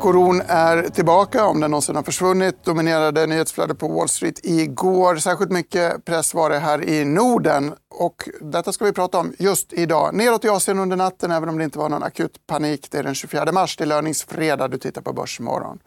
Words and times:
Bankoron 0.00 0.42
är 0.46 0.82
tillbaka, 0.82 1.44
om 1.44 1.60
den 1.60 1.70
någonsin 1.70 1.96
har 1.96 2.02
försvunnit. 2.02 2.64
Dominerade 2.64 3.26
nyhetsflödet 3.26 3.78
på 3.78 3.88
Wall 3.88 4.08
Street 4.08 4.40
igår. 4.42 5.16
Särskilt 5.16 5.50
mycket 5.50 6.04
press 6.04 6.34
var 6.34 6.50
det 6.50 6.58
här 6.58 6.88
i 6.88 7.04
Norden. 7.04 7.74
Och 7.90 8.28
detta 8.40 8.72
ska 8.72 8.84
vi 8.84 8.92
prata 8.92 9.18
om 9.18 9.32
just 9.38 9.72
idag. 9.72 10.14
Neråt 10.14 10.44
i 10.44 10.48
Asien 10.48 10.78
under 10.78 10.96
natten, 10.96 11.30
även 11.30 11.48
om 11.48 11.58
det 11.58 11.64
inte 11.64 11.78
var 11.78 11.88
någon 11.88 12.02
akut 12.02 12.46
panik. 12.46 12.88
Det 12.90 12.98
är 12.98 13.02
den 13.02 13.14
24 13.14 13.52
mars, 13.52 13.76
det 13.76 13.84
är 13.84 13.86
löningsfredag. 13.86 14.70
Du 14.70 14.78
tittar 14.78 15.02
på 15.02 15.12
Börsmorgon. 15.12 15.78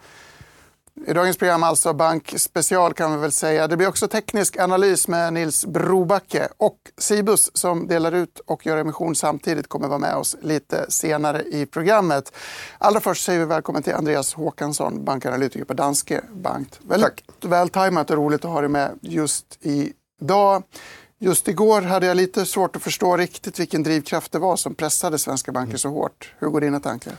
I 1.08 1.14
dagens 1.14 1.38
program 1.38 1.64
alltså 1.64 1.94
bankspecial 1.94 2.94
kan 2.94 3.12
vi 3.12 3.18
väl 3.18 3.32
säga. 3.32 3.68
Det 3.68 3.78
blir 3.78 3.88
också 3.88 4.08
teknisk 4.08 4.58
analys 4.58 5.08
med 5.08 5.34
Nils 5.34 5.66
Brobacke 5.66 6.48
och 6.58 6.78
Cibus 6.98 7.52
som 7.54 7.88
delar 7.88 8.12
ut 8.12 8.40
och 8.40 8.66
gör 8.66 8.78
emission 8.78 9.16
samtidigt 9.16 9.68
kommer 9.68 9.88
vara 9.88 10.00
med 10.00 10.16
oss 10.16 10.36
lite 10.42 10.86
senare 10.92 11.44
i 11.44 11.66
programmet. 11.66 12.34
Allra 12.78 13.00
först 13.00 13.26
säger 13.26 13.40
vi 13.40 13.46
välkommen 13.46 13.84
till 13.84 13.94
Andreas 13.94 14.34
Håkansson, 14.34 15.06
bankanalytiker 15.06 15.66
på 15.66 15.74
Danske 15.74 16.22
Bank. 16.34 16.68
Väldigt 16.82 17.24
Tack. 17.40 17.52
vältajmat 17.52 18.10
och 18.10 18.18
roligt 18.18 18.46
att 18.46 18.52
ha 18.52 18.62
dig 18.62 18.70
med 18.70 19.00
just 19.02 19.60
idag. 19.62 20.64
Just 21.20 21.48
igår 21.48 21.82
hade 21.82 22.06
jag 22.06 22.18
lite 22.18 22.46
svårt 22.46 22.76
att 22.76 22.82
förstå 22.82 23.18
riktigt 23.18 23.60
vilken 23.60 23.84
drivkraft 23.84 24.32
det 24.32 24.40
var 24.40 24.56
som 24.56 24.76
pressade 24.76 25.20
svenska 25.20 25.52
banker 25.52 25.78
så 25.78 25.90
hårt. 25.90 26.34
Hur 26.40 26.48
går 26.48 26.62
dina 26.62 26.80
tankar? 26.80 27.14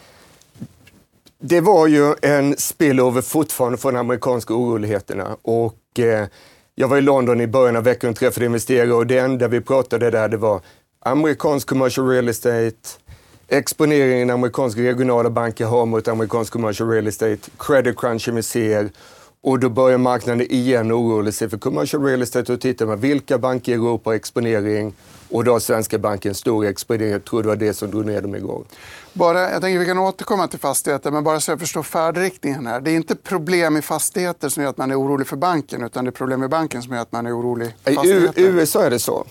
Det 1.46 1.60
var 1.60 1.86
ju 1.86 2.14
en 2.22 2.56
spillover 2.56 3.22
fortfarande 3.22 3.78
från 3.78 3.94
de 3.94 4.00
amerikanska 4.00 4.54
oroligheterna. 4.54 5.36
Och, 5.42 5.98
eh, 5.98 6.26
jag 6.74 6.88
var 6.88 6.96
i 6.96 7.00
London 7.00 7.40
i 7.40 7.46
början 7.46 7.76
av 7.76 7.84
veckan 7.84 8.10
och 8.10 8.16
träffade 8.16 8.46
investerare 8.46 8.92
och 8.92 9.06
det 9.06 9.18
enda 9.18 9.48
vi 9.48 9.60
pratade 9.60 10.10
där 10.10 10.28
det 10.28 10.36
var 10.36 10.60
amerikansk 11.00 11.68
commercial 11.68 12.08
real 12.08 12.28
estate, 12.28 12.88
exponeringen 13.48 14.30
amerikanska 14.30 14.80
regionala 14.80 15.30
banker 15.30 15.64
har 15.64 15.86
mot 15.86 16.08
amerikansk 16.08 16.52
commercial 16.52 16.90
real 16.90 17.06
estate, 17.06 17.50
credit 17.58 17.98
crunchen 17.98 18.34
vi 18.34 18.42
ser 18.42 18.90
och 19.44 19.58
då 19.58 19.68
börjar 19.68 19.98
marknaden 19.98 20.46
igen 20.50 20.92
oroa 20.92 21.32
sig 21.32 21.48
för 21.48 21.58
commercial 21.58 22.04
real 22.04 22.22
estate 22.22 22.52
och 22.52 22.60
tittar 22.60 22.86
man 22.86 23.00
vilka 23.00 23.38
banker 23.38 23.72
i 23.72 23.74
Europa 23.74 24.10
har 24.10 24.14
exponering 24.14 24.94
och 25.30 25.44
då 25.44 25.52
har 25.52 25.60
svenska 25.60 25.98
banken 25.98 26.34
stor 26.34 26.66
exponering. 26.66 27.12
Jag 27.12 27.24
tror 27.24 27.42
det 27.42 27.48
var 27.48 27.56
det 27.56 27.74
som 27.74 27.90
drog 27.90 28.06
ner 28.06 28.22
dem 28.22 28.34
igår. 28.34 28.64
Bara, 29.12 29.50
jag 29.50 29.62
tänker 29.62 29.78
vi 29.78 29.86
kan 29.86 29.98
återkomma 29.98 30.48
till 30.48 30.58
fastigheter, 30.58 31.10
men 31.10 31.24
bara 31.24 31.40
så 31.40 31.50
jag 31.50 31.60
förstår 31.60 31.82
färdriktningen 31.82 32.66
här. 32.66 32.80
Det 32.80 32.90
är 32.90 32.94
inte 32.94 33.14
problem 33.16 33.76
i 33.76 33.82
fastigheter 33.82 34.48
som 34.48 34.62
gör 34.62 34.70
att 34.70 34.78
man 34.78 34.90
är 34.90 35.00
orolig 35.00 35.26
för 35.26 35.36
banken, 35.36 35.84
utan 35.84 36.04
det 36.04 36.08
är 36.08 36.12
problem 36.12 36.44
i 36.44 36.48
banken 36.48 36.82
som 36.82 36.92
gör 36.94 37.02
att 37.02 37.12
man 37.12 37.26
är 37.26 37.38
orolig 37.38 37.74
för 37.84 37.92
fastigheter. 37.92 38.40
I 38.40 38.44
USA 38.44 38.84
är 38.84 38.90
det 38.90 38.98
så. 38.98 39.26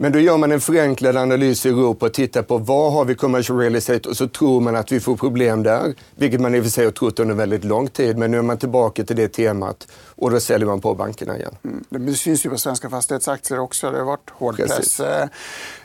Men 0.00 0.12
då 0.12 0.18
gör 0.18 0.36
man 0.36 0.52
en 0.52 0.60
förenklad 0.60 1.16
analys 1.16 1.66
i 1.66 1.68
Europa 1.68 2.06
och 2.06 2.12
tittar 2.12 2.42
på 2.42 2.58
vad 2.58 2.92
har 2.92 3.04
vi 3.04 3.14
commercial 3.14 3.58
real 3.58 3.74
estate 3.74 4.08
och 4.08 4.16
så 4.16 4.28
tror 4.28 4.60
man 4.60 4.76
att 4.76 4.92
vi 4.92 5.00
får 5.00 5.16
problem 5.16 5.62
där, 5.62 5.94
vilket 6.14 6.40
man 6.40 6.54
i 6.54 6.60
och 6.60 6.64
för 6.64 6.70
sig 6.70 6.84
har 6.84 6.92
trott 6.92 7.18
under 7.18 7.34
väldigt 7.34 7.64
lång 7.64 7.88
tid. 7.88 8.18
Men 8.18 8.30
nu 8.30 8.38
är 8.38 8.42
man 8.42 8.58
tillbaka 8.58 9.04
till 9.04 9.16
det 9.16 9.28
temat 9.28 9.88
och 10.06 10.30
då 10.30 10.40
säljer 10.40 10.66
man 10.66 10.80
på 10.80 10.94
bankerna 10.94 11.36
igen. 11.36 11.54
Mm. 11.64 12.06
Det 12.06 12.14
syns 12.14 12.46
ju 12.46 12.50
på 12.50 12.58
svenska 12.58 12.90
fastighetsaktier 12.90 13.58
också. 13.58 13.90
Det 13.90 13.98
har 13.98 14.04
varit 14.04 14.30
hård 14.30 14.56
press. 14.56 15.00
Eh, 15.00 15.28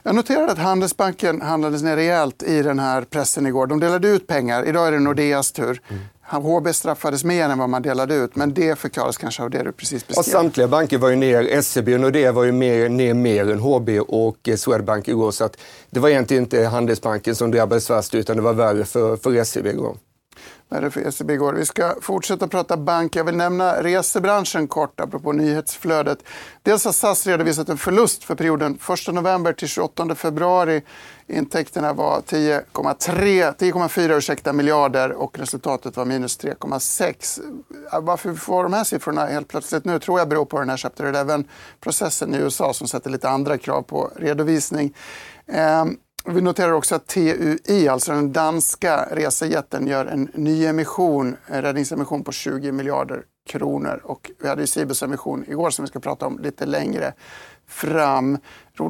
jag 0.04 0.16
noterade 0.16 0.52
att 0.52 0.58
Handelsbanken 0.58 1.42
handlades 1.42 1.84
ner 1.84 1.96
rejält 1.96 2.44
i 2.44 2.62
den 2.62 2.80
här 2.80 3.02
pressen 3.02 3.46
igår. 3.46 3.68
De 3.68 3.80
delade 3.80 4.08
ut 4.08 4.28
pengar. 4.28 4.68
Idag 4.68 4.88
är 4.88 4.92
det 4.92 5.00
Nordeas 5.00 5.52
tur. 5.52 5.82
Mm. 5.88 6.02
HB 6.28 6.74
straffades 6.74 7.24
mer 7.24 7.50
än 7.50 7.60
vad 7.60 7.70
man 7.70 7.82
delade 7.82 8.16
ut, 8.16 8.36
men 8.36 8.54
det 8.54 8.80
förklaras 8.80 9.18
kanske 9.18 9.44
av 9.44 9.50
det 9.50 9.64
du 9.64 9.72
precis 9.72 10.08
beskrev. 10.08 10.20
Och 10.20 10.26
samtliga 10.26 10.68
banker 10.68 10.98
var 10.98 11.10
ju 11.10 11.16
ner. 11.16 11.62
SEB 11.62 11.90
och 11.90 12.00
Nordea 12.00 12.32
var 12.32 12.44
ju 12.44 12.52
mer, 12.52 12.90
ner 12.90 13.14
mer 13.14 13.52
än 13.52 13.60
HB 13.60 13.90
och 14.00 14.50
Swedbank 14.58 15.08
igår. 15.08 15.32
Så 15.32 15.44
att 15.44 15.58
det 15.90 16.00
var 16.00 16.10
egentligen 16.10 16.44
inte 16.44 16.66
Handelsbanken 16.66 17.36
som 17.36 17.52
drabbades 17.52 17.90
värst, 17.90 18.16
utan 18.16 18.36
det 18.36 18.42
var 18.42 18.54
värre 18.54 18.86
för, 18.86 19.18
för 19.18 19.44
SEB 19.44 19.66
igår 19.66 19.98
värre 20.70 20.92
för 20.92 21.08
ECB 21.08 21.34
igår. 21.34 21.54
Vi 21.54 21.66
ska 21.66 21.96
fortsätta 22.02 22.48
prata 22.48 22.78
bank. 22.78 23.16
Jag 23.16 23.24
vill 23.24 23.36
nämna 23.36 23.84
resebranschen 23.84 24.68
kort, 24.68 25.00
apropå 25.00 25.32
nyhetsflödet. 25.32 26.20
Dels 26.64 26.86
har 26.86 26.92
SAS 26.92 27.28
redovisat 27.28 27.70
en 27.70 27.78
förlust 27.78 28.24
för 28.24 28.36
perioden 28.36 28.80
1 29.08 29.14
november 29.14 29.54
till 29.54 29.68
28 29.68 30.16
februari. 30.16 30.84
Intäkterna 31.28 31.94
var 31.94 32.22
10,4 32.22 34.54
miljarder 34.54 35.12
och 35.12 35.40
resultatet 35.40 35.98
var 35.98 36.06
minus 36.06 36.40
3,6. 36.40 37.40
Varför 38.02 38.30
vi 38.30 38.38
får 38.38 38.64
de 38.64 38.74
här 38.74 38.84
siffrorna 38.84 39.26
helt 39.26 39.48
plötsligt 39.48 39.86
nu 39.86 40.00
tror 40.00 40.20
jag 40.20 40.30
beror 40.30 40.46
på 40.46 40.60
den 40.60 40.70
här 40.70 40.78
Chapter 40.78 41.06
11-processen 41.06 42.36
i 42.36 42.38
USA 42.38 42.74
som 42.74 42.88
sätter 42.88 43.10
lite 43.10 43.30
andra 43.30 43.58
krav 43.58 43.82
på 43.82 44.12
redovisning. 44.16 44.94
Ehm, 45.48 45.98
vi 46.28 46.42
noterar 46.42 46.72
också 46.72 46.96
att 46.96 47.08
TUI, 47.08 47.88
alltså 47.88 48.12
den 48.12 48.32
danska 48.34 49.08
resejätten, 49.12 49.88
gör 49.88 50.06
en 50.06 50.32
nyemission, 50.34 51.36
en 51.48 51.62
räddningsemission 51.62 52.24
på 52.24 52.32
20 52.32 52.72
miljarder 52.72 53.22
kronor. 53.50 54.02
Och 54.04 54.32
vi 54.42 54.48
hade 54.48 54.68
Cibus 54.68 55.04
emission 55.04 55.46
igår 55.48 55.70
som 55.70 55.86
vi 55.86 55.90
ska 55.90 56.00
prata 56.00 56.26
om 56.26 56.40
lite 56.40 56.66
längre 56.66 57.14
fram. 57.68 58.38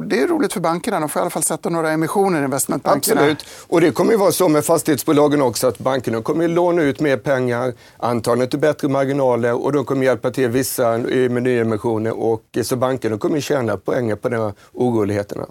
Det 0.06 0.22
är 0.22 0.26
roligt 0.26 0.52
för 0.52 0.60
bankerna. 0.60 1.00
De 1.00 1.08
får 1.08 1.20
i 1.20 1.22
alla 1.22 1.30
fall 1.30 1.42
sätta 1.42 1.68
några 1.68 1.90
emissioner 1.90 2.40
i 2.40 2.44
investmentbankerna. 2.44 3.20
Absolut. 3.20 3.46
Och 3.68 3.80
det 3.80 3.90
kommer 3.90 4.12
ju 4.12 4.18
vara 4.18 4.32
så 4.32 4.48
med 4.48 4.64
fastighetsbolagen 4.64 5.42
också 5.42 5.66
att 5.66 5.78
bankerna 5.78 6.22
kommer 6.22 6.44
att 6.44 6.50
låna 6.50 6.82
ut 6.82 7.00
mer 7.00 7.16
pengar, 7.16 7.74
antagligen 7.96 8.50
till 8.50 8.58
bättre 8.58 8.88
marginaler 8.88 9.64
och 9.64 9.72
de 9.72 9.84
kommer 9.84 10.04
hjälpa 10.04 10.30
till 10.30 10.48
vissa 10.48 10.98
med 10.98 11.42
nyemissioner. 11.42 12.18
Och, 12.18 12.44
eh, 12.56 12.62
så 12.62 12.76
bankerna 12.76 13.18
kommer 13.18 13.40
tjäna 13.40 13.76
poänger 13.76 14.16
på 14.16 14.28
de 14.28 14.36
här 14.36 14.52
oroligheterna. 14.72 15.46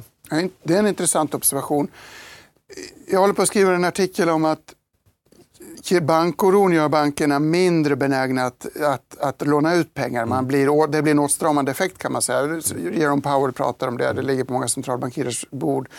Det 0.64 0.74
är 0.74 0.80
en 0.80 0.88
intressant 0.88 1.34
observation. 1.34 1.88
Jag 3.08 3.20
håller 3.20 3.34
på 3.34 3.42
att 3.42 3.48
skriva 3.48 3.76
en 3.76 3.86
artikel 3.86 4.30
om 4.30 4.46
att 4.46 4.74
bankoron 6.02 6.72
gör 6.72 6.90
bankerna 6.90 7.40
mindre 7.40 7.96
benägna 7.96 8.46
att, 8.46 8.78
att, 8.82 9.18
att 9.20 9.48
låna 9.48 9.76
ut 9.76 9.94
pengar. 9.94 10.26
Man 10.26 10.48
blir, 10.48 10.88
det 10.88 11.02
blir 11.02 11.12
en 11.12 11.20
åtstramande 11.20 11.72
effekt 11.72 11.98
kan 11.98 12.12
man 12.12 12.22
säga. 12.22 12.62
Jerome 12.94 13.22
Powell 13.22 13.54
pratar 13.54 13.88
om 13.88 13.98
det, 13.98 14.14
det 14.14 14.22
ligger 14.22 14.44
på 14.44 14.54
många 14.54 14.68
centralbankirers 14.68 15.46
bord. 15.52 15.90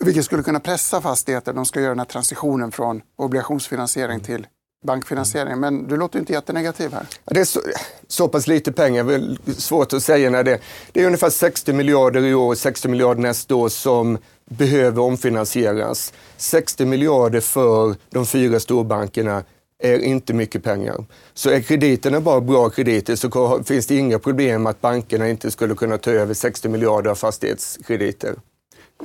Vilket 0.00 0.24
skulle 0.24 0.42
kunna 0.42 0.60
pressa 0.60 1.00
fastigheter. 1.00 1.52
De 1.52 1.64
ska 1.64 1.80
göra 1.80 1.90
den 1.90 1.98
här 1.98 2.06
transitionen 2.06 2.72
från 2.72 3.02
obligationsfinansiering 3.16 4.20
till 4.20 4.46
bankfinansiering. 4.86 5.60
Men 5.60 5.88
du 5.88 5.96
låter 5.96 6.18
inte 6.18 6.32
jättenegativ 6.32 6.92
här. 6.92 7.06
Det 7.24 7.40
är 7.40 7.44
så, 7.44 7.60
så 8.08 8.28
pass 8.28 8.46
lite 8.46 8.72
pengar, 8.72 9.04
väl 9.04 9.38
svårt 9.56 9.92
att 9.92 10.02
säga 10.02 10.30
när 10.30 10.44
det 10.44 10.60
Det 10.92 11.02
är 11.02 11.06
ungefär 11.06 11.30
60 11.30 11.72
miljarder 11.72 12.22
i 12.24 12.34
år, 12.34 12.54
60 12.54 12.88
miljarder 12.88 13.22
nästa 13.22 13.54
år 13.54 13.68
som 13.68 14.18
behöver 14.50 15.02
omfinansieras. 15.02 16.12
60 16.36 16.84
miljarder 16.84 17.40
för 17.40 17.94
de 18.10 18.26
fyra 18.26 18.60
storbankerna 18.60 19.44
är 19.82 19.98
inte 19.98 20.34
mycket 20.34 20.64
pengar. 20.64 21.04
Så 21.34 21.50
är 21.50 21.60
krediterna 21.60 22.20
bara 22.20 22.40
bra 22.40 22.70
krediter 22.70 23.16
så 23.16 23.62
finns 23.64 23.86
det 23.86 23.96
inga 23.96 24.18
problem 24.18 24.66
att 24.66 24.80
bankerna 24.80 25.28
inte 25.28 25.50
skulle 25.50 25.74
kunna 25.74 25.98
ta 25.98 26.10
över 26.10 26.34
60 26.34 26.68
miljarder 26.68 27.10
av 27.10 27.14
fastighetskrediter. 27.14 28.34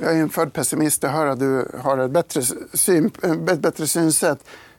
Jag 0.00 0.12
är 0.12 0.20
en 0.20 0.28
född 0.28 0.52
pessimist. 0.52 1.02
Jag 1.02 1.10
hör 1.10 1.26
att 1.26 1.38
du 1.38 1.68
har 1.82 1.98
ett 1.98 2.10
bättre, 2.10 2.42
syn, 2.74 3.10
ett 3.50 3.60
bättre 3.60 3.86
synsätt. 3.86 4.38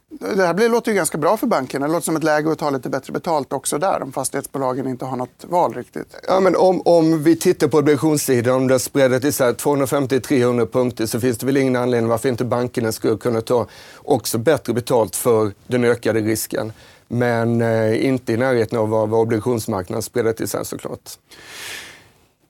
Det 0.10 0.46
här 0.46 0.54
blir, 0.54 0.70
låter 0.70 0.92
ju 0.92 0.96
ganska 0.96 1.18
bra 1.18 1.38
för 1.38 1.48
bankerna. 1.48 1.88
Det 1.88 1.94
låter 1.94 2.06
som 2.06 2.16
ett 2.16 2.24
läge 2.24 2.52
att 2.52 2.60
ta 2.60 2.70
lite 2.70 2.90
bättre 2.90 3.14
betalt 3.14 3.54
också 3.54 3.78
där 3.78 4.02
om 4.04 4.12
fastighetsbolagen 4.12 4.88
inte 4.88 5.06
har 5.06 5.18
något 5.18 5.46
val 5.48 5.74
riktigt. 5.74 6.16
Ja, 6.28 6.40
men 6.40 6.56
om, 6.56 6.82
om 6.86 7.24
vi 7.24 7.36
tittar 7.36 7.68
på 7.68 7.78
obligationssidan, 7.78 8.56
om 8.56 8.68
det 8.68 8.74
är 8.74 8.78
250-300 8.78 10.66
punkter 10.66 11.06
så 11.06 11.20
finns 11.20 11.38
det 11.38 11.46
väl 11.46 11.58
ingen 11.58 11.76
anledning 11.76 12.10
varför 12.10 12.30
inte 12.30 12.46
bankerna 12.46 12.92
skulle 12.92 13.18
kunna 13.18 13.42
ta 13.42 13.68
också 13.96 14.38
bättre 14.38 14.74
betalt 14.74 15.16
för 15.16 15.52
den 15.68 15.84
ökade 15.84 16.20
risken. 16.20 16.74
Men 17.08 17.62
eh, 17.62 18.06
inte 18.06 18.34
i 18.34 18.38
närheten 18.38 18.80
av 18.80 18.90
vad, 18.90 19.10
vad 19.10 19.22
obligationsmarknaden 19.22 20.04
spreadet 20.04 20.42
är 20.42 20.64
såklart. 20.64 21.12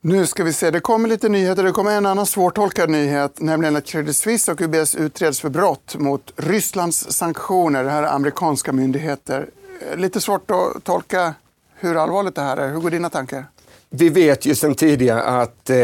Nu 0.07 0.25
ska 0.25 0.43
vi 0.43 0.53
se, 0.53 0.71
det 0.71 0.79
kommer 0.79 1.09
lite 1.09 1.29
nyheter. 1.29 1.63
Det 1.63 1.71
kommer 1.71 1.91
en 1.91 2.05
annan 2.05 2.25
svårtolkad 2.25 2.89
nyhet, 2.89 3.39
nämligen 3.39 3.75
att 3.75 3.85
Credit 3.85 4.15
Suisse 4.15 4.51
och 4.51 4.61
UBS 4.61 4.95
utreds 4.95 5.39
för 5.39 5.49
brott 5.49 5.95
mot 5.99 6.33
Rysslands 6.35 7.11
sanktioner. 7.11 7.83
Det 7.83 7.89
här 7.89 8.03
är 8.03 8.07
amerikanska 8.07 8.73
myndigheter. 8.73 9.49
Eh, 9.91 9.97
lite 9.97 10.21
svårt 10.21 10.51
att 10.51 10.83
tolka 10.83 11.33
hur 11.75 11.95
allvarligt 11.95 12.35
det 12.35 12.41
här 12.41 12.57
är. 12.57 12.71
Hur 12.73 12.79
går 12.79 12.89
dina 12.89 13.09
tankar? 13.09 13.45
Vi 13.89 14.09
vet 14.09 14.45
ju 14.45 14.55
sedan 14.55 14.75
tidigare 14.75 15.23
att 15.23 15.69
eh, 15.69 15.77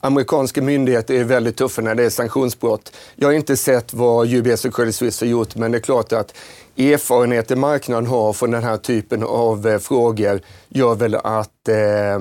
amerikanska 0.00 0.62
myndigheter 0.62 1.14
är 1.14 1.24
väldigt 1.24 1.56
tuffa 1.56 1.82
när 1.82 1.94
det 1.94 2.04
är 2.04 2.10
sanktionsbrott. 2.10 2.92
Jag 3.16 3.28
har 3.28 3.32
inte 3.32 3.56
sett 3.56 3.92
vad 3.92 4.32
UBS 4.32 4.64
och 4.64 4.74
Credit 4.74 4.94
Suisse 4.94 5.24
har 5.24 5.30
gjort, 5.30 5.56
men 5.56 5.72
det 5.72 5.78
är 5.78 5.82
klart 5.82 6.12
att 6.12 6.34
erfarenheten 6.76 7.60
marknaden 7.60 8.06
har 8.06 8.32
från 8.32 8.50
den 8.50 8.62
här 8.62 8.76
typen 8.76 9.22
av 9.22 9.68
eh, 9.68 9.78
frågor 9.78 10.40
gör 10.68 10.94
väl 10.94 11.14
att 11.14 11.68
eh, 11.68 12.18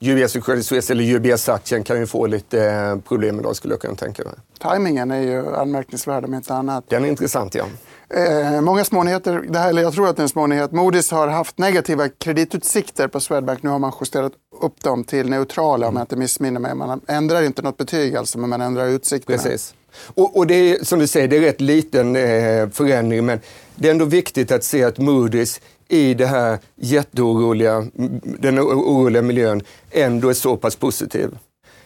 UBS 0.00 0.36
och 0.36 0.44
Credit 0.44 0.66
Suisse 0.66 0.92
eller 0.92 1.04
UBS-aktien 1.04 1.84
kan 1.84 1.98
ju 1.98 2.06
få 2.06 2.26
lite 2.26 2.64
eh, 2.64 2.98
problem 2.98 3.40
idag 3.40 3.56
skulle 3.56 3.74
jag 3.74 3.80
kunna 3.80 3.94
tänka 3.94 4.24
mig. 4.24 4.32
Timingen 4.72 5.10
är 5.10 5.20
ju 5.20 5.56
anmärkningsvärd 5.56 6.24
om 6.24 6.34
inte 6.34 6.54
annat. 6.54 6.84
Den 6.88 7.04
är 7.04 7.08
intressant 7.08 7.54
ja. 7.54 7.64
Eh, 8.10 8.60
många 8.60 8.84
smånyheter, 8.84 9.44
det 9.48 9.58
här, 9.58 9.68
eller 9.68 9.82
jag 9.82 9.92
tror 9.92 10.08
att 10.08 10.16
det 10.16 10.20
är 10.20 10.22
en 10.22 10.28
smånyhet. 10.28 10.70
Moody's 10.70 11.12
har 11.14 11.28
haft 11.28 11.58
negativa 11.58 12.08
kreditutsikter 12.08 13.08
på 13.08 13.20
Swedbank. 13.20 13.62
Nu 13.62 13.70
har 13.70 13.78
man 13.78 13.92
justerat 14.00 14.32
upp 14.62 14.82
dem 14.82 15.04
till 15.04 15.30
neutrala 15.30 15.88
om 15.88 15.96
jag 15.96 16.02
inte 16.02 16.16
missminner 16.16 16.60
mig. 16.60 16.74
Man 16.74 17.00
ändrar 17.08 17.42
inte 17.42 17.62
något 17.62 17.76
betyg 17.76 18.16
alltså, 18.16 18.38
men 18.38 18.50
man 18.50 18.60
ändrar 18.60 18.86
utsikterna. 18.86 19.38
Precis. 19.38 19.74
Och, 20.14 20.36
och 20.36 20.46
det 20.46 20.54
är 20.54 20.84
som 20.84 20.98
du 20.98 21.06
säger, 21.06 21.28
det 21.28 21.36
är 21.36 21.40
rätt 21.40 21.60
liten 21.60 22.16
eh, 22.16 22.68
förändring 22.68 23.26
men 23.26 23.40
det 23.74 23.88
är 23.88 23.92
ändå 23.92 24.04
viktigt 24.04 24.52
att 24.52 24.64
se 24.64 24.84
att 24.84 24.98
Moody's 24.98 25.60
i 25.88 26.14
det 26.14 26.26
här 26.26 26.58
jätteoroliga, 26.76 27.86
den 28.22 28.58
oroliga 28.58 29.22
miljön 29.22 29.62
ändå 29.90 30.28
är 30.28 30.34
så 30.34 30.56
pass 30.56 30.76
positiv. 30.76 31.38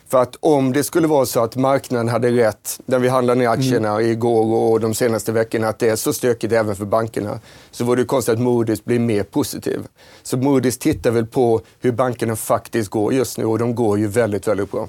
För 0.08 0.22
att 0.22 0.36
om 0.40 0.72
det 0.72 0.84
skulle 0.84 1.06
vara 1.06 1.26
så 1.26 1.40
att 1.40 1.56
marknaden 1.56 2.08
hade 2.08 2.30
rätt, 2.30 2.80
när 2.86 2.98
vi 2.98 3.08
handlade 3.08 3.40
ner 3.40 3.48
aktierna 3.48 3.90
mm. 3.90 4.10
igår 4.10 4.54
och 4.54 4.80
de 4.80 4.94
senaste 4.94 5.32
veckorna, 5.32 5.68
att 5.68 5.78
det 5.78 5.88
är 5.88 5.96
så 5.96 6.12
stökigt 6.12 6.52
även 6.52 6.76
för 6.76 6.84
bankerna, 6.84 7.40
så 7.70 7.84
vore 7.84 8.00
det 8.00 8.06
konstigt 8.06 8.34
att 8.34 8.40
Moody's 8.40 8.80
blir 8.84 8.98
mer 8.98 9.22
positiv. 9.22 9.86
Så 10.22 10.36
Moody's 10.36 10.80
tittar 10.80 11.10
väl 11.10 11.26
på 11.26 11.60
hur 11.80 11.92
bankerna 11.92 12.36
faktiskt 12.36 12.90
går 12.90 13.14
just 13.14 13.38
nu 13.38 13.44
och 13.44 13.58
de 13.58 13.74
går 13.74 13.98
ju 13.98 14.06
väldigt, 14.06 14.48
väldigt 14.48 14.70
bra. 14.70 14.88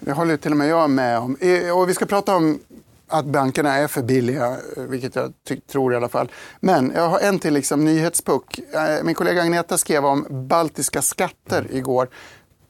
Det 0.00 0.12
håller 0.12 0.36
till 0.36 0.50
och 0.50 0.56
med 0.56 0.68
jag 0.68 0.90
med 0.90 1.18
om. 1.18 1.36
Och 1.74 1.88
vi 1.88 1.94
ska 1.94 2.06
prata 2.06 2.36
om 2.36 2.58
att 3.08 3.24
bankerna 3.24 3.74
är 3.74 3.88
för 3.88 4.02
billiga, 4.02 4.46
eh, 4.76 4.82
vilket 4.82 5.16
jag 5.16 5.32
tror 5.72 5.92
i 5.92 5.96
alla 5.96 6.08
fall. 6.08 6.30
Men 6.60 6.92
jag 6.94 7.08
har 7.08 7.20
en 7.20 7.38
till 7.38 7.54
liksom, 7.54 7.84
nyhetspuck. 7.84 8.58
Eh, 8.58 9.04
min 9.04 9.14
kollega 9.14 9.42
Agneta 9.42 9.78
skrev 9.78 10.04
om 10.04 10.26
baltiska 10.48 11.02
skatter 11.02 11.66
igår. 11.70 12.08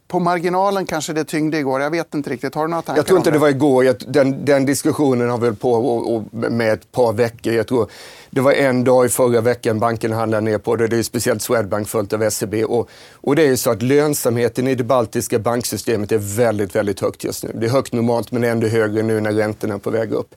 På 0.09 0.19
marginalen 0.21 0.87
kanske 0.87 1.13
det 1.13 1.25
tyngde 1.25 1.59
igår. 1.59 1.81
Jag 1.81 1.91
vet 1.91 2.15
inte 2.15 2.31
riktigt. 2.31 2.55
Har 2.55 2.63
du 2.63 2.71
några 2.71 2.83
tankar 2.83 2.99
Jag 2.99 3.07
tror 3.07 3.19
inte 3.19 3.31
det? 3.31 3.35
det 3.35 3.41
var 3.41 3.49
igår. 3.49 4.13
Den, 4.13 4.45
den 4.45 4.67
diskussionen 4.67 5.31
har 5.31 5.39
väl 5.39 5.55
på 5.57 5.73
och, 5.73 6.15
och 6.15 6.25
med 6.33 6.73
ett 6.73 6.93
par 6.93 7.13
veckor. 7.13 7.53
Jag 7.53 7.67
tror 7.67 7.91
det 8.31 8.41
var 8.41 8.53
en 8.53 8.85
dag 8.85 9.07
i 9.07 9.09
förra 9.09 9.41
veckan 9.41 9.79
banken 9.79 10.13
handlade 10.13 10.41
ner 10.41 10.59
på 10.59 10.77
det. 10.77 10.87
Det 10.87 10.97
är 10.97 11.03
speciellt 11.03 11.43
Swedbank 11.43 11.89
följt 11.89 12.13
av 12.13 12.31
SEB. 12.31 12.55
Och, 12.55 12.89
och 13.13 13.37
det 13.37 13.47
är 13.47 13.57
så 13.57 13.71
att 13.71 13.83
lönsamheten 13.83 14.69
i 14.69 14.75
det 14.75 14.85
baltiska 14.85 15.39
banksystemet 15.39 16.13
är 16.13 16.19
väldigt, 16.19 16.77
väldigt 16.77 17.01
högt 17.01 17.25
just 17.25 17.45
nu. 17.45 17.53
Det 17.55 17.67
är 17.67 17.71
högt 17.71 17.93
normalt 17.93 18.33
men 18.33 18.45
ändå 18.45 18.67
högre 18.67 19.03
nu 19.03 19.21
när 19.21 19.33
räntorna 19.33 19.75
är 19.75 19.79
på 19.79 19.91
väg 19.91 20.13
upp. 20.13 20.35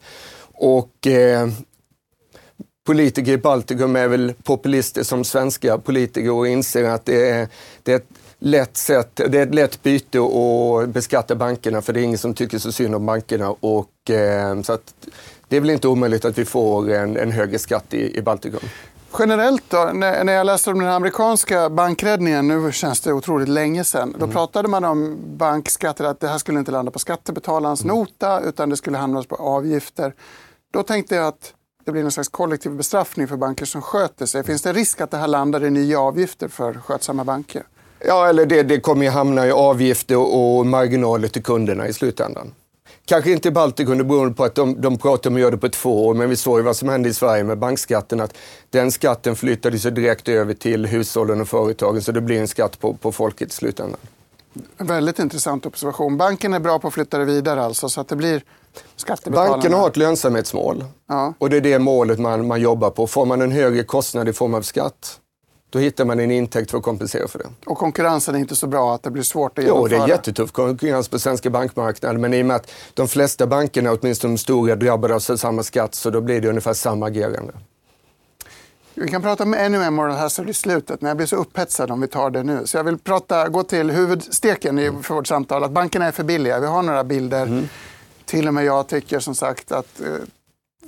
Och 0.53 1.07
eh, 1.07 1.47
politiker 2.85 3.31
i 3.31 3.38
Baltikum 3.38 3.95
är 3.95 4.07
väl 4.07 4.33
populister 4.44 5.03
som 5.03 5.24
svenska 5.24 5.77
politiker 5.77 6.31
och 6.31 6.47
inser 6.47 6.83
att 6.83 7.06
det 7.06 7.29
är, 7.29 7.47
det 7.83 7.91
är 7.91 7.95
ett 7.95 8.09
lätt 8.43 8.77
sätt, 8.77 9.15
det 9.15 9.38
är 9.38 9.43
ett 9.43 9.55
lätt 9.55 9.83
byte 9.83 10.19
att 10.19 10.89
beskatta 10.89 11.35
bankerna 11.35 11.81
för 11.81 11.93
det 11.93 11.99
är 11.99 12.03
ingen 12.03 12.17
som 12.17 12.33
tycker 12.33 12.57
så 12.57 12.71
synd 12.71 12.95
om 12.95 13.05
bankerna. 13.05 13.49
Och, 13.59 14.09
eh, 14.09 14.61
så 14.61 14.73
att, 14.73 14.93
det 15.47 15.57
är 15.57 15.61
väl 15.61 15.69
inte 15.69 15.88
omöjligt 15.88 16.25
att 16.25 16.38
vi 16.38 16.45
får 16.45 16.91
en, 16.91 17.17
en 17.17 17.31
högre 17.31 17.59
skatt 17.59 17.93
i, 17.93 18.17
i 18.17 18.21
Baltikum. 18.21 18.69
Generellt 19.19 19.63
då, 19.69 19.91
när, 19.93 20.23
när 20.23 20.33
jag 20.33 20.45
läste 20.45 20.71
om 20.71 20.79
den 20.79 20.88
amerikanska 20.88 21.69
bankräddningen, 21.69 22.47
nu 22.47 22.71
känns 22.71 23.01
det 23.01 23.13
otroligt 23.13 23.49
länge 23.49 23.83
sedan, 23.83 24.09
mm. 24.09 24.19
då 24.19 24.27
pratade 24.27 24.67
man 24.67 24.83
om 24.83 25.17
bankskatter, 25.38 26.03
att 26.03 26.19
det 26.19 26.27
här 26.27 26.38
skulle 26.38 26.59
inte 26.59 26.71
landa 26.71 26.91
på 26.91 26.99
skattebetalarens 26.99 27.83
mm. 27.83 27.95
nota 27.95 28.41
utan 28.41 28.69
det 28.69 28.77
skulle 28.77 28.97
hamna 28.97 29.23
på 29.23 29.35
avgifter. 29.35 30.13
Då 30.73 30.83
tänkte 30.83 31.15
jag 31.15 31.27
att 31.27 31.53
det 31.85 31.91
blir 31.91 32.03
en 32.03 32.11
slags 32.11 32.29
kollektiv 32.29 32.71
bestraffning 32.71 33.27
för 33.27 33.38
banker 33.38 33.65
som 33.65 33.81
sköter 33.81 34.25
sig. 34.25 34.43
Finns 34.43 34.61
det 34.61 34.73
risk 34.73 35.01
att 35.01 35.11
det 35.11 35.17
här 35.17 35.27
landar 35.27 35.63
i 35.63 35.69
nya 35.69 35.99
avgifter 35.99 36.47
för 36.47 36.73
skötsamma 36.73 37.23
banker? 37.23 37.63
Ja, 38.06 38.27
eller 38.27 38.45
det, 38.45 38.63
det 38.63 38.80
kommer 38.80 39.06
ju 39.06 39.09
hamna 39.09 39.48
i 39.48 39.51
avgifter 39.51 40.18
och 40.18 40.65
marginaler 40.65 41.27
till 41.27 41.44
kunderna 41.44 41.88
i 41.88 41.94
slutändan. 41.94 42.53
Kanske 43.06 43.31
inte 43.31 43.48
i 43.48 43.51
Baltikum, 43.51 43.98
det 43.98 44.03
beror 44.03 44.30
på 44.30 44.44
att 44.44 44.56
de, 44.56 44.81
de 44.81 44.98
pratar 44.98 45.30
om 45.30 45.36
att 45.36 45.42
göra 45.42 45.51
det 45.51 45.57
på 45.57 45.69
två 45.69 46.07
år, 46.07 46.13
men 46.13 46.30
vi 46.30 46.36
såg 46.36 46.59
ju 46.59 46.63
vad 46.63 46.75
som 46.75 46.89
hände 46.89 47.09
i 47.09 47.13
Sverige 47.13 47.44
med 47.44 47.57
bankskatten, 47.57 48.19
att 48.19 48.38
den 48.69 48.92
skatten 48.92 49.36
flyttade 49.36 49.80
sig 49.80 49.92
direkt 49.92 50.30
över 50.30 50.53
till 50.53 50.86
hushållen 50.86 51.42
och 51.42 51.48
företagen, 51.48 52.01
så 52.01 52.12
det 52.12 52.21
blir 52.21 52.39
en 52.39 52.48
skatt 52.48 52.80
på, 52.80 52.94
på 52.94 53.12
folket 53.12 53.50
i 53.50 53.56
slutändan. 53.56 54.00
Väldigt 54.77 55.19
intressant 55.19 55.65
observation. 55.65 56.18
Banken 56.18 56.53
är 56.53 56.59
bra 56.59 56.80
på 56.80 56.88
att 56.88 56.94
flytta 56.94 57.18
det 57.18 57.25
vidare 57.25 57.63
alltså, 57.63 57.89
så 57.89 58.01
att 58.01 58.07
det 58.07 58.15
blir 58.15 58.44
skattebetalarna. 58.95 59.51
Bankerna 59.51 59.77
har 59.77 59.88
ett 59.88 59.98
lönsamhetsmål 59.98 60.86
ja. 61.07 61.33
och 61.38 61.50
det 61.50 61.57
är 61.57 61.62
det 61.62 61.80
målet 61.80 62.19
man, 62.19 62.48
man 62.48 62.62
jobbar 62.62 62.89
på. 62.89 63.07
Får 63.07 63.25
man 63.25 63.42
en 63.42 63.51
högre 63.51 63.83
kostnad 63.83 64.30
i 64.30 64.33
form 64.33 64.53
av 64.53 64.62
skatt, 64.62 65.19
då 65.71 65.79
hittar 65.79 66.06
man 66.06 66.19
en 66.19 66.31
intäkt 66.31 66.71
för 66.71 66.77
att 66.77 66.83
kompensera 66.83 67.27
för 67.27 67.39
det. 67.39 67.50
Och 67.65 67.77
konkurrensen 67.77 68.35
är 68.35 68.39
inte 68.39 68.56
så 68.56 68.68
bra 68.68 68.95
att 68.95 69.03
det 69.03 69.12
blir 69.12 69.23
svårt 69.23 69.57
att 69.57 69.63
genomföra? 69.63 69.97
Jo, 69.97 70.06
det 70.06 70.12
är 70.12 70.15
jättetuff 70.15 70.51
konkurrens 70.51 71.07
på 71.07 71.19
svenska 71.19 71.50
bankmarknaden. 71.50 72.21
Men 72.21 72.33
i 72.33 72.41
och 72.41 72.45
med 72.45 72.56
att 72.56 72.71
de 72.94 73.07
flesta 73.07 73.47
bankerna, 73.47 73.91
åtminstone 73.91 74.33
de 74.33 74.38
stora, 74.38 74.75
drabbade 74.75 75.15
av 75.15 75.19
samma 75.19 75.63
skatt 75.63 75.95
så 75.95 76.09
då 76.09 76.21
blir 76.21 76.41
det 76.41 76.50
ungefär 76.50 76.73
samma 76.73 77.07
agerande. 77.07 77.53
Vi 78.94 79.07
kan 79.07 79.21
prata 79.21 79.45
med 79.45 79.65
ännu 79.65 79.79
mer 79.79 79.91
moral 79.91 80.15
hazard 80.15 80.50
i 80.50 80.53
slutet, 80.53 81.01
men 81.01 81.07
jag 81.07 81.18
blir 81.18 81.27
så 81.27 81.35
upphetsad 81.35 81.91
om 81.91 82.01
vi 82.01 82.07
tar 82.07 82.29
det 82.29 82.44
nu. 82.44 82.62
Så 82.65 82.77
jag 82.77 82.83
vill 82.83 82.97
prata, 82.97 83.50
gå 83.50 83.63
till 83.63 83.91
huvudsteken 83.91 84.79
i 84.79 84.91
för 85.01 85.15
vårt 85.15 85.27
samtal, 85.27 85.63
att 85.63 85.71
bankerna 85.71 86.06
är 86.06 86.12
för 86.12 86.24
billiga. 86.24 86.59
Vi 86.59 86.67
har 86.67 86.81
några 86.81 87.03
bilder. 87.03 87.44
Mm. 87.44 87.67
Till 88.25 88.47
och 88.47 88.53
med 88.53 88.65
jag 88.65 88.88
tycker 88.88 89.19
som 89.19 89.35
sagt 89.35 89.71
att 89.71 90.01
eh, 90.01 90.07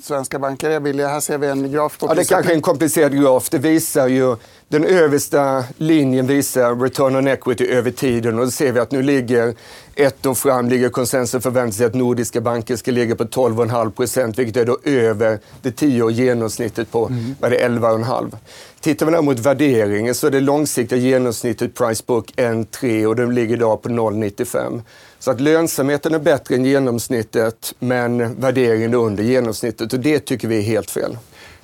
svenska 0.04 0.40
banker 0.40 0.70
är 0.70 0.80
billiga. 0.80 1.08
Här 1.08 1.20
ser 1.20 1.38
vi 1.38 1.48
en 1.48 1.72
graf. 1.72 1.98
Ja, 2.02 2.14
det 2.14 2.22
är 2.22 2.26
kanske 2.26 2.52
är 2.52 2.56
en 2.56 2.62
komplicerad 2.62 3.22
graf. 3.22 3.50
Det 3.50 3.58
visar 3.58 4.08
ju, 4.08 4.36
den 4.68 4.86
översta 4.86 5.64
linjen 5.78 6.28
visar 6.28 6.76
return 6.76 7.16
on 7.16 7.28
equity 7.28 7.68
över 7.68 7.92
tiden 7.92 8.40
och 8.40 8.46
då 8.46 8.52
ser 8.52 8.72
vi 8.72 8.80
att 8.80 8.92
nu 8.92 9.02
ligger 9.02 9.56
ett 9.96 10.26
år 10.26 10.34
fram 10.34 10.70
ligger 10.70 10.90
konsensus 10.90 11.44
förväntar 11.44 11.72
sig 11.72 11.86
att 11.86 11.94
nordiska 11.94 12.42
banker 12.42 12.76
ska 12.76 12.92
ligga 12.92 13.16
på 13.16 13.24
12,5 13.24 13.92
procent, 13.92 14.40
vilket 14.40 14.58
är 14.58 14.66
då 14.66 14.78
över 14.84 15.40
det 15.62 15.72
tio 15.72 16.04
år 16.04 16.12
genomsnittet 16.12 16.92
på 16.92 17.08
mm. 17.08 17.36
vad 17.40 17.52
det 17.52 17.68
11,5. 17.68 18.32
Tittar 18.80 19.06
vi 19.06 19.22
mot 19.22 19.40
värderingen 19.40 20.16
så 20.16 20.28
är 20.28 20.32
det 20.32 20.40
långsiktiga 20.40 21.00
genomsnittet 21.00 21.76
price 21.76 22.04
book 22.08 22.34
1,3 22.36 23.06
och 23.06 23.16
den 23.16 23.36
ligger 23.36 23.56
idag 23.56 23.82
på 23.82 23.90
0,95. 23.90 24.82
Så 25.24 25.32
att 25.32 25.42
lönsamheten 25.42 26.14
är 26.14 26.20
bättre 26.20 26.56
än 26.56 26.66
genomsnittet 26.66 27.74
men 27.80 28.36
värderingen 28.42 28.94
är 28.94 28.98
under 28.98 29.24
genomsnittet 29.24 29.94
och 29.94 30.00
det 30.00 30.20
tycker 30.20 30.48
vi 30.48 30.58
är 30.58 30.62
helt 30.62 30.92
fel. 30.92 31.18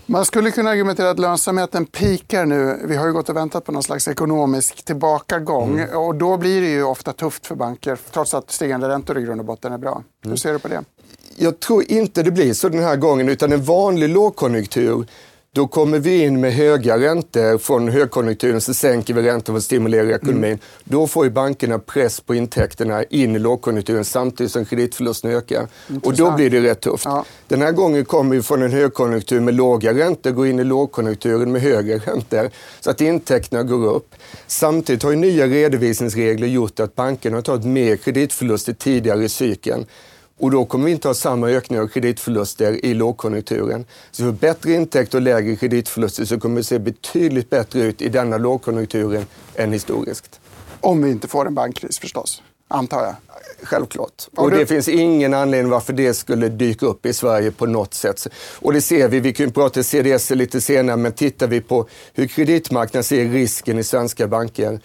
Man 0.05 0.25
skulle 0.25 0.51
kunna 0.51 0.69
argumentera 0.69 1.09
att 1.09 1.19
lönsamheten 1.19 1.85
pikar 1.85 2.45
nu. 2.45 2.79
Vi 2.85 2.95
har 2.95 3.07
ju 3.07 3.13
gått 3.13 3.29
och 3.29 3.35
väntat 3.35 3.65
på 3.65 3.71
någon 3.71 3.83
slags 3.83 4.07
ekonomisk 4.07 4.85
tillbakagång. 4.85 5.79
Mm. 5.79 5.97
Och 5.97 6.15
då 6.15 6.37
blir 6.37 6.61
det 6.61 6.67
ju 6.67 6.83
ofta 6.83 7.13
tufft 7.13 7.47
för 7.47 7.55
banker, 7.55 7.97
trots 8.11 8.33
att 8.33 8.51
stigande 8.51 8.89
räntor 8.89 9.17
i 9.17 9.21
grund 9.21 9.39
och 9.39 9.45
botten 9.45 9.73
är 9.73 9.77
bra. 9.77 9.91
Mm. 9.91 10.31
Hur 10.31 10.35
ser 10.35 10.53
du 10.53 10.59
på 10.59 10.67
det? 10.67 10.83
Jag 11.35 11.59
tror 11.59 11.91
inte 11.91 12.23
det 12.23 12.31
blir 12.31 12.53
så 12.53 12.69
den 12.69 12.83
här 12.83 12.95
gången, 12.95 13.29
utan 13.29 13.51
en 13.51 13.63
vanlig 13.63 14.09
lågkonjunktur 14.09 15.05
då 15.59 15.67
kommer 15.67 15.99
vi 15.99 16.23
in 16.23 16.41
med 16.41 16.53
höga 16.53 16.97
räntor 16.97 17.57
från 17.57 17.87
högkonjunkturen, 17.87 18.61
så 18.61 18.73
sänker 18.73 19.13
vi 19.13 19.21
räntor 19.21 19.53
för 19.53 19.57
att 19.57 19.63
stimulera 19.63 20.15
ekonomin. 20.15 20.43
Mm. 20.43 20.59
Då 20.83 21.07
får 21.07 21.25
ju 21.25 21.31
bankerna 21.31 21.79
press 21.79 22.21
på 22.21 22.35
intäkterna 22.35 23.03
in 23.03 23.35
i 23.35 23.39
lågkonjunkturen 23.39 24.05
samtidigt 24.05 24.51
som 24.51 24.65
kreditförlusten 24.65 25.31
ökar. 25.31 25.61
Intressant. 25.61 26.05
Och 26.05 26.13
då 26.13 26.35
blir 26.35 26.49
det 26.49 26.61
rätt 26.61 26.81
tufft. 26.81 27.05
Ja. 27.05 27.25
Den 27.47 27.61
här 27.61 27.71
gången 27.71 28.05
kommer 28.05 28.35
vi 28.35 28.41
från 28.41 28.61
en 28.61 28.71
högkonjunktur 28.71 29.39
med 29.39 29.53
låga 29.53 29.93
räntor, 29.93 30.31
gå 30.31 30.47
in 30.47 30.59
i 30.59 30.63
lågkonjunkturen 30.63 31.51
med 31.51 31.61
högre 31.61 31.97
räntor. 31.97 32.49
Så 32.79 32.89
att 32.89 33.01
intäkterna 33.01 33.63
går 33.63 33.95
upp. 33.95 34.15
Samtidigt 34.47 35.03
har 35.03 35.11
ju 35.11 35.17
nya 35.17 35.47
redovisningsregler 35.47 36.47
gjort 36.47 36.79
att 36.79 36.95
bankerna 36.95 37.37
har 37.37 37.41
tagit 37.41 37.65
mer 37.65 37.95
kreditförluster 37.95 38.73
tidigare 38.73 39.23
i 39.23 39.29
cykeln. 39.29 39.85
Och 40.39 40.51
då 40.51 40.65
kommer 40.65 40.85
vi 40.85 40.91
inte 40.91 41.07
ha 41.07 41.15
samma 41.15 41.49
ökning 41.49 41.79
av 41.79 41.87
kreditförluster 41.87 42.85
i 42.85 42.93
lågkonjunkturen. 42.93 43.85
Så 44.11 44.23
för 44.23 44.31
bättre 44.31 44.73
intäkt 44.73 45.13
och 45.13 45.21
lägre 45.21 45.55
kreditförluster 45.55 46.25
så 46.25 46.39
kommer 46.39 46.55
det 46.55 46.63
se 46.63 46.79
betydligt 46.79 47.49
bättre 47.49 47.81
ut 47.81 48.01
i 48.01 48.09
denna 48.09 48.37
lågkonjunkturen 48.37 49.25
än 49.55 49.73
historiskt. 49.73 50.39
Om 50.79 51.01
vi 51.01 51.11
inte 51.11 51.27
får 51.27 51.47
en 51.47 51.55
bankkris 51.55 51.99
förstås, 51.99 52.43
antar 52.67 53.03
jag. 53.03 53.15
Självklart. 53.63 54.27
Och 54.35 54.51
det 54.51 54.65
finns 54.65 54.87
ingen 54.87 55.33
anledning 55.33 55.71
varför 55.71 55.93
det 55.93 56.13
skulle 56.13 56.49
dyka 56.49 56.85
upp 56.85 57.05
i 57.05 57.13
Sverige 57.13 57.51
på 57.51 57.65
något 57.65 57.93
sätt. 57.93 58.27
Och 58.55 58.73
det 58.73 58.81
ser 58.81 59.07
vi, 59.07 59.19
vi 59.19 59.33
kan 59.33 59.51
prata 59.51 59.83
CDS 59.83 60.29
lite 60.29 60.61
senare, 60.61 60.97
men 60.97 61.11
tittar 61.11 61.47
vi 61.47 61.61
på 61.61 61.87
hur 62.13 62.27
kreditmarknaden 62.27 63.03
ser 63.03 63.25
risken 63.25 63.79
i 63.79 63.83
svenska 63.83 64.27
banker 64.27 64.79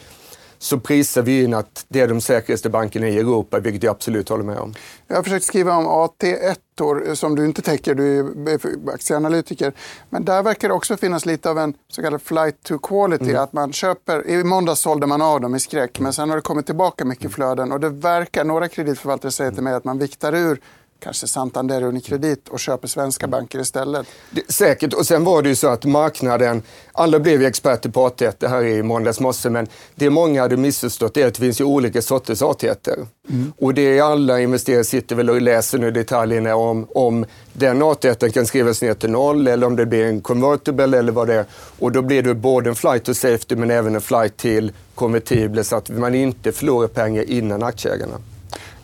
så 0.65 0.79
prisar 0.79 1.23
vi 1.23 1.45
in 1.45 1.55
att 1.55 1.85
det 1.89 2.01
är 2.01 2.09
de 2.09 2.21
säkraste 2.21 2.71
bankerna 2.71 3.09
i 3.09 3.19
Europa, 3.19 3.59
vilket 3.59 3.83
jag 3.83 3.91
absolut 3.91 4.29
håller 4.29 4.45
med 4.45 4.59
om. 4.59 4.75
Jag 5.07 5.17
har 5.17 5.23
försökt 5.23 5.45
skriva 5.45 5.77
om 5.77 5.87
AT1 5.87 7.15
som 7.15 7.37
du 7.37 7.45
inte 7.45 7.63
täcker, 7.63 7.95
du 7.95 8.19
är 8.19 8.91
aktieanalytiker. 8.95 9.73
Men 10.11 10.25
där 10.25 10.43
verkar 10.43 10.69
det 10.69 10.75
också 10.75 10.97
finnas 10.97 11.27
lite 11.27 11.51
av 11.51 11.59
en 11.59 11.75
så 11.89 12.03
kallad 12.03 12.23
flight 12.23 12.63
to 12.63 12.79
quality. 12.79 13.31
Mm. 13.31 13.43
Att 13.43 13.53
man 13.53 13.73
köper, 13.73 14.29
I 14.29 14.45
måndags 14.45 14.81
sålde 14.81 15.07
man 15.07 15.23
av 15.23 15.41
dem 15.41 15.55
i 15.55 15.61
skräck, 15.61 16.01
men 16.01 16.13
sen 16.13 16.29
har 16.29 16.37
det 16.37 16.43
kommit 16.43 16.67
tillbaka 16.67 17.05
mycket 17.05 17.33
flöden. 17.33 17.73
Och 17.73 17.81
det 17.81 17.89
verkar, 17.89 18.45
några 18.45 18.69
kreditförvaltare 18.69 19.33
säger 19.33 19.51
till 19.51 19.63
mig 19.63 19.75
att 19.75 19.85
man 19.85 19.99
viktar 19.99 20.35
ur 20.35 20.61
kanske 21.05 21.27
Santander 21.27 21.83
Unikredit 21.83 22.49
och 22.49 22.61
köper 22.61 22.89
svenska 22.89 23.27
banker 23.27 23.61
istället. 23.61 24.07
Det, 24.31 24.53
säkert, 24.53 24.93
och 24.93 25.07
sen 25.07 25.25
var 25.25 25.43
det 25.43 25.49
ju 25.49 25.57
så 25.57 25.69
att 25.69 25.85
marknaden, 25.85 26.63
alla 26.93 27.19
blev 27.19 27.41
ju 27.41 27.47
experter 27.47 27.91
på 27.91 28.09
AT1 28.09 28.35
det 28.39 28.49
här 28.49 28.65
i 28.65 28.83
måndags 28.83 29.21
morse, 29.21 29.51
men 29.51 29.67
det 29.95 30.11
många 30.11 30.43
hade 30.43 30.57
missförstått 30.57 31.17
är 31.17 31.27
att 31.27 31.35
det 31.35 31.41
finns 31.41 31.61
ju 31.61 31.65
olika 31.65 32.03
sorters 32.03 32.43
AT1. 32.43 33.07
Mm. 33.29 33.53
Och 33.59 33.75
det 33.75 33.99
är 33.99 34.03
alla 34.03 34.41
investerare 34.41 34.85
sitter 34.85 35.17
väl 35.17 35.31
och 35.31 35.43
läser 35.43 35.79
nu 35.79 35.91
detaljerna 35.91 36.57
om, 36.57 36.87
om 36.95 37.25
den 37.53 37.83
AT1 37.83 38.29
kan 38.29 38.47
skrivas 38.47 38.83
ner 38.83 38.95
till 38.95 39.11
noll 39.11 39.49
eller 39.49 39.67
om 39.67 39.77
det 39.77 39.87
blir 39.87 40.05
en 40.05 40.21
convertible 40.21 40.99
eller 40.99 41.13
vad 41.13 41.27
det 41.27 41.35
är. 41.35 41.45
Och 41.79 41.93
då 41.93 42.03
blir 42.03 42.23
det 42.23 42.35
både 42.35 42.69
en 42.71 42.77
flight 42.77 43.05
to 43.05 43.15
safety 43.15 43.57
men 43.57 43.71
även 43.71 43.95
en 43.95 44.01
flight 44.01 44.37
till 44.37 44.73
konvertibel 44.95 45.65
så 45.65 45.77
att 45.77 45.89
man 45.89 46.15
inte 46.15 46.53
förlorar 46.53 46.89
pengar 46.89 47.31
innan 47.31 47.63
aktieägarna. 47.63 48.17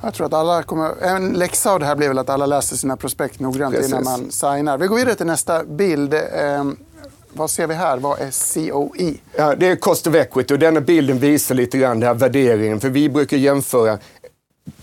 Jag 0.02 0.14
tror 0.14 0.26
att 0.26 0.32
alla 0.32 0.62
kommer... 0.62 1.02
En 1.02 1.32
läxa 1.32 1.72
av 1.72 1.80
det 1.80 1.86
här 1.86 1.96
blir 1.96 2.08
väl 2.08 2.18
att 2.18 2.30
alla 2.30 2.46
läser 2.46 2.76
sina 2.76 2.96
prospekt 2.96 3.40
noggrant 3.40 3.74
Precis. 3.74 3.90
innan 3.90 4.04
man 4.04 4.30
signar. 4.30 4.78
Vi 4.78 4.86
går 4.86 4.96
vidare 4.96 5.14
till 5.14 5.26
nästa 5.26 5.64
bild. 5.64 6.14
Eh, 6.14 6.64
vad 7.32 7.50
ser 7.50 7.66
vi 7.66 7.74
här? 7.74 7.96
Vad 7.96 8.20
är 8.20 8.70
COE? 8.70 9.14
Ja, 9.36 9.54
det 9.54 9.66
är 9.66 9.76
cost 9.76 10.06
of 10.06 10.14
equity 10.14 10.54
och 10.54 10.58
denna 10.58 10.80
bilden 10.80 11.18
visar 11.18 11.54
lite 11.54 11.78
grann 11.78 12.00
den 12.00 12.06
här 12.06 12.14
värderingen. 12.14 12.80
För 12.80 12.88
vi 12.88 13.08
brukar 13.08 13.36
jämföra 13.36 13.98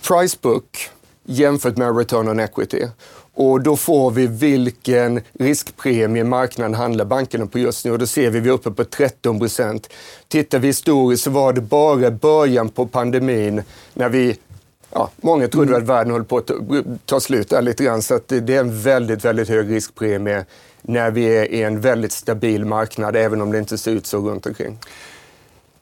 price 0.08 0.38
book 0.42 0.90
jämfört 1.24 1.78
med 1.78 1.98
return 1.98 2.28
on 2.28 2.40
equity. 2.40 2.88
Och 3.34 3.62
då 3.62 3.78
får 3.78 4.12
vi 4.12 4.28
vilken 4.28 5.22
riskpremie 5.40 6.24
marknaden 6.24 6.74
handlar 6.74 7.06
bankerna 7.06 7.46
på 7.46 7.60
just 7.60 7.86
nu 7.86 7.92
och 7.92 8.00
då 8.00 8.08
ser 8.08 8.30
vi 8.30 8.40
vi 8.40 8.50
är 8.50 8.54
uppe 8.54 8.72
på 8.72 8.84
13 8.84 9.40
procent. 9.40 9.90
Tittar 10.28 10.60
vi 10.60 10.68
historiskt 10.68 11.24
så 11.24 11.30
var 11.30 11.54
det 11.54 11.62
bara 11.62 12.12
början 12.12 12.70
på 12.70 12.88
pandemin 12.88 13.64
när 13.94 14.10
vi 14.10 14.38
Ja, 14.98 15.10
många 15.18 15.48
trodde 15.48 15.70
mm. 15.70 15.82
att 15.82 15.90
världen 15.90 16.14
höll 16.14 16.24
på 16.24 16.38
att 16.38 16.52
ta 17.06 17.20
slut 17.20 17.50
där 17.50 17.62
lite 17.62 17.84
grann. 17.84 18.02
Så 18.02 18.20
det 18.28 18.50
är 18.50 18.60
en 18.60 18.82
väldigt, 18.82 19.26
väldigt 19.26 19.50
hög 19.50 19.72
riskpremie 19.72 20.46
när 20.82 21.12
vi 21.12 21.38
är 21.38 21.46
i 21.52 21.64
en 21.64 21.82
väldigt 21.82 22.12
stabil 22.12 22.66
marknad, 22.66 23.16
även 23.16 23.42
om 23.42 23.52
det 23.52 23.58
inte 23.58 23.78
ser 23.78 23.92
ut 23.92 24.06
så 24.06 24.18
runt 24.18 24.46
omkring. 24.46 24.80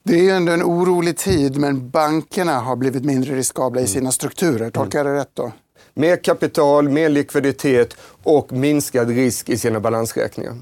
Det 0.03 0.29
är 0.29 0.35
ändå 0.35 0.51
en 0.51 0.63
orolig 0.63 1.17
tid, 1.17 1.57
men 1.57 1.89
bankerna 1.89 2.59
har 2.59 2.75
blivit 2.75 3.03
mindre 3.03 3.35
riskabla 3.35 3.81
i 3.81 3.83
mm. 3.83 3.93
sina 3.93 4.11
strukturer. 4.11 4.69
Tolkar 4.69 4.99
jag 4.99 5.05
det 5.05 5.19
rätt 5.19 5.31
då? 5.33 5.51
Mer 5.93 6.17
kapital, 6.17 6.89
mer 6.89 7.09
likviditet 7.09 7.97
och 8.23 8.51
minskad 8.51 9.09
risk 9.09 9.49
i 9.49 9.57
sina 9.57 9.79
balansräkningar. 9.79 10.55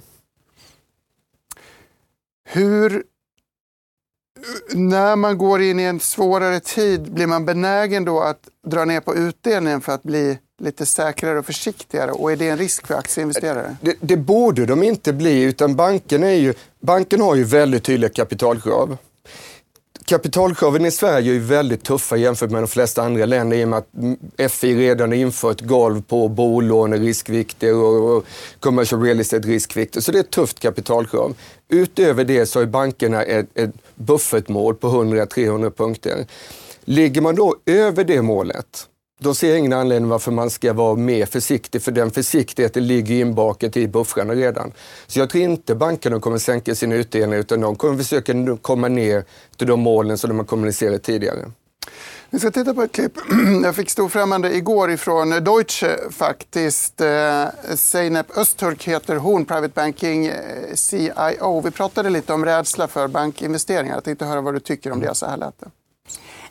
Hur 2.44 3.04
när 4.74 5.16
man 5.16 5.38
går 5.38 5.62
in 5.62 5.80
i 5.80 5.84
en 5.84 6.00
svårare 6.00 6.60
tid, 6.60 7.12
blir 7.14 7.28
man 7.28 7.46
benägen 7.46 8.06
då 8.06 8.20
att 8.20 8.40
dra 8.68 8.86
ner 8.86 9.00
på 9.00 9.16
utdelningen 9.16 9.82
för 9.82 9.92
att 9.92 10.04
bli 10.04 10.38
lite 10.62 10.86
säkrare 10.86 11.40
och 11.40 11.46
försiktigare? 11.46 12.12
Och 12.12 12.32
är 12.32 12.36
det 12.36 12.50
en 12.50 12.58
risk 12.58 12.88
för 12.88 12.96
aktieinvesterare? 12.96 13.76
Det, 13.82 13.96
det 14.02 14.18
borde 14.18 14.66
de 14.66 14.84
inte 14.84 15.14
bli, 15.14 15.42
utan 15.42 15.76
banken, 15.76 16.24
är 16.24 16.34
ju, 16.34 16.54
banken 16.80 17.22
har 17.22 17.36
ju 17.36 17.44
väldigt 17.44 17.84
tydliga 17.84 18.10
kapitalkrav 18.10 18.98
kapitalkraven 20.06 20.86
i 20.86 20.92
Sverige 20.92 21.36
är 21.36 21.40
väldigt 21.40 21.84
tuffa 21.84 22.18
jämfört 22.18 22.52
med 22.52 22.62
de 22.62 22.68
flesta 22.68 23.04
andra 23.04 23.26
länder 23.26 23.58
i 23.58 23.64
och 23.64 23.68
med 23.68 23.80
att 24.38 24.52
FI 24.52 24.76
redan 24.76 25.10
har 25.10 25.18
infört 25.18 25.62
golv 25.62 26.02
på 26.02 26.28
bolåneriskvikter 26.28 27.76
och 27.76 28.26
commercial 28.60 29.02
real 29.02 29.20
estate 29.20 29.48
riskvikter. 29.48 30.02
Så 30.02 30.12
det 30.12 30.18
är 30.18 30.24
ett 30.24 30.30
tufft 30.30 30.60
kapitalkrav. 30.60 31.36
Utöver 31.70 32.24
det 32.24 32.46
så 32.46 32.60
har 32.60 32.66
bankerna 32.66 33.24
ett, 33.24 33.48
ett 33.54 33.72
buffertmål 33.96 34.76
på 34.76 34.88
100-300 34.88 35.70
punkter. 35.70 36.26
Ligger 36.86 37.22
man 37.22 37.36
då 37.36 37.56
över 37.66 38.04
det 38.04 38.22
målet 38.22 38.88
då 39.24 39.34
ser 39.34 39.50
jag 39.50 39.60
ingen 39.60 39.74
anledning 39.74 40.10
varför 40.10 40.32
man 40.32 40.50
ska 40.50 40.74
vara 40.74 40.96
mer 40.96 41.26
försiktig, 41.26 41.82
för 41.82 41.92
den 41.92 42.12
försiktigheten 42.12 42.88
ligger 42.88 43.16
inbakat 43.16 43.78
i 43.78 43.88
buffrarna 43.88 44.34
redan. 44.34 44.72
Så 45.08 45.20
jag 45.20 45.30
tror 45.30 45.44
inte 45.44 45.76
bankerna 45.76 46.20
kommer 46.20 46.38
sänka 46.38 46.76
sin 46.76 46.92
utdelning, 46.92 47.40
utan 47.40 47.62
de 47.62 47.76
kommer 47.76 47.98
försöka 47.98 48.58
komma 48.62 48.88
ner 48.88 49.24
till 49.58 49.68
de 49.68 49.80
målen 49.80 50.18
som 50.18 50.30
de 50.30 50.40
har 50.40 50.46
kommunicerat 50.46 51.04
tidigare. 51.04 51.52
Vi 52.34 52.40
ska 52.40 52.52
titta 52.52 52.74
på 52.74 52.84
ett 52.84 52.92
klipp. 52.92 53.18
Jag 53.64 53.76
fick 53.76 53.90
storfrämmande 53.90 54.56
igår 54.56 54.92
ifrån 54.92 55.30
Deutsche 55.30 55.98
faktiskt. 56.12 57.02
Eh, 57.02 57.46
Zeynep 57.76 58.38
Öztürk 58.38 58.84
heter 58.88 59.16
hon, 59.16 59.46
Private 59.46 59.74
Banking 59.76 60.26
eh, 60.26 60.74
CIO. 60.76 61.62
Vi 61.62 61.72
pratade 61.72 62.10
lite 62.10 62.34
om 62.34 62.46
rädsla 62.46 62.88
för 62.88 63.08
bankinvesteringar. 63.08 63.96
Jag 63.96 64.04
tänkte 64.04 64.26
höra 64.26 64.42
vad 64.42 64.54
du 64.54 64.60
tycker 64.60 64.92
om 64.92 65.00
det. 65.00 65.16
Så 65.16 65.26
här 65.26 65.38
lät 65.38 65.60
det. 65.60 65.83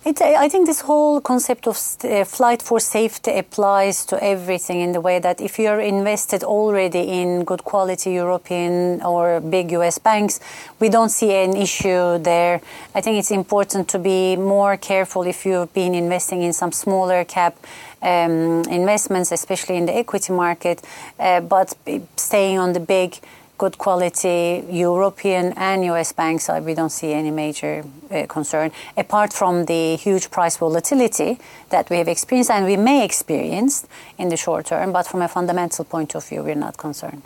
It, 0.04 0.21
I 0.21 0.49
think 0.49 0.66
this 0.66 0.80
whole 0.80 1.21
concept 1.21 1.68
of 1.68 1.78
uh, 2.02 2.25
flight 2.25 2.61
for 2.61 2.80
safety 2.80 3.38
applies 3.38 4.04
to 4.06 4.21
everything 4.21 4.80
in 4.80 4.90
the 4.90 5.00
way 5.00 5.21
that 5.21 5.40
if 5.40 5.61
you're 5.61 5.78
invested 5.78 6.42
already 6.42 6.99
in 6.99 7.44
good 7.44 7.62
quality 7.62 8.11
European 8.14 9.00
or 9.02 9.40
big 9.40 9.71
US 9.71 9.99
banks, 9.99 10.40
we 10.80 10.88
don't 10.88 11.11
see 11.11 11.32
an 11.32 11.56
issue 11.56 12.18
there. 12.18 12.61
I 12.97 13.00
think 13.00 13.18
it's 13.18 13.30
important 13.30 13.87
to 13.90 14.00
be 14.00 14.35
more 14.35 14.76
careful 14.76 15.23
if 15.23 15.47
you've 15.47 15.73
been 15.73 15.94
investing 15.94 16.42
in 16.42 16.52
some 16.52 16.73
smaller 16.73 17.25
cap 17.25 17.54
um, 18.02 18.64
investments, 18.68 19.30
especially 19.30 19.76
in 19.76 19.87
the 19.87 19.97
equity 19.97 20.32
market, 20.32 20.82
uh, 21.21 21.40
but 21.42 21.75
staying 22.16 22.59
on 22.59 22.73
the 22.73 22.80
big 22.80 23.21
good 23.59 23.78
quality 23.78 24.64
European 24.71 25.52
and 25.56 25.85
US 25.85 26.12
banks, 26.12 26.49
uh, 26.49 26.61
we 26.64 26.75
don't 26.75 26.92
see 26.92 27.12
any 27.12 27.30
major 27.30 27.85
uh, 28.11 28.26
concern, 28.26 28.71
apart 28.97 29.32
from 29.32 29.66
the 29.66 29.97
huge 29.97 30.30
price 30.30 30.59
volatility 30.59 31.38
that 31.68 31.90
we 31.90 31.97
have 31.97 32.11
experienced 32.11 32.50
and 32.50 32.66
we 32.66 32.76
may 32.76 33.04
experience 33.04 33.87
in 34.16 34.28
the 34.28 34.37
short 34.37 34.66
term. 34.66 34.92
But 34.92 35.06
from 35.06 35.23
a 35.23 35.28
fundamental 35.28 35.85
point 35.85 36.14
of 36.14 36.28
view, 36.28 36.42
we're 36.42 36.54
not 36.54 36.76
concerned. 36.76 37.23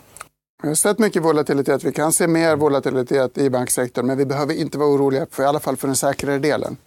Vi 0.61 0.67
har 0.67 0.75
sett 0.75 0.99
mycket 0.99 1.23
volatilitet. 1.23 1.83
Vi 1.83 1.91
kan 1.91 2.11
se 2.11 2.27
mer 2.27 2.55
volatilitet 2.55 3.37
i 3.37 3.49
banksektorn, 3.49 4.05
men 4.07 4.17
vi 4.17 4.25
behöver 4.25 4.53
inte 4.53 4.77
vara 4.77 4.89
oroliga, 4.89 5.27
i 5.39 5.41
alla 5.41 5.59
fall 5.59 5.77
för 5.77 5.87
den 5.87 5.95
säkrare 5.95 6.39
delen. 6.39 6.77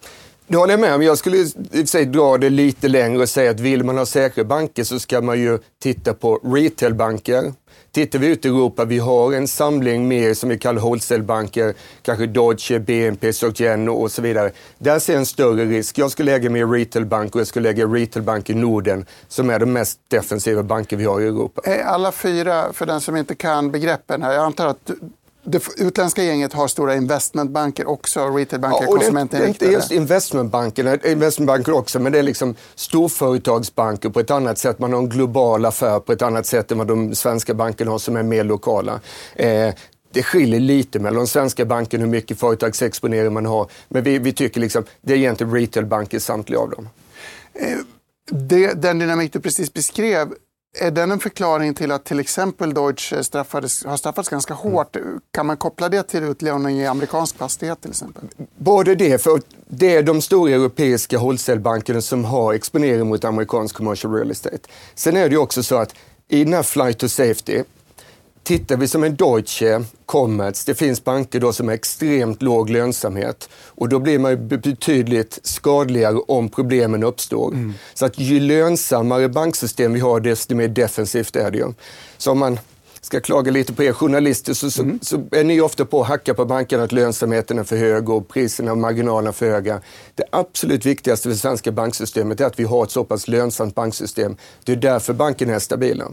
Det 0.50 0.56
håller 0.56 0.72
jag 0.72 0.80
med 0.80 0.94
om. 0.94 1.02
Jag 1.02 1.18
skulle 1.18 1.36
i 1.36 1.44
och 1.44 1.72
för 1.72 1.86
sig 1.86 2.06
dra 2.06 2.38
det 2.38 2.50
lite 2.50 2.88
längre 2.88 3.22
och 3.22 3.28
säga 3.28 3.50
att 3.50 3.60
vill 3.60 3.84
man 3.84 3.98
ha 3.98 4.06
säkra 4.06 4.44
banker 4.44 4.84
så 4.84 4.98
ska 4.98 5.20
man 5.20 5.40
ju 5.40 5.58
titta 5.82 6.14
på 6.14 6.36
retailbanker. 6.36 7.52
Tittar 7.92 8.18
vi 8.18 8.26
ut 8.26 8.44
i 8.44 8.48
Europa, 8.48 8.84
vi 8.84 8.98
har 8.98 9.32
en 9.32 9.48
samling 9.48 10.08
mer 10.08 10.34
som 10.34 10.48
vi 10.48 10.58
kallar 10.58 10.82
wholesalebanker, 10.82 11.74
kanske 12.02 12.26
Deutsche, 12.26 12.78
BNP, 12.78 13.32
SocGen 13.32 13.88
och 13.88 14.10
så 14.10 14.22
vidare. 14.22 14.52
Där 14.78 14.98
ser 14.98 15.12
jag 15.12 15.20
en 15.20 15.26
större 15.26 15.64
risk. 15.64 15.98
Jag 15.98 16.10
skulle 16.10 16.32
lägga 16.32 16.50
mer 16.50 16.66
retailbank 16.66 17.34
och 17.34 17.40
jag 17.40 17.48
skulle 17.48 17.68
lägga 17.68 17.86
retailbank 17.86 18.50
i 18.50 18.54
Norden 18.54 19.06
som 19.28 19.50
är 19.50 19.58
de 19.58 19.72
mest 19.72 19.98
defensiva 20.08 20.62
banker 20.62 20.96
vi 20.96 21.04
har 21.04 21.20
i 21.20 21.26
Europa. 21.26 21.62
Är 21.64 21.82
alla 21.82 22.12
fyra, 22.12 22.72
för 22.72 22.86
den 22.86 23.00
som 23.00 23.16
inte 23.16 23.34
kan 23.34 23.70
begreppen 23.70 24.22
här, 24.22 24.32
jag 24.32 24.44
antar 24.44 24.66
att 24.66 24.90
det 25.44 25.62
utländska 25.76 26.22
gänget 26.22 26.52
har 26.52 26.68
stora 26.68 26.94
investmentbanker 26.94 27.88
också, 27.88 28.26
retailbanker, 28.28 28.84
ja, 28.84 28.92
konsumentinriktade. 28.92 29.48
Inte 29.48 29.78
just 29.78 29.92
investmentbankerna, 29.92 30.96
investmentbanker 31.04 31.72
också, 31.72 31.98
men 31.98 32.12
det 32.12 32.18
är 32.18 32.22
liksom 32.22 32.54
storföretagsbanker 32.74 34.08
på 34.08 34.20
ett 34.20 34.30
annat 34.30 34.58
sätt. 34.58 34.78
Man 34.78 34.92
har 34.92 35.00
en 35.00 35.08
global 35.08 35.64
affär 35.64 36.00
på 36.00 36.12
ett 36.12 36.22
annat 36.22 36.46
sätt 36.46 36.72
än 36.72 36.78
vad 36.78 36.86
de 36.86 37.14
svenska 37.14 37.54
bankerna 37.54 37.90
har 37.90 37.98
som 37.98 38.16
är 38.16 38.22
mer 38.22 38.44
lokala. 38.44 39.00
Eh, 39.36 39.74
det 40.12 40.22
skiljer 40.22 40.60
lite 40.60 40.98
mellan 40.98 41.18
de 41.18 41.26
svenska 41.26 41.64
bankerna 41.64 42.04
hur 42.04 42.10
mycket 42.10 42.38
företagsexponering 42.38 43.32
man 43.32 43.46
har. 43.46 43.70
Men 43.88 44.02
vi, 44.04 44.18
vi 44.18 44.32
tycker 44.32 44.60
liksom, 44.60 44.84
det 45.00 45.12
är 45.12 45.16
egentligen 45.16 45.54
retailbanker 45.54 46.18
samtliga 46.18 46.60
av 46.60 46.70
dem. 46.70 46.88
Eh, 47.54 47.78
det, 48.30 48.82
den 48.82 48.98
dynamik 48.98 49.32
du 49.32 49.40
precis 49.40 49.72
beskrev 49.72 50.34
är 50.78 50.90
den 50.90 51.10
en 51.10 51.20
förklaring 51.20 51.74
till 51.74 51.92
att 51.92 52.04
till 52.04 52.20
exempel 52.20 52.74
Deutsche 52.74 53.24
straffades, 53.24 53.84
har 53.84 53.96
straffats 53.96 54.28
ganska 54.28 54.54
mm. 54.54 54.72
hårt? 54.72 54.96
Mm. 54.96 55.20
Kan 55.30 55.46
man 55.46 55.56
koppla 55.56 55.88
det 55.88 56.02
till 56.02 56.24
utlåning 56.24 56.80
i 56.80 56.86
amerikansk 56.86 57.36
fastighet 57.36 57.80
till 57.80 57.90
exempel? 57.90 58.24
Både 58.56 58.94
det, 58.94 59.22
för 59.22 59.40
det 59.68 59.96
är 59.96 60.02
de 60.02 60.22
stora 60.22 60.52
europeiska 60.52 61.18
wholesalebankerna 61.18 62.00
som 62.00 62.24
har 62.24 62.54
exponering 62.54 63.08
mot 63.08 63.24
amerikansk 63.24 63.74
commercial 63.76 64.14
real 64.14 64.30
estate. 64.30 64.68
Sen 64.94 65.16
är 65.16 65.28
det 65.28 65.36
också 65.36 65.62
så 65.62 65.76
att 65.76 65.94
i 66.28 66.44
den 66.44 66.52
här 66.52 66.62
flight 66.62 66.98
to 66.98 67.08
safety, 67.08 67.62
Tittar 68.50 68.76
vi 68.76 68.88
som 68.88 69.04
en 69.04 69.16
Deutsche, 69.16 69.84
Commerz, 70.06 70.64
det 70.64 70.74
finns 70.74 71.04
banker 71.04 71.40
då 71.40 71.52
som 71.52 71.68
har 71.68 71.74
extremt 71.74 72.42
låg 72.42 72.70
lönsamhet 72.70 73.48
och 73.52 73.88
då 73.88 73.98
blir 73.98 74.18
man 74.18 74.48
betydligt 74.48 75.38
skadligare 75.42 76.16
om 76.16 76.48
problemen 76.48 77.02
uppstår. 77.02 77.52
Mm. 77.52 77.74
Så 77.94 78.06
att 78.06 78.18
ju 78.18 78.40
lönsammare 78.40 79.28
banksystem 79.28 79.92
vi 79.92 80.00
har, 80.00 80.20
desto 80.20 80.54
mer 80.54 80.68
defensivt 80.68 81.36
är 81.36 81.50
det 81.50 81.58
ju. 81.58 81.72
Så 82.18 82.30
om 82.30 82.38
man 82.38 82.58
ska 83.00 83.20
klaga 83.20 83.50
lite 83.50 83.72
på 83.72 83.82
er 83.82 83.92
journalister 83.92 84.54
så, 84.54 84.82
mm. 84.82 84.98
så, 85.02 85.16
så, 85.16 85.36
är 85.36 85.44
ni 85.44 85.60
ofta 85.60 85.84
på 85.84 86.00
att 86.00 86.08
hacka 86.08 86.34
på 86.34 86.44
bankerna 86.44 86.82
att 86.82 86.92
lönsamheten 86.92 87.58
är 87.58 87.64
för 87.64 87.76
hög 87.76 88.08
och 88.08 88.28
priserna 88.28 88.72
och 88.72 88.78
marginalerna 88.78 89.32
för 89.32 89.50
höga. 89.50 89.80
Det 90.14 90.24
absolut 90.32 90.86
viktigaste 90.86 91.22
för 91.22 91.30
det 91.30 91.36
svenska 91.36 91.72
banksystemet 91.72 92.40
är 92.40 92.44
att 92.44 92.58
vi 92.58 92.64
har 92.64 92.84
ett 92.84 92.90
så 92.90 93.04
pass 93.04 93.28
lönsamt 93.28 93.74
banksystem. 93.74 94.36
Det 94.64 94.72
är 94.72 94.76
därför 94.76 95.12
bankerna 95.12 95.54
är 95.54 95.58
stabila. 95.58 96.12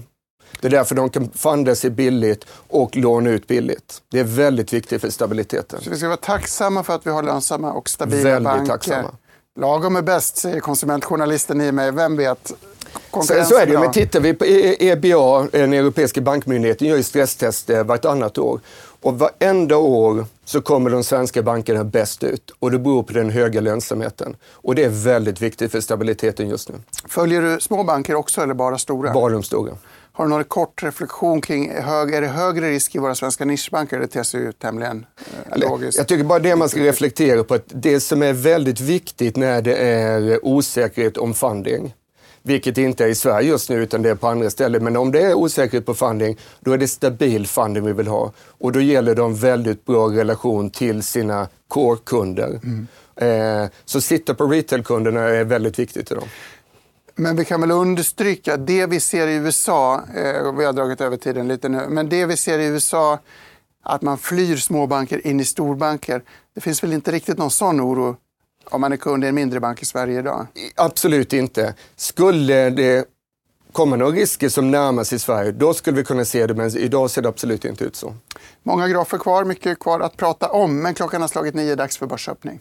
Det 0.61 0.67
är 0.67 0.71
därför 0.71 0.95
de 0.95 1.09
kan 1.09 1.29
funda 1.29 1.75
sig 1.75 1.89
billigt 1.89 2.45
och 2.67 2.95
låna 2.95 3.29
ut 3.29 3.47
billigt. 3.47 4.01
Det 4.11 4.19
är 4.19 4.23
väldigt 4.23 4.73
viktigt 4.73 5.01
för 5.01 5.09
stabiliteten. 5.09 5.81
Så 5.83 5.89
vi 5.89 5.97
ska 5.97 6.07
vara 6.07 6.17
tacksamma 6.17 6.83
för 6.83 6.95
att 6.95 7.07
vi 7.07 7.11
har 7.11 7.23
lönsamma 7.23 7.73
och 7.73 7.89
stabila 7.89 8.23
väldigt 8.23 8.43
banker. 8.43 8.65
Tacksamma. 8.65 9.11
Lagom 9.59 9.95
är 9.95 10.01
bäst, 10.01 10.37
säger 10.37 10.59
konsumentjournalisten 10.59 11.61
i 11.61 11.71
mig. 11.71 11.91
Vem 11.91 12.17
vet? 12.17 12.53
Så, 13.13 13.23
så 13.23 13.57
är 13.57 13.65
det 13.65 13.79
Men 13.79 13.91
tittar 13.91 14.19
vi 14.19 14.33
på 14.33 14.45
EBA, 14.79 15.47
den 15.51 15.73
europeiska 15.73 16.21
bankmyndigheten, 16.21 16.87
gör 16.87 16.97
ju 16.97 17.03
stresstester 17.03 17.83
vartannat 17.83 18.37
år. 18.37 18.59
Och 19.01 19.19
varenda 19.19 19.77
år 19.77 20.25
så 20.45 20.61
kommer 20.61 20.89
de 20.89 21.03
svenska 21.03 21.43
bankerna 21.43 21.83
bäst 21.83 22.23
ut 22.23 22.51
och 22.59 22.71
det 22.71 22.79
beror 22.79 23.03
på 23.03 23.13
den 23.13 23.29
höga 23.29 23.61
lönsamheten. 23.61 24.35
Och 24.51 24.75
det 24.75 24.83
är 24.83 24.89
väldigt 24.89 25.41
viktigt 25.41 25.71
för 25.71 25.81
stabiliteten 25.81 26.49
just 26.49 26.69
nu. 26.69 26.75
Följer 27.09 27.41
du 27.41 27.59
små 27.59 27.83
banker 27.83 28.15
också 28.15 28.41
eller 28.41 28.53
bara 28.53 28.77
stora? 28.77 29.13
Bara 29.13 29.33
de 29.33 29.43
stora. 29.43 29.71
Har 30.17 30.25
du 30.25 30.29
någon 30.29 30.43
kort 30.43 30.83
reflektion 30.83 31.41
kring, 31.41 31.71
hög, 31.71 32.13
är 32.13 32.21
det 32.21 32.27
högre 32.27 32.69
risk 32.69 32.95
i 32.95 32.99
våra 32.99 33.15
svenska 33.15 33.45
nischbanker? 33.45 33.99
Det 33.99 34.07
ter 34.07 34.23
sig 34.23 34.41
ju 34.41 34.51
tämligen 34.51 35.05
eh, 35.51 35.57
logiskt. 35.57 35.97
Jag 35.97 36.07
tycker 36.07 36.23
bara 36.23 36.39
det 36.39 36.55
man 36.55 36.69
ska 36.69 36.79
reflektera 36.79 37.43
på, 37.43 37.53
att 37.53 37.63
det 37.67 37.99
som 37.99 38.21
är 38.21 38.33
väldigt 38.33 38.79
viktigt 38.79 39.35
när 39.35 39.61
det 39.61 39.75
är 39.75 40.45
osäkerhet 40.45 41.17
om 41.17 41.33
funding, 41.33 41.93
vilket 42.43 42.77
inte 42.77 43.03
är 43.03 43.07
i 43.07 43.15
Sverige 43.15 43.49
just 43.49 43.69
nu 43.69 43.75
utan 43.75 44.01
det 44.01 44.09
är 44.09 44.15
på 44.15 44.27
andra 44.27 44.49
ställen. 44.49 44.83
Men 44.83 44.97
om 44.97 45.11
det 45.11 45.21
är 45.21 45.33
osäkerhet 45.33 45.85
på 45.85 45.93
funding, 45.93 46.37
då 46.59 46.71
är 46.71 46.77
det 46.77 46.87
stabil 46.87 47.47
funding 47.47 47.85
vi 47.85 47.93
vill 47.93 48.07
ha. 48.07 48.31
Och 48.37 48.71
då 48.71 48.81
gäller 48.81 49.15
det 49.15 49.21
en 49.21 49.35
väldigt 49.35 49.85
bra 49.85 50.07
relation 50.07 50.69
till 50.69 51.03
sina 51.03 51.47
core-kunder. 51.67 52.59
Mm. 52.63 52.87
Eh, 53.15 53.69
så 53.85 54.01
sitta 54.01 54.33
på 54.33 54.47
retail-kunderna 54.47 55.21
är 55.21 55.43
väldigt 55.43 55.79
viktigt 55.79 56.11
idag. 56.11 56.27
Men 57.19 57.35
vi 57.35 57.45
kan 57.45 57.61
väl 57.61 57.71
understryka 57.71 58.57
det 58.57 58.85
vi 58.85 58.99
ser 58.99 59.27
i 59.27 59.35
USA, 59.35 60.03
eh, 60.15 60.53
vi 60.53 60.65
har 60.65 60.73
dragit 60.73 61.01
över 61.01 61.17
tiden 61.17 61.47
lite 61.47 61.69
nu, 61.69 61.85
men 61.89 62.09
det 62.09 62.25
vi 62.25 62.37
ser 62.37 62.59
i 62.59 62.65
USA, 62.65 63.19
att 63.83 64.01
man 64.01 64.17
flyr 64.17 64.57
småbanker 64.57 65.27
in 65.27 65.39
i 65.39 65.45
storbanker. 65.45 66.23
Det 66.55 66.61
finns 66.61 66.83
väl 66.83 66.93
inte 66.93 67.11
riktigt 67.11 67.37
någon 67.37 67.51
sån 67.51 67.81
oro 67.81 68.15
om 68.65 68.81
man 68.81 68.91
är 68.91 68.97
kund 68.97 69.23
i 69.23 69.27
en 69.27 69.35
mindre 69.35 69.59
bank 69.59 69.81
i 69.81 69.85
Sverige 69.85 70.19
idag? 70.19 70.47
Absolut 70.75 71.33
inte. 71.33 71.75
Skulle 71.95 72.69
det 72.69 73.05
komma 73.71 73.95
några 73.95 74.11
risker 74.11 74.49
som 74.49 74.71
närmar 74.71 75.03
sig 75.03 75.19
Sverige, 75.19 75.51
då 75.51 75.73
skulle 75.73 75.97
vi 75.97 76.03
kunna 76.03 76.25
se 76.25 76.47
det, 76.47 76.53
men 76.53 76.77
idag 76.77 77.09
ser 77.09 77.21
det 77.21 77.29
absolut 77.29 77.65
inte 77.65 77.83
ut 77.83 77.95
så. 77.95 78.13
Många 78.63 78.87
grafer 78.87 79.17
kvar, 79.17 79.43
mycket 79.43 79.79
kvar 79.79 79.99
att 79.99 80.17
prata 80.17 80.47
om, 80.47 80.81
men 80.81 80.93
klockan 80.93 81.21
har 81.21 81.27
slagit 81.27 81.55
nio, 81.55 81.75
dags 81.75 81.97
för 81.97 82.07
börsöppning. 82.07 82.59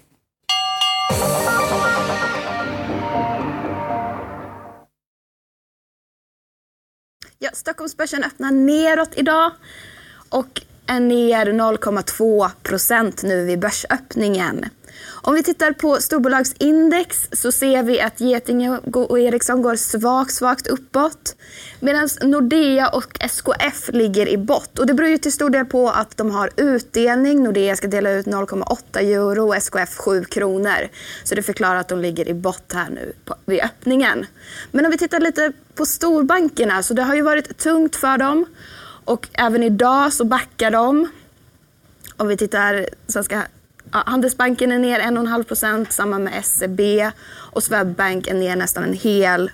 Ja, 7.39 7.51
Stockholmsbörsen 7.53 8.25
öppnar 8.25 8.51
neråt 8.51 9.11
idag 9.15 9.53
och 10.29 10.63
är 10.87 11.01
ner 11.01 11.47
0,2 11.47 12.51
procent 12.63 13.23
nu 13.23 13.45
vid 13.45 13.59
börsöppningen. 13.59 14.65
Om 15.27 15.35
vi 15.35 15.43
tittar 15.43 15.73
på 15.73 16.01
storbolagsindex 16.01 17.29
så 17.33 17.53
ser 17.53 17.83
vi 17.83 18.01
att 18.01 18.21
Getinge 18.21 18.79
och 18.93 19.19
Ericsson 19.19 19.63
går 19.63 19.77
svagt, 19.77 20.35
svagt 20.35 20.67
uppåt. 20.67 21.37
Medan 21.81 22.09
Nordea 22.23 22.89
och 22.89 23.19
SKF 23.21 23.89
ligger 23.93 24.29
i 24.29 24.37
bott. 24.37 24.79
Och 24.79 24.87
det 24.87 24.95
beror 24.95 25.11
ju 25.11 25.19
till 25.19 25.33
stor 25.33 25.51
del 25.51 25.65
på 25.65 25.91
att 25.91 26.17
de 26.17 26.31
har 26.31 26.51
utdelning. 26.57 27.43
Nordea 27.43 27.77
ska 27.77 27.87
dela 27.87 28.11
ut 28.11 28.27
0,8 28.27 28.99
euro 28.99 29.49
och 29.49 29.57
SKF 29.57 29.97
7 29.97 30.25
kronor. 30.25 30.89
Så 31.25 31.35
det 31.35 31.43
förklarar 31.43 31.77
att 31.77 31.89
de 31.89 32.01
ligger 32.01 32.29
i 32.29 32.35
bott 32.35 32.73
här 32.73 32.91
nu 32.91 33.13
på, 33.25 33.35
vid 33.45 33.61
öppningen. 33.61 34.27
Men 34.71 34.85
om 34.85 34.91
vi 34.91 34.99
tittar 34.99 35.21
lite 35.21 35.53
på 35.75 35.87
storbankerna 35.87 36.83
så 36.83 36.95
det 36.95 37.03
har 37.03 37.15
ju 37.15 37.23
varit 37.23 37.59
tungt 37.59 37.97
för 37.97 38.19
dem. 38.19 38.47
Och 39.05 39.29
även 39.33 39.63
idag 39.63 40.13
så 40.13 40.25
backar 40.25 40.71
de. 40.71 41.09
Om 42.17 42.29
vi 42.29 42.37
tittar 42.37 42.89
Svenska 43.09 43.47
Handelsbanken 43.91 44.73
är 44.73 44.79
ner 44.79 45.01
1,5 45.01 45.43
procent, 45.43 45.93
samma 45.93 46.19
med 46.19 46.45
SEB. 46.45 46.81
Och 47.29 47.63
Swedbank 47.63 48.27
är 48.27 48.35
ner 48.35 48.57
nästan 48.57 48.85
en 48.85 48.93
hel 48.93 49.51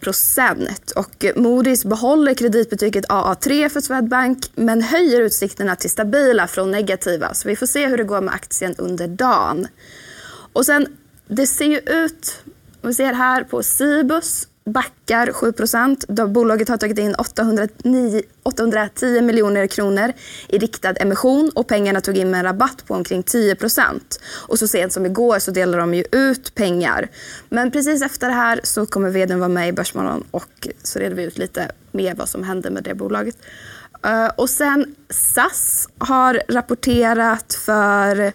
procent. 0.00 0.90
Och 0.90 1.14
Moody's 1.18 1.88
behåller 1.88 2.34
kreditbetyget 2.34 3.08
AA3 3.08 3.68
för 3.68 3.80
Swedbank 3.80 4.50
men 4.54 4.82
höjer 4.82 5.20
utsikterna 5.20 5.76
till 5.76 5.90
stabila 5.90 6.46
från 6.46 6.70
negativa. 6.70 7.34
Så 7.34 7.48
vi 7.48 7.56
får 7.56 7.66
se 7.66 7.86
hur 7.86 7.96
det 7.96 8.04
går 8.04 8.20
med 8.20 8.34
aktien 8.34 8.74
under 8.78 9.08
dagen. 9.08 9.66
Och 10.52 10.66
sen, 10.66 10.86
det 11.26 11.46
ser 11.46 11.64
ju 11.64 11.78
ut, 11.78 12.42
om 12.80 12.88
vi 12.88 12.94
ser 12.94 13.12
här 13.12 13.44
på 13.44 13.62
Cibus 13.62 14.48
backar 14.64 15.26
7% 15.26 16.26
Bolaget 16.26 16.68
har 16.68 16.76
tagit 16.76 16.98
in 16.98 17.14
809, 17.14 18.22
810 18.42 19.20
miljoner 19.20 19.66
kronor 19.66 20.12
i 20.48 20.58
riktad 20.58 20.96
emission 21.00 21.50
och 21.54 21.68
pengarna 21.68 22.00
tog 22.00 22.16
in 22.16 22.30
med 22.30 22.38
en 22.38 22.44
rabatt 22.44 22.86
på 22.86 22.94
omkring 22.94 23.22
10 23.22 23.56
Och 24.48 24.58
så 24.58 24.68
sent 24.68 24.92
som 24.92 25.06
igår 25.06 25.38
så 25.38 25.50
delade 25.50 25.78
de 25.78 25.94
ju 25.94 26.04
ut 26.12 26.54
pengar. 26.54 27.08
Men 27.48 27.70
precis 27.70 28.02
efter 28.02 28.28
det 28.28 28.34
här 28.34 28.60
så 28.62 28.86
kommer 28.86 29.10
vdn 29.10 29.38
vara 29.38 29.48
med 29.48 29.68
i 29.68 29.72
Börsmorgon 29.72 30.24
och 30.30 30.68
så 30.82 30.98
reder 30.98 31.16
vi 31.16 31.22
ut 31.22 31.38
lite 31.38 31.70
mer 31.92 32.14
vad 32.14 32.28
som 32.28 32.42
hände 32.42 32.70
med 32.70 32.82
det 32.82 32.94
bolaget. 32.94 33.36
Eh, 34.04 34.26
och 34.36 34.50
sen 34.50 34.94
SAS 35.10 35.88
har 35.98 36.42
rapporterat 36.48 37.54
för 37.54 38.32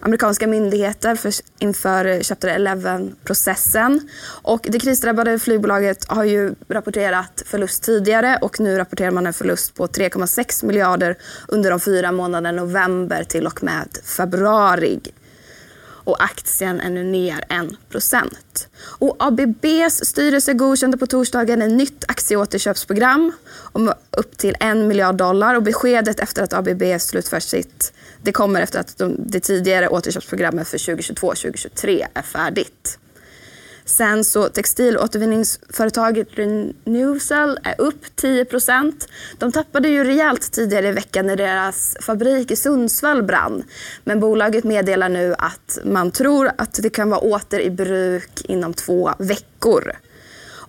amerikanska 0.00 0.46
myndigheter 0.46 1.14
för, 1.14 1.32
inför 1.58 2.04
eh, 2.04 2.20
Chapter 2.20 2.48
11-processen. 2.48 4.08
Och 4.42 4.60
det 4.62 4.78
krisdrabbade 4.78 5.38
flygbolaget 5.38 6.04
har 6.08 6.24
ju 6.24 6.54
rapporterat 6.68 7.42
förlust 7.46 7.82
tidigare 7.82 8.38
och 8.40 8.60
nu 8.60 8.78
rapporterar 8.78 9.10
man 9.10 9.26
en 9.26 9.32
förlust 9.32 9.74
på 9.74 9.86
3,6 9.86 10.64
miljarder 10.64 11.16
under 11.48 11.70
de 11.70 11.80
fyra 11.80 12.12
månaderna 12.12 12.62
november 12.62 13.24
till 13.24 13.46
och 13.46 13.62
med 13.62 13.98
februari 14.04 15.00
och 16.10 16.22
aktien 16.22 16.80
är 16.80 16.90
nu 16.90 17.04
ner 17.04 17.44
1 17.48 18.04
Och 18.82 19.16
ABBs 19.18 20.04
styrelse 20.04 20.54
godkände 20.54 20.98
på 20.98 21.06
torsdagen 21.06 21.62
ett 21.62 21.72
nytt 21.72 22.04
aktieåterköpsprogram 22.08 23.32
om 23.72 23.92
upp 24.10 24.38
till 24.38 24.56
1 24.60 24.76
miljard 24.76 25.14
dollar 25.14 25.54
och 25.54 25.62
beskedet 25.62 26.20
efter 26.20 26.42
att 26.42 26.52
ABB 26.52 26.82
slutfört 27.00 27.42
sitt 27.42 27.92
det 28.22 28.32
kommer 28.32 28.62
efter 28.62 28.80
att 28.80 28.98
de, 28.98 29.16
det 29.18 29.40
tidigare 29.40 29.88
återköpsprogrammet 29.88 30.68
för 30.68 30.78
2022-2023 30.78 32.06
är 32.14 32.22
färdigt. 32.22 32.98
Sen 33.90 34.24
så 34.24 34.48
textilåtervinningsföretaget 34.48 36.28
Renewcell 36.34 37.58
är 37.62 37.80
upp 37.80 38.04
10% 38.16 38.92
De 39.38 39.52
tappade 39.52 39.88
ju 39.88 40.04
rejält 40.04 40.52
tidigare 40.52 40.88
i 40.88 40.92
veckan 40.92 41.26
när 41.26 41.36
deras 41.36 41.96
fabrik 42.00 42.50
i 42.50 42.56
Sundsvall 42.56 43.22
brann. 43.22 43.62
Men 44.04 44.20
bolaget 44.20 44.64
meddelar 44.64 45.08
nu 45.08 45.34
att 45.38 45.78
man 45.84 46.10
tror 46.10 46.50
att 46.58 46.78
det 46.82 46.90
kan 46.90 47.10
vara 47.10 47.20
åter 47.20 47.60
i 47.60 47.70
bruk 47.70 48.44
inom 48.44 48.74
två 48.74 49.10
veckor. 49.18 49.92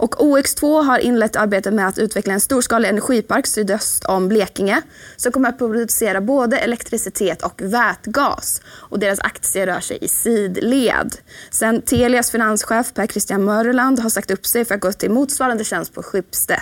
Och 0.02 0.16
OX2 0.16 0.84
har 0.84 1.00
inlett 1.00 1.36
arbetet 1.36 1.74
med 1.74 1.88
att 1.88 1.98
utveckla 1.98 2.34
en 2.34 2.42
storskalig 2.42 2.90
energipark 2.90 3.48
sydöst 3.48 4.06
om 4.06 4.28
Blekinge 4.28 4.82
som 5.16 5.32
kommer 5.32 5.50
att 5.50 5.58
producera 5.58 6.22
både 6.22 6.58
elektricitet 6.58 7.44
och 7.44 7.62
vätgas. 7.62 8.62
Och 8.68 9.00
deras 9.00 9.20
aktier 9.20 9.66
rör 9.66 9.80
sig 9.80 9.98
i 10.02 10.08
sidled. 10.08 11.16
Sen 11.52 11.82
Telias 11.82 12.32
finanschef 12.32 12.94
Per 12.94 13.08
Christian 13.08 13.44
Mörland 13.44 14.00
har 14.00 14.10
sagt 14.10 14.32
upp 14.32 14.46
sig 14.46 14.66
för 14.66 14.76
att 14.76 14.82
gå 14.82 14.92
till 14.92 15.12
motsvarande 15.12 15.64
tjänst 15.64 15.94
på 15.94 16.04
Schibsted. 16.04 16.58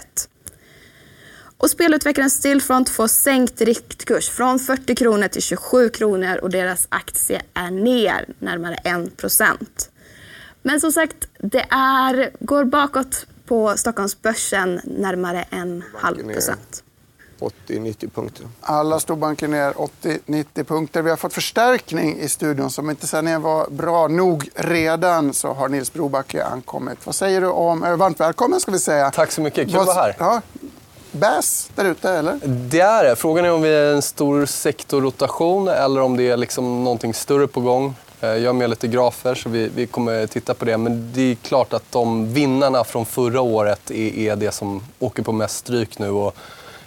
Och 1.57 1.69
spelutvecklaren 1.69 2.29
Stillfront 2.29 2.89
får 2.89 3.07
sänkt 3.07 3.61
riktkurs 3.61 4.29
från 4.29 4.59
40 4.59 4.95
kronor 4.95 5.27
till 5.27 5.41
27 5.41 5.89
kronor 5.89 6.37
och 6.37 6.49
deras 6.49 6.87
aktie 6.89 7.41
är 7.53 7.71
ner 7.71 8.25
närmare 8.39 8.75
1 8.75 9.17
procent. 9.17 9.89
Men 10.61 10.81
som 10.81 10.91
sagt, 10.91 11.27
det 11.39 11.65
är, 11.69 12.31
går 12.39 12.63
bakåt 12.63 13.25
på 13.45 13.77
Stockholmsbörsen 13.77 14.81
närmare 14.83 15.45
en 15.49 15.83
halv 15.95 16.33
procent. 16.33 16.83
80-90 17.39 18.09
punkter. 18.09 18.47
Alla 18.61 18.99
storbanker 18.99 19.47
ner 19.47 19.71
80-90 19.71 20.63
punkter. 20.63 21.01
Vi 21.01 21.09
har 21.09 21.17
fått 21.17 21.33
förstärkning 21.33 22.19
i 22.19 22.29
studion. 22.29 22.69
Som 22.69 22.89
inte 22.89 23.07
sändningen 23.07 23.41
var 23.41 23.69
bra 23.69 24.07
nog 24.07 24.49
redan 24.55 25.33
så 25.33 25.53
har 25.53 25.69
Nils 25.69 25.93
Brobacke 25.93 26.43
ankommit. 26.43 27.05
Vad 27.05 27.15
säger 27.15 27.41
du 27.41 27.47
om... 27.47 27.83
Eh, 27.83 27.95
varmt 27.95 28.19
välkommen 28.19 28.59
ska 28.59 28.71
vi 28.71 28.79
säga. 28.79 29.11
Tack 29.11 29.31
så 29.31 29.41
mycket. 29.41 29.69
Kul 29.69 29.79
att 29.79 29.87
vara 29.87 30.01
här. 30.01 30.15
Ja, 30.19 30.41
bäs 31.11 31.69
där 31.75 31.85
ute, 31.85 32.09
eller? 32.09 32.39
Det 32.45 32.79
är 32.79 33.03
det. 33.03 33.15
Frågan 33.15 33.45
är 33.45 33.51
om 33.51 33.61
vi 33.61 33.69
är 33.69 33.93
en 33.93 34.01
stor 34.01 34.45
sektorrotation 34.45 35.67
eller 35.67 36.01
om 36.01 36.17
det 36.17 36.29
är 36.29 36.37
liksom 36.37 36.83
någonting 36.83 37.13
större 37.13 37.47
på 37.47 37.61
gång. 37.61 37.95
Eh, 38.21 38.29
jag 38.29 38.49
har 38.49 38.53
med 38.53 38.69
lite 38.69 38.87
grafer 38.87 39.35
så 39.35 39.49
vi, 39.49 39.69
vi 39.75 39.87
kommer 39.87 40.27
titta 40.27 40.53
på 40.53 40.65
det. 40.65 40.77
Men 40.77 41.11
det 41.13 41.21
är 41.21 41.35
klart 41.35 41.73
att 41.73 41.91
de 41.91 42.33
vinnarna 42.33 42.83
från 42.83 43.05
förra 43.05 43.41
året 43.41 43.91
är, 43.91 44.17
är 44.17 44.35
det 44.35 44.51
som 44.51 44.83
åker 44.99 45.23
på 45.23 45.31
mest 45.31 45.55
stryk 45.55 45.99
nu 45.99 46.09
och 46.09 46.35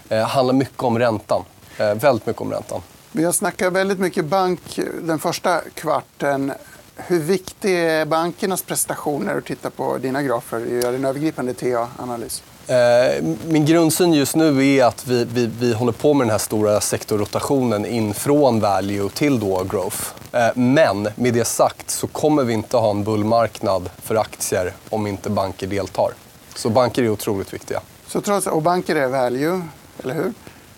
eh, 0.08 0.26
handlar 0.26 0.54
mycket 0.54 0.82
om 0.82 0.98
räntan. 0.98 1.42
Eh, 1.78 1.94
väldigt 1.94 2.26
mycket 2.26 2.42
om 2.42 2.52
räntan. 2.52 2.80
Vi 3.12 3.24
har 3.24 3.32
snackat 3.32 3.72
väldigt 3.72 3.98
mycket 3.98 4.24
bank 4.24 4.78
den 5.02 5.18
första 5.18 5.60
kvarten. 5.74 6.52
Hur 6.96 7.20
viktig 7.20 7.78
är 7.78 8.04
bankernas 8.04 8.62
prestationer 8.62 9.38
att 9.38 9.44
titta 9.44 9.70
på 9.70 9.98
dina 9.98 10.22
grafer? 10.22 10.58
Gör 10.60 10.92
en 10.92 11.04
övergripande 11.04 11.54
TA-analys. 11.54 12.42
Eh, 12.66 13.22
min 13.48 13.64
grundsyn 13.64 14.12
just 14.12 14.36
nu 14.36 14.66
är 14.66 14.84
att 14.84 15.06
vi, 15.06 15.24
vi, 15.24 15.46
vi 15.46 15.74
håller 15.74 15.92
på 15.92 16.14
med 16.14 16.26
den 16.26 16.30
här 16.30 16.38
stora 16.38 16.80
sektorrotationen 16.80 17.86
in 17.86 18.14
från 18.14 18.60
value 18.60 19.08
till 19.08 19.40
då 19.40 19.64
growth. 19.64 19.98
Eh, 20.32 20.48
men 20.54 21.08
med 21.16 21.34
det 21.34 21.44
sagt 21.44 21.90
så 21.90 22.06
kommer 22.06 22.44
vi 22.44 22.52
inte 22.52 22.76
ha 22.76 22.90
en 22.90 23.04
bullmarknad 23.04 23.90
för 24.02 24.14
aktier 24.14 24.72
om 24.90 25.06
inte 25.06 25.30
banker 25.30 25.66
deltar. 25.66 26.12
Så 26.54 26.70
banker 26.70 27.02
är 27.02 27.08
otroligt 27.08 27.54
viktiga. 27.54 27.80
Så 28.06 28.20
trots, 28.20 28.46
och 28.46 28.62
banker 28.62 28.96
är 28.96 29.08
value, 29.08 29.62
eller 30.02 30.14
hur? 30.14 30.32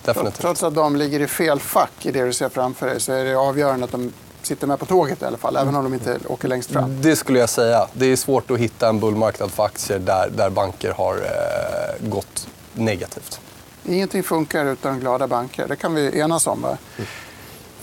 Definitivt. 0.05 0.41
Trots 0.41 0.63
att 0.63 0.75
de 0.75 0.97
ligger 0.97 1.21
i 1.21 1.27
fel 1.27 1.61
fack 1.61 2.07
i 2.07 2.11
det 2.11 2.25
du 2.25 2.33
ser 2.33 2.49
framför 2.49 2.87
dig 2.87 3.01
så 3.01 3.13
är 3.13 3.25
det 3.25 3.35
avgörande 3.35 3.85
att 3.85 3.93
de 3.93 4.13
sitter 4.47 4.67
med 4.67 4.79
på 4.79 4.87
tåget 4.87 5.23
i 5.23 5.25
alla 5.25 5.37
fall, 5.37 5.57
även 5.57 5.75
om 5.75 5.85
de 5.85 5.95
inte 5.95 6.19
åker 6.27 6.49
längst 6.49 6.71
fram. 6.71 7.03
Det 7.03 7.17
skulle 7.17 7.39
jag 7.39 7.49
säga. 7.49 7.89
Det 7.93 8.07
är 8.07 8.17
svårt 8.17 8.51
att 8.51 8.59
hitta 8.59 8.89
en 8.89 9.01
bullmarknad 9.01 9.51
för 9.51 9.65
aktier 9.65 9.99
där, 9.99 10.31
där 10.37 10.51
banker 10.51 10.91
har 10.93 11.15
eh, 11.15 12.09
gått 12.09 12.49
negativt. 12.73 13.41
Ingenting 13.85 14.23
funkar 14.23 14.65
utan 14.65 15.01
glada 15.01 15.27
banker. 15.27 15.69
Det 15.69 15.77
kan 15.77 15.95
vi 15.95 16.21
enas 16.21 16.47
om. 16.47 16.63
Va? 16.63 16.79
Mm. 16.97 17.09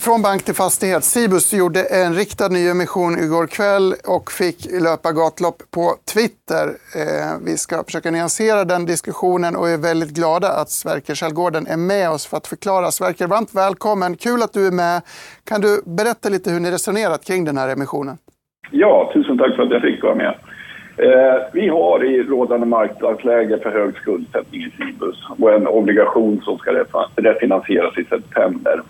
Från 0.06 0.22
bank 0.22 0.44
till 0.46 0.56
fastighet. 0.56 1.04
Cibus 1.04 1.54
gjorde 1.54 1.84
en 1.84 2.14
riktad 2.14 2.48
nyemission 2.48 3.20
igår 3.24 3.48
kväll 3.48 3.94
och 4.08 4.32
fick 4.32 4.58
löpa 4.86 5.12
gatlopp 5.12 5.60
på 5.76 5.96
Twitter. 6.14 6.66
Eh, 7.02 7.32
vi 7.46 7.58
ska 7.58 7.84
försöka 7.84 8.12
nyansera 8.12 8.64
den 8.64 8.86
diskussionen 8.86 9.56
och 9.56 9.70
är 9.70 9.78
väldigt 9.78 10.10
glada 10.10 10.50
att 10.62 10.70
Sverker 10.70 11.16
Källgården 11.16 11.68
är 11.68 11.78
med 11.78 12.10
oss 12.10 12.28
för 12.28 12.38
att 12.38 12.48
förklara. 12.48 12.92
Sverker, 12.92 13.28
varmt 13.28 13.56
välkommen. 13.56 14.18
Kul 14.18 14.44
att 14.44 14.54
du 14.54 14.68
är 14.68 14.72
med. 14.72 15.02
Kan 15.50 15.62
du 15.62 15.82
berätta 15.86 16.30
lite 16.30 16.52
hur 16.52 16.60
ni 16.60 16.72
resonerat 16.72 17.26
kring 17.26 17.46
den 17.46 17.58
här 17.58 17.70
emissionen? 17.70 18.18
Ja, 18.72 19.12
tusen 19.14 19.38
tack 19.38 19.56
för 19.56 19.64
att 19.64 19.72
jag 19.72 19.82
fick 19.82 20.04
vara 20.04 20.16
med. 20.16 20.34
Eh, 20.98 21.36
vi 21.54 21.68
har 21.68 22.04
i 22.06 22.24
rådande 22.24 22.66
marknadsläge 22.66 23.60
för 23.64 23.72
hög 23.72 23.96
skuldsättning 23.96 24.62
i 24.62 24.72
Cibus 24.78 25.18
och 25.40 25.54
en 25.54 25.68
obligation 25.68 26.42
som 26.44 26.58
ska 26.58 26.72
refinansieras 27.16 27.98
i 27.98 28.04
september. 28.04 28.82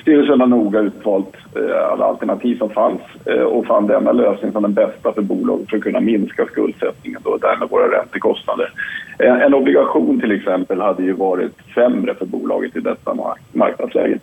Styrelsen 0.00 0.40
har 0.40 0.46
noga 0.46 0.80
utvalt 0.80 1.34
eh, 1.56 1.92
alla 1.92 2.04
alternativ 2.04 2.58
som 2.58 2.70
fanns 2.70 3.00
eh, 3.24 3.42
och 3.42 3.66
fann 3.66 3.86
denna 3.86 4.12
lösning 4.12 4.52
som 4.52 4.62
den 4.62 4.74
bästa 4.74 5.12
för 5.12 5.22
bolaget 5.22 5.70
för 5.70 5.76
att 5.76 5.82
kunna 5.82 6.00
minska 6.00 6.46
skuldsättningen 6.46 7.20
och 7.24 7.40
därmed 7.40 7.70
våra 7.70 7.98
räntekostnader. 7.98 8.72
Eh, 9.18 9.42
en 9.42 9.54
obligation 9.54 10.20
till 10.20 10.32
exempel 10.32 10.80
hade 10.80 11.02
ju 11.02 11.12
varit 11.12 11.52
sämre 11.74 12.14
för 12.14 12.26
bolaget 12.26 12.76
i 12.76 12.80
detta 12.80 13.16
marknadsläge. 13.52 14.18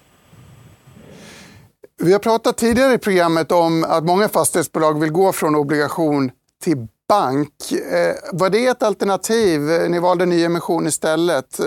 Vi 2.04 2.12
har 2.12 2.20
pratat 2.20 2.58
tidigare 2.58 2.94
i 2.94 2.98
programmet 2.98 3.52
om 3.52 3.86
att 3.88 4.04
många 4.04 4.28
fastighetsbolag 4.28 5.00
vill 5.00 5.12
gå 5.12 5.32
från 5.32 5.56
obligation 5.56 6.32
till 6.64 6.88
bank. 7.12 7.72
Eh, 7.72 8.16
var 8.32 8.50
det 8.50 8.66
ett 8.66 8.84
alternativ? 8.84 9.62
Ni 9.62 10.00
valde 10.00 10.26
nyemission 10.26 10.88
istället. 10.88 11.60
Eh, 11.60 11.66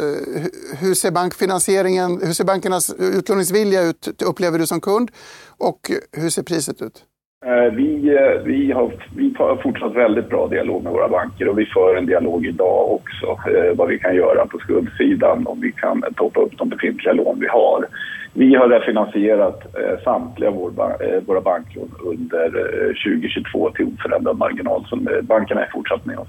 hur 0.72 0.94
ser 0.94 1.10
bankfinansieringen, 1.10 2.20
hur 2.22 2.32
ser 2.32 2.44
bankernas 2.44 2.90
utlåningsvilja 2.90 3.82
ut, 3.82 4.22
upplever 4.22 4.58
du 4.58 4.66
som 4.66 4.80
kund? 4.80 5.10
Och 5.58 5.90
hur 6.12 6.30
ser 6.30 6.42
priset 6.42 6.82
ut? 6.82 7.02
Eh, 7.46 7.72
vi, 7.72 8.16
eh, 8.16 8.42
vi, 8.44 8.72
har, 8.72 8.92
vi 9.16 9.34
har 9.38 9.56
fortsatt 9.56 9.94
väldigt 9.94 10.28
bra 10.28 10.48
dialog 10.48 10.82
med 10.82 10.92
våra 10.92 11.08
banker 11.08 11.48
och 11.48 11.58
vi 11.58 11.66
för 11.66 11.96
en 11.96 12.06
dialog 12.06 12.46
idag 12.46 12.92
också 12.92 13.26
eh, 13.26 13.76
vad 13.76 13.88
vi 13.88 13.98
kan 13.98 14.16
göra 14.16 14.46
på 14.46 14.58
skuldsidan 14.58 15.46
om 15.46 15.60
vi 15.60 15.72
kan 15.72 16.04
toppa 16.16 16.40
upp 16.40 16.58
de 16.58 16.68
befintliga 16.68 17.12
lån 17.12 17.40
vi 17.40 17.46
har. 17.46 17.86
Vi 18.32 18.54
har 18.54 18.68
refinansierat 18.68 19.62
samtliga 20.04 20.50
vår, 20.50 20.70
våra 21.26 21.40
banklån 21.40 21.90
under 22.04 22.50
2022 23.04 23.70
till 23.70 23.86
oförändrad 23.86 24.38
marginal. 24.38 24.86
Så 24.88 24.98
bankerna 25.22 25.64
är 25.64 25.70
fortsatt 25.72 26.06
med 26.06 26.18
oss. 26.18 26.28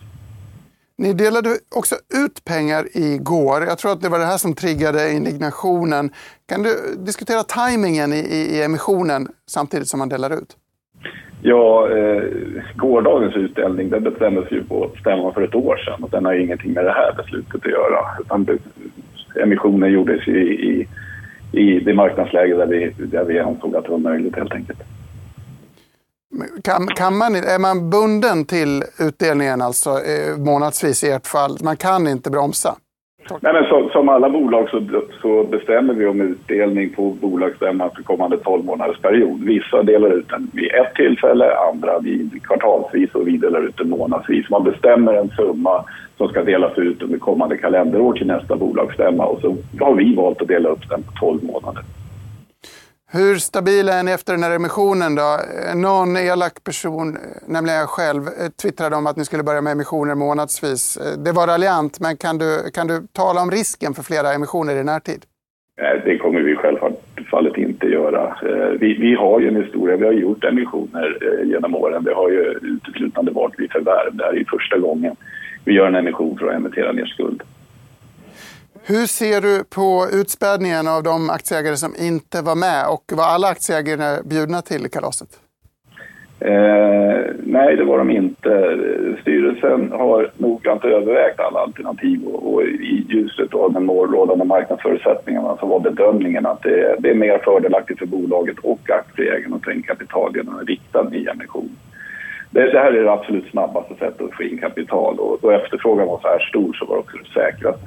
Ni 0.98 1.14
delade 1.14 1.50
också 1.76 1.96
ut 2.26 2.46
pengar 2.46 2.86
igår. 2.94 3.64
Jag 3.64 3.78
tror 3.78 3.92
att 3.92 4.02
det 4.02 4.10
var 4.10 4.20
det 4.20 4.26
här 4.26 4.38
som 4.38 4.56
triggade 4.56 5.12
indignationen. 5.12 6.10
Kan 6.50 6.64
du 6.64 6.96
diskutera 6.98 7.44
tajmingen 7.44 8.14
i, 8.14 8.20
i, 8.20 8.58
i 8.58 8.64
emissionen 8.64 9.28
samtidigt 9.48 9.88
som 9.88 10.00
man 10.00 10.10
delar 10.10 10.34
ut? 10.34 10.58
Ja, 11.48 11.90
eh, 11.90 12.24
gårdagens 12.76 13.36
utdelning 13.36 13.90
den 13.90 14.04
bestämdes 14.04 14.52
ju 14.52 14.64
på 14.64 14.92
stämman 15.00 15.34
för 15.34 15.42
ett 15.42 15.56
år 15.56 15.78
sedan 15.78 16.04
och 16.04 16.10
den 16.10 16.26
har 16.26 16.34
ingenting 16.34 16.74
med 16.74 16.86
det 16.86 16.92
här 16.92 17.14
beslutet 17.18 17.56
att 17.56 17.72
göra. 17.72 18.00
Utan 18.22 18.60
emissionen 19.44 19.92
gjordes 19.92 20.28
i, 20.28 20.40
i 20.40 20.88
i 21.52 21.80
det 21.80 21.94
marknadsläge 21.94 22.56
där 22.56 22.68
vi, 22.68 22.94
där 22.98 23.26
vi 23.26 23.40
ansåg 23.40 23.76
att 23.76 23.84
det 23.84 23.92
var 23.92 23.98
möjligt 23.98 24.36
helt 24.36 24.54
enkelt. 24.54 24.80
Kan, 26.64 26.88
kan 26.88 27.18
man, 27.18 27.36
är 27.36 27.60
man 27.60 27.90
bunden 27.90 28.46
till 28.46 28.84
utdelningen 29.00 29.62
alltså 29.62 29.90
eh, 29.90 30.38
månadsvis 30.38 31.04
i 31.04 31.10
ert 31.10 31.28
fall? 31.28 31.58
Man 31.64 31.78
kan 31.78 32.08
inte 32.08 32.30
bromsa? 32.30 32.76
Nej, 33.30 33.54
men 33.54 33.66
så, 33.66 33.90
som 33.90 34.10
alla 34.10 34.30
bolag 34.30 34.70
så, 34.70 34.82
så, 35.22 35.44
bestämmer 35.44 35.94
vi 35.94 36.06
om 36.06 36.22
utdelning 36.22 36.90
på 36.90 37.10
bolagsstämman 37.22 37.90
för 37.96 38.04
kommande 38.04 38.38
12 38.38 38.66
månaders 38.66 38.98
period. 38.98 39.44
Vissa 39.44 39.84
delar 39.84 40.10
ut 40.10 40.30
den 40.30 40.52
vid 40.54 40.66
ett 40.66 40.96
tillfälle, 40.96 41.56
andra 41.72 42.00
vid 42.00 42.44
kvartalsvis 42.44 43.16
och 43.16 43.28
vi 43.28 43.38
delar 43.38 43.62
ut 43.62 43.78
den 43.78 43.90
månadsvis. 43.90 44.50
Man 44.50 44.64
bestämmer 44.64 45.14
en 45.14 45.30
summa 45.30 45.84
som 46.18 46.28
ska 46.28 46.44
delas 46.44 46.78
ut 46.78 47.02
under 47.02 47.18
kommande 47.18 47.58
kalenderår 47.58 48.14
till 48.14 48.28
nästa 48.28 48.56
bolagsstämma 48.56 49.26
och 49.26 49.42
så 49.42 49.56
har 49.80 49.96
vi 49.96 50.16
valt 50.16 50.42
att 50.42 50.48
dela 50.48 50.70
upp 50.70 50.90
den 50.90 51.04
på 51.04 51.12
12 51.20 51.44
månader. 51.44 51.84
Hur 53.12 53.36
stabila 53.36 53.94
är 53.94 54.04
ni 54.04 54.12
efter 54.12 54.34
den 54.34 54.44
här 54.44 54.56
emissionen 54.56 55.16
då? 55.16 55.40
Någon 55.76 56.18
elak 56.18 56.64
person, 56.64 57.10
eh, 57.16 57.20
nämligen 57.48 57.80
jag 57.80 57.90
själv, 57.90 58.22
eh, 58.28 58.50
twittrade 58.62 58.96
om 58.96 59.08
att 59.08 59.18
ni 59.18 59.26
skulle 59.26 59.44
börja 59.44 59.62
med 59.62 59.72
emissioner 59.72 60.16
månadsvis. 60.16 60.98
Eh, 60.98 61.24
det 61.24 61.32
var 61.32 61.48
raljant, 61.48 62.00
men 62.00 62.18
kan 62.18 62.38
du, 62.38 62.72
kan 62.74 62.88
du 62.88 63.08
tala 63.14 63.42
om 63.42 63.52
risken 63.52 63.94
för 63.94 64.04
flera 64.04 64.34
emissioner 64.34 64.76
i 64.76 64.84
närtid? 64.84 65.26
Det 66.06 66.18
kommer 66.18 66.40
vi 66.40 66.56
självfallet 66.56 67.58
inte 67.58 67.88
göra. 67.88 68.38
Vi, 68.80 68.94
vi 68.94 69.16
har 69.16 69.40
ju 69.40 69.48
en 69.48 69.64
historia, 69.64 69.98
vi 69.98 70.06
har 70.06 70.12
gjort 70.12 70.44
emissioner 70.44 71.18
genom 71.44 71.76
åren. 71.76 72.04
Det 72.04 72.14
har 72.14 72.30
ju 72.30 72.42
uteslutande 72.62 73.32
varit 73.32 73.60
vid 73.60 73.72
förvärv. 73.72 74.16
Det 74.16 74.24
här 74.24 74.40
är 74.40 74.46
första 74.50 74.78
gången 74.78 75.16
vi 75.66 75.74
gör 75.74 75.88
en 75.88 75.96
emission 75.96 76.38
för 76.38 76.48
att 76.48 76.56
emittera 76.56 76.92
ner 76.92 77.06
skuld. 77.06 77.44
Hur 78.88 79.06
ser 79.08 79.42
du 79.42 79.64
på 79.64 80.08
utspädningen 80.14 80.88
av 80.88 81.04
de 81.04 81.30
aktieägare 81.30 81.78
som 81.78 81.94
inte 82.00 82.42
var 82.42 82.56
med 82.56 82.88
och 82.88 83.04
var 83.18 83.24
alla 83.24 83.48
aktieägare 83.48 84.24
bjudna 84.24 84.62
till 84.62 84.90
kalaset? 84.90 85.30
Eh, 86.40 87.20
nej, 87.44 87.76
det 87.76 87.84
var 87.84 87.98
de 87.98 88.12
inte. 88.12 88.78
Styrelsen 89.22 89.92
har 89.92 90.32
noggrant 90.38 90.86
övervägt 90.86 91.40
alla 91.40 91.60
alternativ 91.60 92.24
och, 92.26 92.54
och 92.54 92.64
i 92.64 93.06
ljuset 93.10 93.54
av 93.54 93.74
de 93.74 93.90
rådande 93.90 94.46
marknadsförutsättningarna 94.46 95.58
så 95.60 95.66
var 95.66 95.80
bedömningen 95.80 96.46
att 96.46 96.62
det, 96.62 96.96
det, 97.00 97.10
är 97.10 97.16
mer 97.16 97.38
fördelaktigt 97.38 98.00
för 98.00 98.06
bolaget 98.06 98.60
och 98.60 98.90
aktieägarna 98.90 99.56
att 99.56 99.64
ta 99.64 99.72
in 99.72 99.84
kapital 99.84 100.36
genom 100.36 100.60
en 100.60 100.66
riktad 100.66 101.04
nyemission. 101.04 101.70
Det, 102.56 102.72
det 102.72 102.80
här 102.80 102.94
är 102.94 103.04
det 103.04 103.12
absolut 103.12 103.50
snabbaste 103.52 103.96
sättet 103.96 104.22
att 104.22 104.34
få 104.34 104.44
in 104.44 104.58
kapital 104.58 105.20
och 105.20 105.38
då 105.42 105.52
efterfrågan 105.52 106.08
var 106.08 106.20
så 106.22 106.28
här 106.28 106.40
stor 106.40 106.74
så 106.74 106.86
var 106.86 106.96
det 106.96 107.00
också 107.00 107.18
det 107.18 107.40
säkraste 107.40 107.86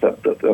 sättet. 0.00 0.44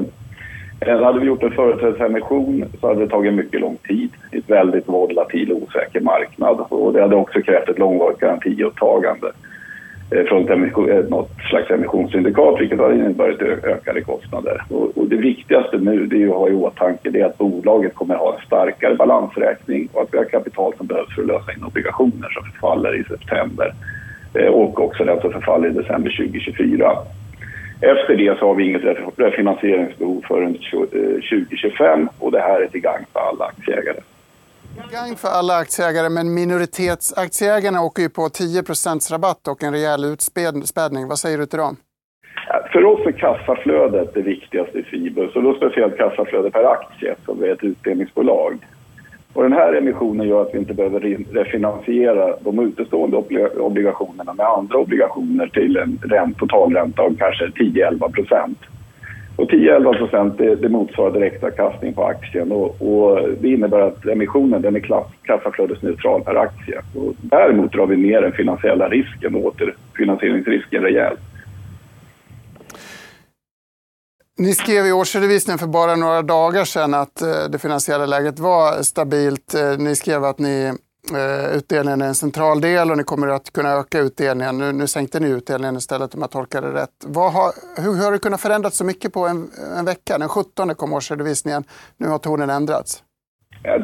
Eh, 0.81 1.03
hade 1.03 1.21
vi 1.21 1.27
gjort 1.27 1.43
en 1.43 1.51
företrädesemission 1.51 2.65
så 2.81 2.89
hade 2.89 3.01
det 3.01 3.09
tagit 3.09 3.35
mycket 3.35 3.61
lång 3.61 3.77
tid 3.77 4.11
i 4.33 4.39
ett 4.39 4.51
väldigt 4.51 4.89
volatil 4.89 5.53
och 5.53 5.63
osäker 5.63 6.01
marknad 6.01 6.61
och 6.69 6.93
det 6.93 7.01
hade 7.01 7.17
också 7.17 7.43
krävt 7.43 7.69
ett 7.69 7.79
långvarigt 7.79 8.21
garantiåtagande. 8.21 9.33
Eh, 10.11 10.25
från 10.25 10.49
eh, 10.49 11.05
något 11.09 11.31
slags 11.51 11.71
emissionssyndikat 11.71 12.61
vilket 12.61 12.79
har 12.79 12.93
inneburit 12.93 13.43
ökade 13.65 14.01
kostnader. 14.01 14.63
Och, 14.69 14.99
och, 14.99 15.07
det 15.07 15.17
viktigaste 15.17 15.79
nu 15.79 16.07
det 16.07 16.23
är 16.23 16.27
att 16.27 16.35
ha 16.35 16.49
i 16.49 16.55
åtanke 16.55 17.11
det 17.11 17.23
att 17.23 17.39
bolaget 17.39 17.95
kommer 17.95 18.15
att 18.15 18.21
ha 18.21 18.35
en 18.35 18.47
starkare 18.47 18.95
balansräkning 18.95 19.89
och 19.93 20.03
att 20.03 20.09
vi 20.13 20.19
har 20.19 20.25
kapital 20.25 20.73
som 20.77 20.87
behövs 20.87 21.15
för 21.15 21.23
att 21.23 21.29
lösa 21.29 21.53
in 21.53 21.65
obligationer 21.65 22.29
som 22.29 22.43
förfaller 22.43 23.01
i 23.01 23.05
september 23.05 23.75
eh, 24.35 24.47
och 24.47 24.81
också 24.81 25.05
den 25.05 25.21
som 25.21 25.33
förfaller 25.33 25.69
i 25.69 25.73
december 25.73 26.11
2024. 26.11 26.93
Efter 27.81 28.17
det 28.17 28.39
så 28.39 28.47
har 28.47 28.55
vi 28.55 28.65
inget 28.65 28.83
refinansieringsbehov 29.17 30.25
förrän 30.29 30.55
2025 31.31 32.01
eh, 32.01 32.09
och 32.19 32.33
det 32.33 32.41
här 32.41 32.61
är 32.61 32.67
till 32.67 32.81
gagn 32.81 33.05
för 33.13 33.21
alla 33.21 33.45
aktieägare. 33.45 34.01
Gang 34.77 35.17
för 35.17 35.29
alla 35.29 35.57
aktieägare, 35.57 36.09
men 36.09 36.35
minoritetsaktieägarna 36.35 37.83
åker 37.83 38.03
ju 38.03 38.09
på 38.09 38.29
10 38.29 38.63
rabatt 39.13 39.49
och 39.49 39.63
en 39.63 39.73
rejäl 39.73 40.05
utspädning. 40.05 41.09
Vad 41.09 41.19
säger 41.19 41.39
du 41.39 41.47
till 41.47 41.59
dem? 41.59 41.77
För 42.73 42.85
oss 42.85 43.07
är 43.07 43.13
kassaflödet 43.13 44.15
det 44.15 44.23
viktigaste 44.23 44.79
i 44.79 44.83
Fibus 44.83 45.37
och 45.37 45.43
då 45.43 45.55
speciellt 45.55 45.97
kassaflödet 45.97 46.53
per 46.53 46.65
aktie 46.65 47.15
som 47.25 47.43
är 47.43 47.49
ett 47.49 47.65
utdelningsbolag. 47.65 48.67
Och 49.33 49.43
den 49.43 49.53
här 49.53 49.73
emissionen 49.73 50.29
gör 50.29 50.43
att 50.43 50.55
vi 50.55 50.59
inte 50.59 50.75
behöver 50.75 51.01
refinansiera 51.33 52.37
de 52.41 52.59
utestående 52.59 53.17
obligationerna 53.59 54.33
med 54.33 54.47
andra 54.47 54.79
obligationer 54.79 55.47
till 55.47 55.77
en 56.17 56.35
totalränta 56.35 57.03
av 57.03 57.17
kanske 57.19 57.47
10-11 57.47 58.13
procent. 58.13 58.59
Och 59.37 59.51
10-11 59.51 59.99
procent 59.99 60.39
det, 60.39 60.55
det 60.55 60.69
motsvarar 60.69 61.11
direktavkastning 61.11 61.95
på 61.95 62.05
aktien 62.05 62.53
och, 62.53 62.77
och, 62.83 63.29
det 63.41 63.49
innebär 63.49 63.81
att 63.81 64.07
emissionen 64.07 64.63
den 64.63 64.77
är 64.77 64.81
klass, 64.81 65.07
kassaflödesneutral 65.23 66.23
per 66.25 66.35
aktie. 66.35 66.79
Och 66.95 67.15
däremot 67.17 67.73
drar 67.73 67.87
vi 67.87 67.97
ner 67.97 68.23
den 68.23 68.33
finansiella 68.33 68.89
risken 68.89 69.35
och 69.35 69.45
återfinansieringsrisken 69.45 70.83
rejält. 70.83 71.21
Ni 74.39 74.55
skrev 74.55 74.87
i 74.87 74.93
årsredovisningen 74.93 75.59
för 75.59 75.67
bara 75.67 75.97
några 75.97 76.23
dagar 76.23 76.65
sedan 76.65 76.95
att 76.95 77.23
eh, 77.23 77.29
det 77.51 77.59
finansiella 77.59 78.07
läget 78.07 78.39
var 78.39 78.83
stabilt. 78.83 79.55
Eh, 79.55 79.79
ni 79.79 79.97
skrev 79.97 80.25
att 80.25 80.39
ni 80.39 80.73
Eh, 81.15 81.57
utdelningen 81.57 82.03
är 82.03 82.07
en 82.07 82.15
central 82.15 82.61
del 82.61 82.91
och 82.91 82.97
ni 82.97 83.05
kommer 83.05 83.29
att 83.29 83.53
kunna 83.53 83.73
öka 83.73 83.99
utdelningen. 83.99 84.59
Nu, 84.59 84.73
nu 84.73 84.87
sänkte 84.87 85.21
ni 85.21 85.29
utdelningen 85.31 85.77
istället 85.77 86.15
om 86.15 86.21
jag 86.21 86.31
tolkar 86.31 86.63
det 86.63 86.73
rätt. 86.73 87.17
Har, 87.17 87.83
hur 87.83 88.05
har 88.05 88.13
det 88.13 88.19
kunnat 88.19 88.41
förändras 88.41 88.77
så 88.77 88.85
mycket 88.85 89.13
på 89.13 89.27
en, 89.27 89.49
en 89.79 89.85
vecka? 89.85 90.19
Den 90.19 90.29
17 90.29 90.75
kom 90.75 90.93
årsredovisningen. 90.93 91.65
Nu 91.97 92.09
har 92.09 92.19
tonen 92.19 92.51
ändrats. 92.51 93.03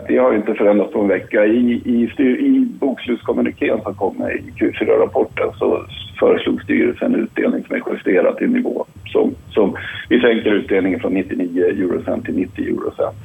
Det 0.08 0.18
har 0.18 0.35
inte 0.35 0.54
förändrats 0.54 0.92
på 0.92 1.00
en 1.00 1.08
vecka. 1.08 1.44
I, 1.46 1.82
i, 1.85 2.22
i 2.22 2.68
bokslutskommunikén 2.80 3.80
som 3.82 3.94
kom 3.94 4.16
i 4.22 4.50
Q4-rapporten 4.61 5.52
så 5.58 5.87
föreslog 6.18 6.62
styrelsen 6.62 7.14
utdelning 7.14 7.64
som 7.64 7.76
är 7.76 7.82
justerad 7.92 8.37
till 8.37 8.50
nivå. 8.50 8.85
Som, 9.06 9.35
som, 9.50 9.76
vi 10.08 10.20
sänker 10.20 10.50
utdelningen 10.50 11.00
från 11.00 11.14
99 11.14 11.64
eurocent 11.64 12.24
till 12.24 12.35
90 12.35 12.64
eurocent. 12.64 13.16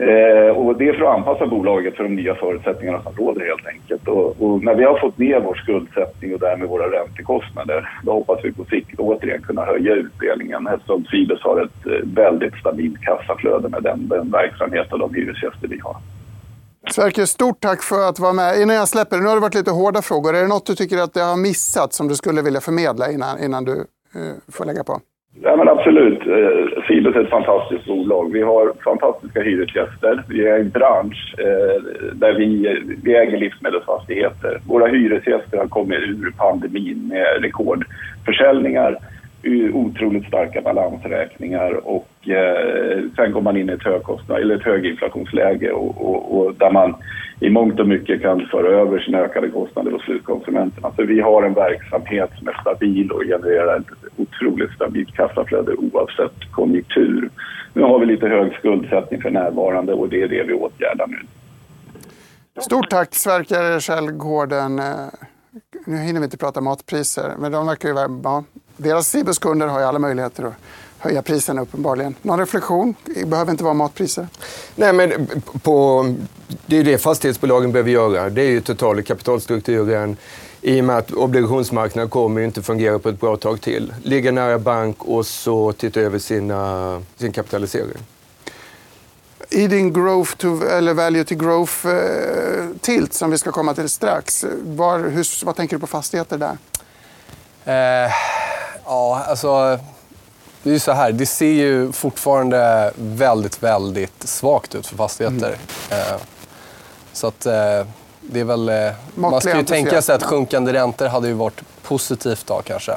Eh, 0.00 0.56
och 0.56 0.78
det 0.78 0.88
är 0.88 0.92
för 0.92 1.04
att 1.04 1.16
anpassa 1.16 1.46
bolaget 1.46 1.96
för 1.96 2.02
de 2.02 2.16
nya 2.16 2.34
förutsättningarna 2.34 3.02
som 3.02 3.12
råder 3.16 3.46
helt 3.46 3.66
enkelt. 3.66 4.08
Och, 4.08 4.42
och, 4.42 4.64
när 4.64 4.74
vi 4.74 4.84
har 4.84 4.98
fått 4.98 5.18
ner 5.18 5.40
vår 5.40 5.54
skuldsättning 5.54 6.34
och 6.34 6.40
därmed 6.40 6.68
våra 6.68 6.86
räntekostnader, 7.00 7.88
då 8.02 8.12
hoppas 8.12 8.38
vi 8.44 8.52
på 8.52 8.64
sikt 8.64 8.98
återigen 8.98 9.42
kunna 9.42 9.64
höja 9.64 9.94
utdelningen 9.94 10.66
eftersom 10.66 11.04
Cibus 11.04 11.42
har 11.42 11.60
ett 11.60 11.86
eh, 11.86 12.08
väldigt 12.14 12.54
stabilt 12.54 13.00
kassaflöde 13.00 13.68
med 13.68 13.82
den, 13.82 14.08
den 14.08 14.30
verksamhet 14.30 14.92
och 14.92 14.98
de 14.98 15.14
hyresgäster 15.14 15.68
vi 15.68 15.78
har. 15.78 15.96
Sverker, 16.90 17.24
stort 17.24 17.60
tack 17.60 17.82
för 17.82 18.08
att 18.08 18.18
vara 18.18 18.32
med. 18.32 18.60
Innan 18.60 18.76
jag 18.76 18.88
släpper 18.88 19.16
det, 19.16 19.22
nu 19.22 19.28
har 19.28 19.34
det 19.34 19.40
varit 19.40 19.54
lite 19.54 19.70
hårda 19.70 20.02
frågor. 20.02 20.36
Är 20.36 20.42
det 20.42 20.48
något 20.48 20.66
du 20.66 20.74
tycker 20.74 20.98
att 20.98 21.16
jag 21.16 21.24
har 21.24 21.36
missat 21.36 21.92
som 21.92 22.08
du 22.08 22.16
skulle 22.16 22.42
vilja 22.42 22.60
förmedla 22.60 23.10
innan, 23.10 23.44
innan 23.44 23.64
du 23.64 23.72
eh, 24.14 24.52
får 24.52 24.64
lägga 24.64 24.84
på? 24.84 25.00
Ja, 25.34 25.56
men 25.56 25.68
absolut. 25.68 26.26
Eh, 26.26 26.82
Fibus 26.88 27.16
är 27.16 27.20
ett 27.20 27.30
fantastiskt 27.30 27.86
bolag. 27.86 28.32
Vi 28.32 28.42
har 28.42 28.72
fantastiska 28.84 29.42
hyresgäster. 29.42 30.22
Vi 30.28 30.46
är 30.46 30.58
en 30.58 30.70
bransch 30.70 31.34
eh, 31.38 31.82
där 32.14 32.32
vi, 32.32 32.78
vi 33.02 33.16
äger 33.16 33.38
livsmedelsfastigheter. 33.38 34.60
Våra 34.66 34.86
hyresgäster 34.86 35.58
har 35.58 35.66
kommit 35.66 35.98
ur 35.98 36.32
pandemin 36.36 37.08
med 37.08 37.42
rekordförsäljningar, 37.42 38.96
Eh, 39.42 39.76
otroligt 39.76 40.26
starka 40.26 40.60
balansräkningar 40.60 41.88
och 41.88 42.28
eh, 42.28 43.00
sen 43.16 43.32
går 43.32 43.40
man 43.40 43.56
in 43.56 43.70
i 43.70 43.72
ett, 43.72 43.84
högkostnad, 43.84 44.40
eller 44.40 44.56
ett 44.56 44.62
höginflationsläge 44.62 45.70
och, 45.70 46.00
och, 46.00 46.38
och 46.38 46.54
där 46.54 46.70
man 46.70 46.94
i 47.40 47.50
mångt 47.50 47.80
och 47.80 47.88
mycket 47.88 48.22
kan 48.22 48.46
föra 48.46 48.68
över 48.68 48.98
sina 48.98 49.18
ökade 49.18 49.48
kostnader 49.48 49.90
på 49.90 49.98
slutkonsumenterna. 49.98 50.92
Så 50.96 51.02
vi 51.02 51.20
har 51.20 51.42
en 51.42 51.54
verksamhet 51.54 52.30
som 52.38 52.48
är 52.48 52.60
stabil 52.60 53.10
och 53.10 53.22
genererar 53.22 53.76
ett 53.76 53.86
otroligt 54.16 54.72
stabilt 54.72 55.14
kassaflöde 55.14 55.74
oavsett 55.74 56.50
konjunktur. 56.50 57.30
Nu 57.72 57.82
har 57.82 57.98
vi 57.98 58.06
lite 58.06 58.28
hög 58.28 58.52
skuldsättning 58.52 59.22
för 59.22 59.30
närvarande 59.30 59.92
och 59.92 60.08
det 60.08 60.22
är 60.22 60.28
det 60.28 60.42
vi 60.42 60.52
åtgärdar 60.52 61.06
nu. 61.06 61.18
Stort 62.60 62.90
tack 62.90 63.14
Sverker 63.14 63.80
Källgården. 63.80 64.78
Eh, 64.78 64.94
nu 65.86 65.96
hinner 65.96 66.20
vi 66.20 66.24
inte 66.24 66.38
prata 66.38 66.60
matpriser, 66.60 67.32
men 67.38 67.52
de 67.52 67.66
verkar 67.66 67.88
ju 67.88 67.94
vara... 67.94 68.44
Deras 68.82 69.08
Cibus-kunder 69.08 69.66
har 69.66 69.80
ju 69.80 69.86
alla 69.86 69.98
möjligheter 69.98 70.44
att 70.44 70.54
höja 70.98 71.22
priserna 71.22 71.62
uppenbarligen. 71.62 72.14
Någon 72.22 72.38
reflektion? 72.38 72.94
Det 73.04 73.26
behöver 73.26 73.52
inte 73.52 73.64
vara 73.64 73.74
matpriser. 73.74 74.28
Nej, 74.74 74.92
men 74.92 75.26
på, 75.62 76.06
det 76.66 76.76
är 76.76 76.84
det 76.84 76.98
fastighetsbolagen 76.98 77.72
behöver 77.72 77.90
göra. 77.90 78.30
Det 78.30 78.42
är 78.42 78.48
ju 78.48 78.60
totala 78.60 79.02
kapitalstrukturen 79.02 80.16
i 80.60 80.80
och 80.80 80.84
med 80.84 80.96
att 80.96 81.12
obligationsmarknaden 81.12 82.10
kommer 82.10 82.40
inte 82.40 82.62
fungera 82.62 82.98
på 82.98 83.08
ett 83.08 83.20
bra 83.20 83.36
tag 83.36 83.60
till. 83.60 83.94
Ligga 84.02 84.32
nära 84.32 84.58
bank 84.58 84.96
och 85.04 85.26
så 85.26 85.72
titta 85.72 86.00
över 86.00 86.18
sina, 86.18 87.02
sin 87.16 87.32
kapitalisering. 87.32 87.98
I 89.50 89.66
din 89.66 89.92
growth 89.92 90.36
to, 90.36 90.62
eller 90.64 90.94
value 90.94 91.24
to 91.24 91.34
growth 91.34 91.86
eh, 91.86 92.66
tilt 92.80 93.14
som 93.14 93.30
vi 93.30 93.38
ska 93.38 93.52
komma 93.52 93.74
till 93.74 93.88
strax, 93.88 94.44
var, 94.62 94.98
hur, 94.98 95.44
vad 95.44 95.56
tänker 95.56 95.76
du 95.76 95.80
på 95.80 95.86
fastigheter 95.86 96.38
där? 96.38 96.56
Eh, 97.64 98.12
ja, 98.90 99.24
alltså 99.28 99.78
det 100.62 100.70
är 100.70 100.74
ju 100.74 100.80
så 100.80 100.92
här, 100.92 101.12
det 101.12 101.26
ser 101.26 101.52
ju 101.52 101.92
fortfarande 101.92 102.92
väldigt, 102.96 103.62
väldigt 103.62 104.28
svagt 104.28 104.74
ut 104.74 104.86
för 104.86 104.96
fastigheter. 104.96 105.56
Mm. 105.90 106.02
Eh, 106.02 106.20
så 107.12 107.26
att 107.26 107.46
eh, 107.46 107.86
det 108.20 108.40
är 108.40 108.44
väl... 108.44 108.68
Eh, 108.68 108.92
man 109.14 109.40
ska 109.40 109.56
ju 109.56 109.64
tänka 109.64 110.02
sig 110.02 110.14
att 110.14 110.22
sjunkande 110.22 110.72
räntor 110.72 111.06
hade 111.06 111.28
ju 111.28 111.34
varit 111.34 111.60
positivt 111.82 112.46
då 112.46 112.62
kanske. 112.64 112.92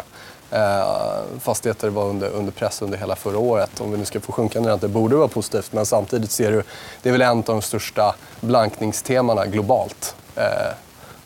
Fastigheter 1.39 1.89
var 1.89 2.03
under, 2.03 2.29
under 2.29 2.51
press 2.51 2.81
under 2.81 2.97
hela 2.97 3.15
förra 3.15 3.37
året. 3.37 3.81
Om 3.81 3.91
vi 3.91 3.97
nu 3.97 4.05
ska 4.05 4.19
få 4.19 4.31
sjunkande 4.31 4.69
räntor 4.69 4.87
borde 4.87 5.13
det 5.13 5.17
vara 5.17 5.27
positivt. 5.27 5.73
Men 5.73 5.85
samtidigt 5.85 6.31
ser 6.31 6.51
du, 6.51 6.63
det 7.01 7.09
är 7.09 7.13
väl 7.13 7.21
en 7.21 7.37
av 7.37 7.43
de 7.43 7.61
största 7.61 8.15
blankningstemana 8.39 9.45
globalt. 9.45 10.15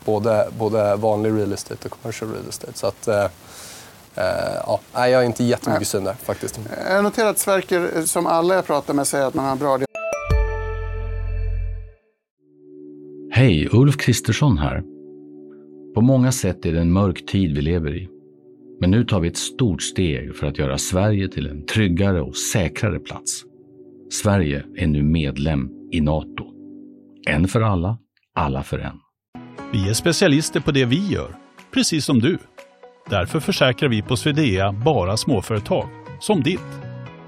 Både, 0.04 0.48
både 0.58 0.96
vanlig 0.96 1.30
real 1.30 1.52
estate 1.52 1.88
och 1.88 2.02
commercial 2.02 2.32
real 2.32 2.48
estate. 2.48 2.72
Så 2.74 2.86
att, 2.86 3.30
ja, 4.66 4.80
jag 4.94 5.22
är 5.22 5.22
inte 5.22 5.44
jättemycket 5.44 5.88
syn 5.88 6.04
där 6.04 6.14
faktiskt. 6.14 6.60
Jag 6.88 7.04
noterar 7.04 7.30
att 7.30 7.38
Sverker, 7.38 8.02
som 8.06 8.26
alla 8.26 8.54
jag 8.54 8.66
pratar 8.66 8.94
med, 8.94 9.06
säger 9.06 9.26
att 9.26 9.34
man 9.34 9.44
har 9.44 9.56
bra 9.56 9.78
Hej, 13.30 13.68
Ulf 13.72 13.96
Kristersson 13.96 14.58
här. 14.58 14.82
På 15.94 16.00
många 16.00 16.32
sätt 16.32 16.66
är 16.66 16.72
det 16.72 16.80
en 16.80 16.92
mörk 16.92 17.26
tid 17.26 17.54
vi 17.56 17.62
lever 17.62 17.96
i. 17.96 18.08
Men 18.80 18.90
nu 18.90 19.04
tar 19.04 19.20
vi 19.20 19.28
ett 19.28 19.36
stort 19.36 19.82
steg 19.82 20.36
för 20.36 20.46
att 20.46 20.58
göra 20.58 20.78
Sverige 20.78 21.28
till 21.28 21.46
en 21.46 21.66
tryggare 21.66 22.20
och 22.20 22.36
säkrare 22.36 22.98
plats. 22.98 23.42
Sverige 24.22 24.64
är 24.76 24.86
nu 24.86 25.02
medlem 25.02 25.70
i 25.92 26.00
Nato. 26.00 26.44
En 27.26 27.48
för 27.48 27.60
alla, 27.60 27.98
alla 28.34 28.62
för 28.62 28.78
en. 28.78 28.96
Vi 29.72 29.88
är 29.88 29.94
specialister 29.94 30.60
på 30.60 30.70
det 30.70 30.84
vi 30.84 31.08
gör, 31.08 31.36
precis 31.70 32.04
som 32.04 32.18
du. 32.18 32.38
Därför 33.10 33.40
försäkrar 33.40 33.88
vi 33.88 34.02
på 34.02 34.16
Swedea 34.16 34.72
bara 34.72 35.16
småföretag, 35.16 35.88
som 36.20 36.42
ditt. 36.42 36.60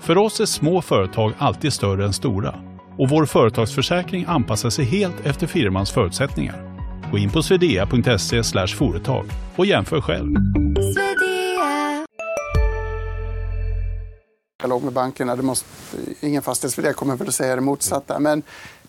För 0.00 0.18
oss 0.18 0.40
är 0.40 0.46
små 0.46 0.82
företag 0.82 1.32
alltid 1.38 1.72
större 1.72 2.04
än 2.04 2.12
stora 2.12 2.54
och 2.98 3.08
vår 3.08 3.26
företagsförsäkring 3.26 4.24
anpassar 4.28 4.70
sig 4.70 4.84
helt 4.84 5.26
efter 5.26 5.46
firmans 5.46 5.90
förutsättningar. 5.90 6.76
Gå 7.10 7.18
in 7.18 7.30
på 7.30 7.42
swedea.se 7.42 8.42
företag 8.66 9.26
och 9.56 9.66
jämför 9.66 10.00
själv. 10.00 10.36
dialog 14.60 14.82
med 14.82 14.92
bankerna. 14.92 15.36
Det 15.36 15.42
måste, 15.42 15.66
ingen 16.20 16.42
fastighetsvd 16.42 16.96
kommer 16.96 17.16
väl 17.16 17.28
att 17.28 17.34
säga 17.34 17.54
det 17.54 17.60
motsatta. 17.60 18.18
Men 18.18 18.42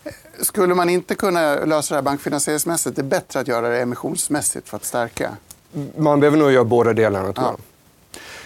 eh, 0.04 0.12
skulle 0.40 0.74
man 0.74 0.88
inte 0.88 1.14
kunna 1.14 1.64
lösa 1.64 1.94
det 1.94 1.96
här 1.96 2.02
bankfinansieringsmässigt, 2.02 2.96
det 2.96 3.02
är 3.02 3.04
bättre 3.04 3.40
att 3.40 3.48
göra 3.48 3.68
det 3.68 3.82
emissionsmässigt 3.82 4.68
för 4.68 4.76
att 4.76 4.84
stärka 4.84 5.36
man 5.96 6.20
behöver 6.20 6.38
nog 6.38 6.52
göra 6.52 6.64
båda 6.64 6.92
delarna. 6.92 7.32
Tror 7.32 7.46
jag. 7.46 7.56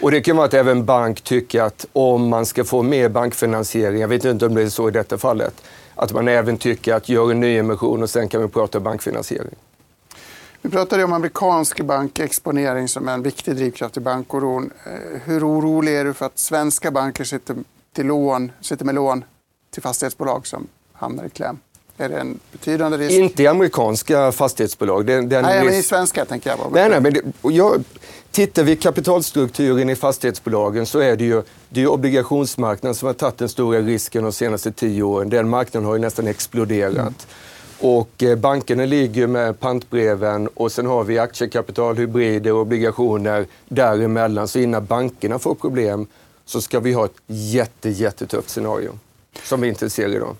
Och 0.01 0.11
det 0.11 0.21
kan 0.21 0.35
vara 0.35 0.45
att 0.45 0.53
även 0.53 0.85
bank 0.85 1.21
tycker 1.21 1.61
att 1.61 1.85
om 1.93 2.29
man 2.29 2.45
ska 2.45 2.63
få 2.63 2.83
mer 2.83 3.09
bankfinansiering, 3.09 4.01
jag 4.01 4.07
vet 4.07 4.25
inte 4.25 4.45
om 4.45 4.55
det 4.55 4.61
är 4.61 4.69
så 4.69 4.87
i 4.87 4.91
detta 4.91 5.17
fallet, 5.17 5.63
att 5.95 6.13
man 6.13 6.27
även 6.27 6.57
tycker 6.57 6.93
att 6.93 7.09
gör 7.09 7.31
en 7.31 7.39
nyemission 7.39 8.03
och 8.03 8.09
sen 8.09 8.29
kan 8.29 8.41
vi 8.41 8.47
prata 8.47 8.79
bankfinansiering. 8.79 9.55
Vi 10.61 10.69
pratade 10.69 11.03
om 11.03 11.13
amerikansk 11.13 11.81
bankexponering 11.81 12.87
som 12.87 13.07
är 13.07 13.13
en 13.13 13.23
viktig 13.23 13.55
drivkraft 13.55 13.97
i 13.97 13.99
bankoron. 13.99 14.71
Eh, 14.85 15.19
hur 15.23 15.47
orolig 15.47 15.95
är 15.95 16.05
du 16.05 16.13
för 16.13 16.25
att 16.25 16.39
svenska 16.39 16.91
banker 16.91 17.23
sitter, 17.23 17.55
till 17.93 18.05
lån, 18.05 18.51
sitter 18.61 18.85
med 18.85 18.95
lån 18.95 19.23
till 19.71 19.81
fastighetsbolag 19.81 20.47
som 20.47 20.67
hamnar 20.93 21.25
i 21.25 21.29
kläm? 21.29 21.59
Är 21.97 22.09
det 22.09 22.19
en 22.19 22.39
betydande 22.51 22.97
risk? 22.97 23.11
Inte 23.11 23.43
i 23.43 23.47
amerikanska 23.47 24.31
fastighetsbolag. 24.31 25.05
Den, 25.05 25.29
den 25.29 25.43
nej, 25.43 25.65
men 25.65 25.73
i 25.73 25.83
svenska 25.83 26.25
tänker 26.25 26.49
jag. 26.49 26.71
Nej, 26.71 26.89
nej, 26.89 27.01
men 27.01 27.13
det, 27.13 27.21
jag, 27.41 27.83
tittar 28.31 28.63
vi 28.63 28.75
kapitalstrukturen 28.75 29.89
i 29.89 29.95
fastighetsbolagen 29.95 30.85
så 30.85 30.99
är 30.99 31.15
det 31.15 31.23
ju, 31.23 31.43
det 31.69 31.81
är 31.81 31.87
obligationsmarknaden 31.87 32.95
som 32.95 33.07
har 33.07 33.13
tagit 33.13 33.37
den 33.37 33.49
stora 33.49 33.79
risken 33.79 34.23
de 34.23 34.31
senaste 34.31 34.71
tio 34.71 35.03
åren. 35.03 35.29
Den 35.29 35.49
marknaden 35.49 35.85
har 35.85 35.95
ju 35.95 36.01
nästan 36.01 36.27
exploderat. 36.27 36.97
Mm. 36.97 37.13
Och 37.79 38.23
eh, 38.23 38.35
bankerna 38.35 38.85
ligger 38.85 39.27
med 39.27 39.59
pantbreven 39.59 40.47
och 40.47 40.71
sen 40.71 40.85
har 40.85 41.03
vi 41.03 41.19
aktiekapital, 41.19 41.97
hybrider 41.97 42.53
och 42.53 42.61
obligationer 42.61 43.45
däremellan. 43.69 44.47
Så 44.47 44.59
innan 44.59 44.85
bankerna 44.85 45.39
får 45.39 45.55
problem 45.55 46.07
så 46.45 46.61
ska 46.61 46.79
vi 46.79 46.93
ha 46.93 47.05
ett 47.05 47.17
jätte, 47.27 47.89
jättetufft 47.89 48.49
scenario 48.49 48.91
som 49.43 49.61
vi 49.61 49.67
inte 49.67 49.89
ser 49.89 50.15
idag. 50.15 50.35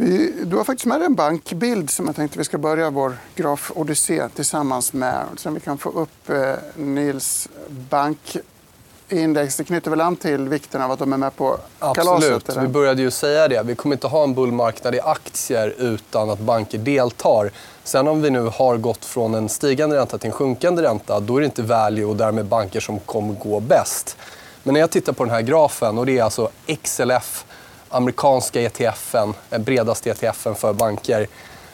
Vi, 0.00 0.32
du 0.44 0.56
har 0.56 0.64
faktiskt 0.64 0.86
med 0.86 1.02
en 1.02 1.14
bankbild 1.14 1.90
som 1.90 2.06
jag 2.06 2.16
tänkte 2.16 2.38
vi 2.38 2.44
ska 2.44 2.58
börja 2.58 2.90
vår 2.90 3.16
graf 3.34 3.72
Odyssé 3.74 4.28
tillsammans 4.28 4.92
med. 4.92 5.24
Så 5.36 5.50
vi 5.50 5.60
kan 5.60 5.78
få 5.78 5.90
upp 5.90 6.30
eh, 6.30 6.54
Nils 6.76 7.48
bankindex. 7.68 9.56
Det 9.56 9.64
knyter 9.64 9.90
väl 9.90 10.00
an 10.00 10.16
till 10.16 10.48
vikten 10.48 10.82
av 10.82 10.90
att 10.90 10.98
de 10.98 11.12
är 11.12 11.16
med 11.16 11.36
på 11.36 11.58
kalaset? 11.94 12.32
Absolut. 12.32 12.64
Vi 12.64 12.68
började 12.68 13.02
ju 13.02 13.10
säga 13.10 13.48
det. 13.48 13.62
Vi 13.62 13.74
kommer 13.74 13.94
inte 13.96 14.06
ha 14.06 14.24
en 14.24 14.34
bullmarknad 14.34 14.94
i 14.94 15.00
aktier 15.00 15.74
utan 15.78 16.30
att 16.30 16.40
banker 16.40 16.78
deltar. 16.78 17.50
Sen 17.84 18.08
om 18.08 18.22
vi 18.22 18.30
nu 18.30 18.42
har 18.42 18.76
gått 18.76 19.04
från 19.04 19.34
en 19.34 19.48
stigande 19.48 19.96
ränta 19.96 20.18
till 20.18 20.26
en 20.26 20.32
sjunkande 20.32 20.82
ränta, 20.82 21.20
då 21.20 21.36
är 21.36 21.40
det 21.40 21.46
inte 21.46 21.62
value 21.62 22.04
och 22.04 22.16
därmed 22.16 22.46
banker 22.46 22.80
som 22.80 23.00
kommer 23.00 23.34
gå 23.34 23.60
bäst. 23.60 24.16
Men 24.62 24.74
när 24.74 24.80
jag 24.80 24.90
tittar 24.90 25.12
på 25.12 25.24
den 25.24 25.34
här 25.34 25.42
grafen, 25.42 25.98
och 25.98 26.06
det 26.06 26.18
är 26.18 26.22
alltså 26.22 26.50
XLF 26.82 27.44
amerikanska 27.90 28.60
ETFen, 28.60 29.34
bredaste 29.58 30.10
ETFen 30.10 30.54
för 30.54 30.72
banker. 30.72 31.26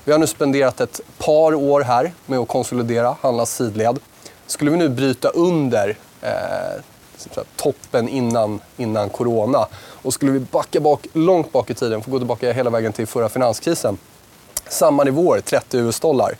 Vi 0.04 0.12
har 0.12 0.18
nu 0.18 0.26
spenderat 0.26 0.80
ett 0.80 1.00
par 1.18 1.54
år 1.54 1.80
här 1.80 2.12
med 2.26 2.38
att 2.38 2.48
konsolidera, 2.48 3.16
handla 3.20 3.46
sidled. 3.46 3.98
Skulle 4.46 4.70
vi 4.70 4.76
nu 4.76 4.88
bryta 4.88 5.28
under 5.28 5.96
eh, 6.22 6.82
toppen 7.56 8.08
innan, 8.08 8.60
innan 8.76 9.10
corona 9.10 9.66
och 9.76 10.14
skulle 10.14 10.32
vi 10.32 10.40
backa 10.40 10.80
bak, 10.80 11.06
långt 11.12 11.52
bak 11.52 11.70
i 11.70 11.74
tiden, 11.74 12.02
få 12.02 12.10
gå 12.10 12.18
tillbaka 12.18 12.52
hela 12.52 12.70
vägen 12.70 12.92
till 12.92 13.06
förra 13.06 13.28
finanskrisen. 13.28 13.98
Samma 14.68 15.04
nivåer, 15.04 15.40
30 15.40 15.78
US-dollar. 15.78 16.36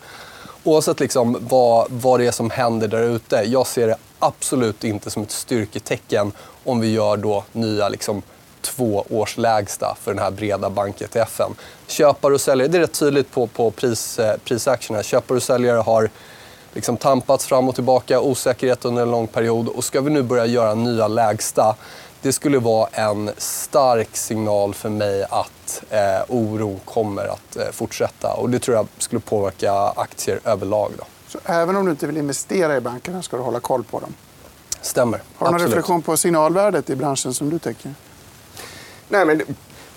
Oavsett 0.64 1.00
liksom 1.00 1.38
vad, 1.40 1.86
vad 1.90 2.20
det 2.20 2.26
är 2.26 2.30
som 2.30 2.50
händer 2.50 2.88
där 2.88 3.02
ute, 3.02 3.42
jag 3.46 3.66
ser 3.66 3.86
det 3.86 3.96
absolut 4.18 4.84
inte 4.84 5.10
som 5.10 5.22
ett 5.22 5.30
styrketecken 5.30 6.32
om 6.64 6.80
vi 6.80 6.92
gör 6.92 7.16
då 7.16 7.44
nya 7.52 7.88
liksom, 7.88 8.22
två 8.66 9.04
års 9.10 9.36
lägsta 9.36 9.96
för 10.02 10.14
den 10.14 10.22
här 10.22 10.30
breda 10.30 10.70
bank-ETFen. 10.70 11.54
Köpare 11.86 12.34
och 12.34 12.40
säljare, 12.40 12.68
det 12.68 12.78
är 12.78 12.80
rätt 12.80 12.98
tydligt 12.98 13.30
på, 13.30 13.46
på 13.46 13.70
pris, 13.70 14.18
eh, 14.18 14.36
prisaktierna. 14.44 15.02
Köpare 15.02 15.36
och 15.36 15.42
säljare 15.42 15.78
har 15.78 16.10
liksom 16.72 16.96
tampats 16.96 17.46
fram 17.46 17.68
och 17.68 17.74
tillbaka, 17.74 18.20
osäkerhet 18.20 18.84
under 18.84 19.02
en 19.02 19.10
lång 19.10 19.26
period. 19.26 19.68
Och 19.68 19.84
ska 19.84 20.00
vi 20.00 20.10
nu 20.10 20.22
börja 20.22 20.46
göra 20.46 20.74
nya 20.74 21.08
lägsta, 21.08 21.76
det 22.22 22.32
skulle 22.32 22.58
vara 22.58 22.88
en 22.92 23.30
stark 23.36 24.16
signal 24.16 24.74
för 24.74 24.88
mig 24.88 25.26
att 25.30 25.82
eh, 25.90 26.00
oron 26.28 26.80
kommer 26.84 27.24
att 27.24 27.56
eh, 27.56 27.62
fortsätta. 27.72 28.32
Och 28.32 28.50
det 28.50 28.58
tror 28.58 28.76
jag 28.76 28.86
skulle 28.98 29.20
påverka 29.20 29.72
aktier 29.72 30.40
överlag. 30.44 30.92
Då. 30.98 31.04
Så 31.28 31.38
även 31.44 31.76
om 31.76 31.84
du 31.84 31.90
inte 31.90 32.06
vill 32.06 32.16
investera 32.16 32.76
i 32.76 32.80
bankerna 32.80 33.22
ska 33.22 33.36
du 33.36 33.42
hålla 33.42 33.60
koll 33.60 33.84
på 33.84 34.00
dem? 34.00 34.14
Stämmer. 34.80 35.22
Har 35.36 35.46
du 35.46 35.52
någon 35.52 35.60
reflektion 35.60 36.02
på 36.02 36.16
signalvärdet 36.16 36.90
i 36.90 36.96
branschen 36.96 37.34
som 37.34 37.50
du 37.50 37.58
tycker? 37.58 37.94
Nej, 39.08 39.26
men 39.26 39.42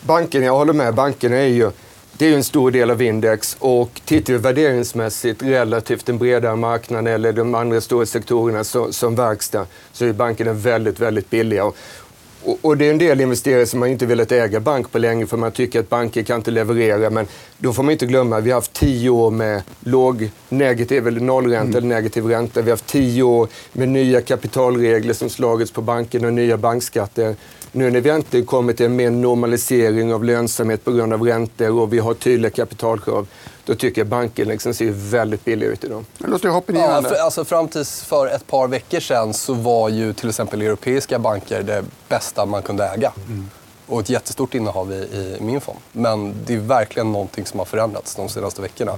bankerna, 0.01 0.45
jag 0.45 0.55
håller 0.55 0.73
med. 0.73 0.93
Bankerna 0.93 1.35
är 1.35 1.47
ju 1.47 1.71
det 2.19 2.25
är 2.25 2.35
en 2.35 2.43
stor 2.43 2.71
del 2.71 2.91
av 2.91 3.01
index 3.01 3.57
och 3.59 4.01
tittar 4.05 4.33
vi 4.33 4.39
värderingsmässigt 4.39 5.43
relativt 5.43 6.05
den 6.05 6.17
bredare 6.17 6.55
marknaden 6.55 7.07
eller 7.07 7.33
de 7.33 7.55
andra 7.55 7.81
stora 7.81 8.05
sektorerna 8.05 8.63
som, 8.63 8.93
som 8.93 9.15
verkstad 9.15 9.65
så 9.91 10.05
är 10.05 10.13
bankerna 10.13 10.53
väldigt, 10.53 10.99
väldigt 10.99 11.29
billiga. 11.29 11.65
Och, 11.65 12.59
och, 12.61 12.77
det 12.77 12.87
är 12.87 12.91
en 12.91 12.97
del 12.97 13.21
investerare 13.21 13.65
som 13.65 13.81
har 13.81 13.87
inte 13.87 14.05
velat 14.05 14.31
äga 14.31 14.59
bank 14.59 14.91
på 14.91 14.97
länge 14.97 15.25
för 15.25 15.37
man 15.37 15.51
tycker 15.51 15.79
att 15.79 15.89
banker 15.89 16.23
kan 16.23 16.35
inte 16.35 16.51
leverera. 16.51 17.09
Men 17.09 17.27
då 17.57 17.73
får 17.73 17.83
man 17.83 17.91
inte 17.91 18.05
glömma, 18.05 18.37
att 18.37 18.43
vi 18.43 18.49
har 18.49 18.57
haft 18.57 18.73
tio 18.73 19.09
år 19.09 19.31
med 19.31 19.61
låg 19.79 20.31
negativ 20.49 21.07
eller 21.07 21.19
nollränta 21.19 21.77
mm. 21.77 21.77
eller 21.77 21.95
negativ 21.95 22.25
ränta. 22.25 22.61
Vi 22.61 22.69
har 22.69 22.77
haft 22.77 22.87
tio 22.87 23.23
år 23.23 23.47
med 23.73 23.89
nya 23.89 24.21
kapitalregler 24.21 25.13
som 25.13 25.29
slagits 25.29 25.71
på 25.71 25.81
bankerna 25.81 26.27
och 26.27 26.33
nya 26.33 26.57
bankskatter. 26.57 27.35
Nu 27.71 27.91
när 27.91 28.01
vi 28.01 28.09
äntligen 28.09 28.45
kommit 28.45 28.77
till 28.77 28.85
en 28.85 28.95
mer 28.95 29.09
normalisering 29.09 30.13
av 30.13 30.23
lönsamhet 30.23 30.85
på 30.85 30.91
grund 30.91 31.13
av 31.13 31.23
räntor 31.23 31.79
och 31.79 31.93
vi 31.93 31.99
har 31.99 32.13
tydliga 32.13 32.51
kapitalkrav, 32.51 33.27
då 33.65 33.75
tycker 33.75 34.01
jag 34.01 34.07
banken 34.07 34.47
liksom 34.47 34.73
ser 34.73 34.91
väldigt 34.91 35.45
billig 35.45 35.67
ut 35.67 35.83
idag. 35.83 36.05
Det 36.17 36.27
låter 36.27 36.49
hoppingivande. 36.49 37.09
Ja, 37.09 37.15
för, 37.15 37.23
alltså, 37.23 37.45
fram 37.45 37.67
tills 37.67 38.03
för 38.03 38.27
ett 38.27 38.47
par 38.47 38.67
veckor 38.67 38.99
sedan 38.99 39.33
så 39.33 39.53
var 39.53 39.89
ju 39.89 40.13
till 40.13 40.29
exempel 40.29 40.61
europeiska 40.61 41.19
banker 41.19 41.63
det 41.63 41.83
bästa 42.07 42.45
man 42.45 42.61
kunde 42.61 42.85
äga. 42.85 43.11
Mm. 43.27 43.49
Och 43.87 43.99
ett 43.99 44.09
jättestort 44.09 44.55
innehav 44.55 44.91
i, 44.91 44.95
i 44.95 45.37
min 45.39 45.61
fond. 45.61 45.79
Men 45.91 46.35
det 46.45 46.53
är 46.53 46.57
verkligen 46.57 47.11
någonting 47.11 47.45
som 47.45 47.59
har 47.59 47.65
förändrats 47.65 48.15
de 48.15 48.29
senaste 48.29 48.61
veckorna. 48.61 48.91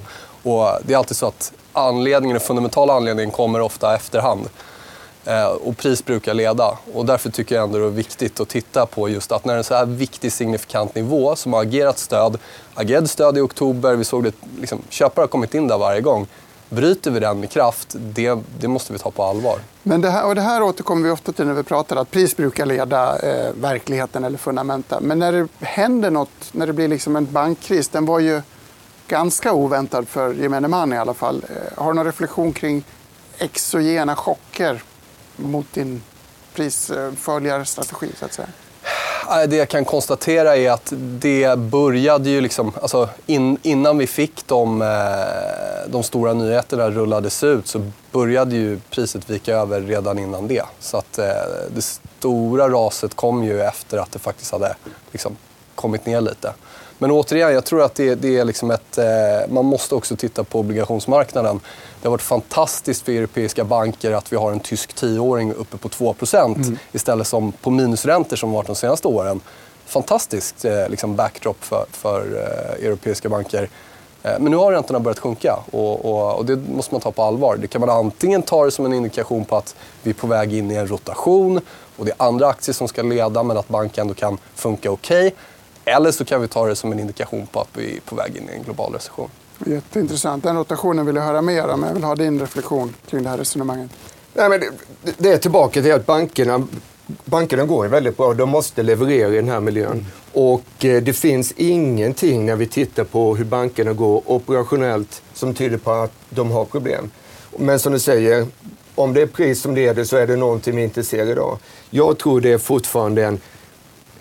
Och 0.43 0.69
det 0.84 0.93
är 0.93 0.97
alltid 0.97 1.17
så 1.17 1.25
att 1.25 1.51
anledningen, 1.73 2.34
den 2.34 2.47
fundamentala 2.47 2.93
anledningen 2.93 3.31
kommer 3.31 3.62
ofta 3.62 3.95
efterhand. 3.95 4.49
Eh, 5.25 5.45
och 5.45 5.77
pris 5.77 6.05
brukar 6.05 6.34
leda. 6.34 6.77
Och 6.93 7.05
därför 7.05 7.29
tycker 7.29 7.55
jag 7.55 7.63
ändå 7.63 7.79
det 7.79 7.86
är 7.86 7.89
viktigt 7.89 8.39
att 8.39 8.49
titta 8.49 8.86
på 8.86 9.10
just 9.10 9.31
att 9.31 9.45
när 9.45 9.57
en 9.57 9.63
så 9.63 9.75
här 9.75 9.86
viktig 9.86 10.31
signifikant 10.31 10.95
nivå 10.95 11.36
som 11.36 11.53
har 11.53 11.62
agerat 11.62 11.99
stöd, 11.99 12.38
agerade 12.73 13.07
stöd 13.07 13.38
i 13.38 13.41
oktober, 13.41 13.95
vi 13.95 14.03
såg 14.03 14.23
det, 14.23 14.34
liksom, 14.60 14.81
köpare 14.89 15.23
har 15.23 15.27
kommit 15.27 15.53
in 15.53 15.67
där 15.67 15.77
varje 15.77 16.01
gång. 16.01 16.27
Bryter 16.69 17.12
vi 17.12 17.19
den 17.19 17.39
med 17.39 17.49
kraft, 17.49 17.95
det, 17.99 18.39
det 18.60 18.67
måste 18.67 18.93
vi 18.93 18.99
ta 18.99 19.12
på 19.12 19.23
allvar. 19.23 19.60
Men 19.84 20.01
det 20.01 20.10
här, 20.10 20.25
och 20.25 20.36
det 20.36 20.41
här 20.41 20.63
återkommer 20.63 21.03
vi 21.03 21.10
ofta 21.10 21.31
till 21.31 21.47
när 21.47 21.53
vi 21.53 21.63
pratar 21.63 21.95
att 21.95 22.12
pris 22.12 22.38
brukar 22.38 22.65
leda 22.65 23.19
eh, 23.19 23.53
verkligheten 23.53 24.23
eller 24.23 24.38
fundamenta. 24.38 24.99
Men 24.99 25.19
när 25.19 25.31
det 25.31 25.47
händer 25.65 26.12
något, 26.12 26.29
när 26.51 26.67
det 26.67 26.73
blir 26.73 26.88
liksom 26.88 27.15
en 27.15 27.31
bankkris, 27.31 27.89
den 27.89 28.05
var 28.05 28.19
ju 28.19 28.41
ganska 29.07 29.53
oväntad 29.53 30.07
för 30.07 30.34
gemene 30.34 30.67
man 30.67 30.93
i 30.93 30.97
alla 30.97 31.13
fall. 31.13 31.45
Eh, 31.49 31.84
har 31.84 31.88
du 31.88 31.95
någon 31.95 32.05
reflektion 32.05 32.53
kring 32.53 32.84
exogena 33.38 34.15
chocker 34.15 34.84
mot 35.41 35.73
din 35.73 36.04
prisföljarstrategi? 36.54 38.08
Så 38.19 38.25
att 38.25 38.34
säga? 38.34 38.47
Det 39.47 39.56
jag 39.56 39.69
kan 39.69 39.86
konstatera 39.86 40.58
är 40.58 40.71
att 40.71 40.93
det 40.97 41.60
började 41.60 42.30
ju 42.30 42.41
liksom, 42.41 42.73
alltså 42.82 43.10
in, 43.25 43.58
innan 43.62 43.97
vi 43.97 44.08
fick 44.08 44.47
de, 44.47 44.82
eh, 44.82 45.91
de 45.91 46.04
stora 46.04 46.34
nyheterna 46.34 46.89
rullades 46.89 47.43
ut 47.43 47.67
så 47.67 47.91
började 48.12 48.56
ju 48.56 48.80
priset 48.89 49.30
vika 49.30 49.56
över 49.56 49.82
redan 49.82 50.19
innan 50.19 50.47
det. 50.47 50.63
Så 50.80 50.97
att 50.97 51.17
eh, 51.17 51.25
det 51.75 51.82
stora 51.82 52.69
raset 52.69 53.15
kom 53.15 53.43
ju 53.43 53.62
efter 53.62 53.97
att 53.97 54.12
det 54.12 54.19
faktiskt 54.19 54.51
hade 54.51 54.75
liksom 55.12 55.38
kommit 55.75 56.06
ner 56.06 56.21
lite. 56.21 56.54
Men 56.97 57.12
återigen, 57.12 57.54
jag 57.54 57.65
tror 57.65 57.84
att 57.84 57.95
det, 57.95 58.15
det 58.15 58.38
är 58.38 58.45
liksom 58.45 58.71
ett... 58.71 58.97
Eh, 58.97 59.06
man 59.49 59.65
måste 59.65 59.95
också 59.95 60.15
titta 60.15 60.43
på 60.43 60.60
obligationsmarknaden. 60.60 61.60
Det 62.01 62.07
har 62.07 62.11
varit 62.11 62.21
fantastiskt 62.21 63.05
för 63.05 63.11
europeiska 63.11 63.63
banker 63.63 64.11
att 64.11 64.33
vi 64.33 64.37
har 64.37 64.51
en 64.51 64.59
tysk 64.59 64.93
tioåring 64.93 65.53
uppe 65.53 65.77
på 65.77 65.89
2 65.89 66.15
mm. 66.33 66.77
istället 66.91 67.27
som 67.27 67.51
på 67.51 67.69
minusräntor 67.69 68.35
som 68.35 68.51
varit 68.51 68.67
de 68.67 68.75
senaste 68.75 69.07
åren. 69.07 69.41
Fantastiskt 69.85 70.65
eh, 70.65 70.89
liksom 70.89 71.15
backdrop 71.15 71.63
för, 71.63 71.85
för 71.91 72.21
eh, 72.21 72.85
europeiska 72.85 73.29
banker. 73.29 73.69
Eh, 74.23 74.39
men 74.39 74.51
nu 74.51 74.57
har 74.57 74.71
räntorna 74.71 74.99
börjat 74.99 75.19
sjunka 75.19 75.59
och, 75.71 76.05
och, 76.05 76.37
och, 76.37 76.45
det 76.45 76.55
måste 76.55 76.93
man 76.93 77.01
ta 77.01 77.11
på 77.11 77.23
allvar. 77.23 77.57
Det 77.61 77.67
kan 77.67 77.81
man 77.81 77.89
antingen 77.89 78.41
ta 78.41 78.65
det 78.65 78.71
som 78.71 78.85
en 78.85 78.93
indikation 78.93 79.45
på 79.45 79.57
att 79.57 79.75
vi 80.03 80.09
är 80.09 80.15
på 80.15 80.27
väg 80.27 80.53
in 80.53 80.71
i 80.71 80.75
en 80.75 80.87
rotation 80.87 81.61
och 81.97 82.05
det 82.05 82.11
är 82.11 82.25
andra 82.27 82.47
aktier 82.47 82.73
som 82.73 82.87
ska 82.87 83.01
leda 83.01 83.43
men 83.43 83.57
att 83.57 83.67
banken 83.67 84.01
ändå 84.01 84.13
kan 84.13 84.37
funka 84.55 84.91
okej. 84.91 85.27
Okay. 85.27 85.37
Eller 85.85 86.11
så 86.11 86.25
kan 86.25 86.41
vi 86.41 86.47
ta 86.47 86.65
det 86.65 86.75
som 86.75 86.91
en 86.91 86.99
indikation 86.99 87.47
på 87.47 87.59
att 87.59 87.69
vi 87.73 87.95
är 87.95 87.99
på 87.99 88.15
väg 88.15 88.37
in 88.37 88.49
i 88.49 88.53
en 88.53 88.63
global 88.63 88.93
recession. 88.93 89.29
Jätteintressant. 89.65 90.43
Den 90.43 90.56
rotationen 90.56 91.06
vill 91.06 91.15
jag 91.15 91.24
höra 91.24 91.41
mer 91.41 91.67
om. 91.67 91.84
Jag 91.84 91.93
vill 91.93 92.04
ha 92.04 92.15
din 92.15 92.39
reflektion 92.39 92.95
kring 93.10 93.24
det 93.24 93.30
här 93.30 93.38
resonemanget. 93.38 93.91
Nej, 94.34 94.50
men 94.50 94.60
det, 94.60 94.69
det 95.17 95.30
är 95.30 95.38
tillbaka 95.38 95.82
till 95.82 95.93
att 95.93 96.06
bankerna, 96.06 96.67
bankerna 97.26 97.65
går 97.65 97.88
väldigt 97.88 98.17
bra. 98.17 98.34
De 98.34 98.50
måste 98.50 98.84
leverera 98.84 99.34
i 99.34 99.36
den 99.36 99.50
här 99.50 99.60
miljön. 99.60 99.91
Mm. 99.91 100.06
Och 100.32 100.86
eh, 100.86 101.02
det 101.04 101.13
finns 101.13 101.54
ingenting 101.58 102.45
när 102.45 102.56
vi 102.56 102.67
tittar 102.67 103.04
på 103.04 103.36
hur 103.36 103.45
bankerna 103.45 103.93
går 103.93 104.24
operationellt 104.26 105.21
som 105.34 105.54
tyder 105.54 105.78
på 105.78 105.91
att 105.91 106.12
de 106.30 106.52
har 106.52 106.65
problem. 106.65 107.12
Men 107.58 107.80
som 107.80 107.93
du 107.93 108.00
säger, 108.00 108.47
om 108.95 109.13
det 109.13 109.21
är 109.21 109.28
pris 109.28 109.62
som 109.62 109.76
leder 109.76 110.04
så 110.04 110.17
är 110.17 110.28
det 110.28 110.36
någonting 110.36 110.76
vi 110.76 110.84
inte 110.84 111.04
ser 111.04 111.26
idag. 111.32 111.58
Jag 111.89 112.17
tror 112.17 112.41
det 112.41 112.52
är 112.52 112.58
fortfarande 112.58 113.26
en 113.26 113.39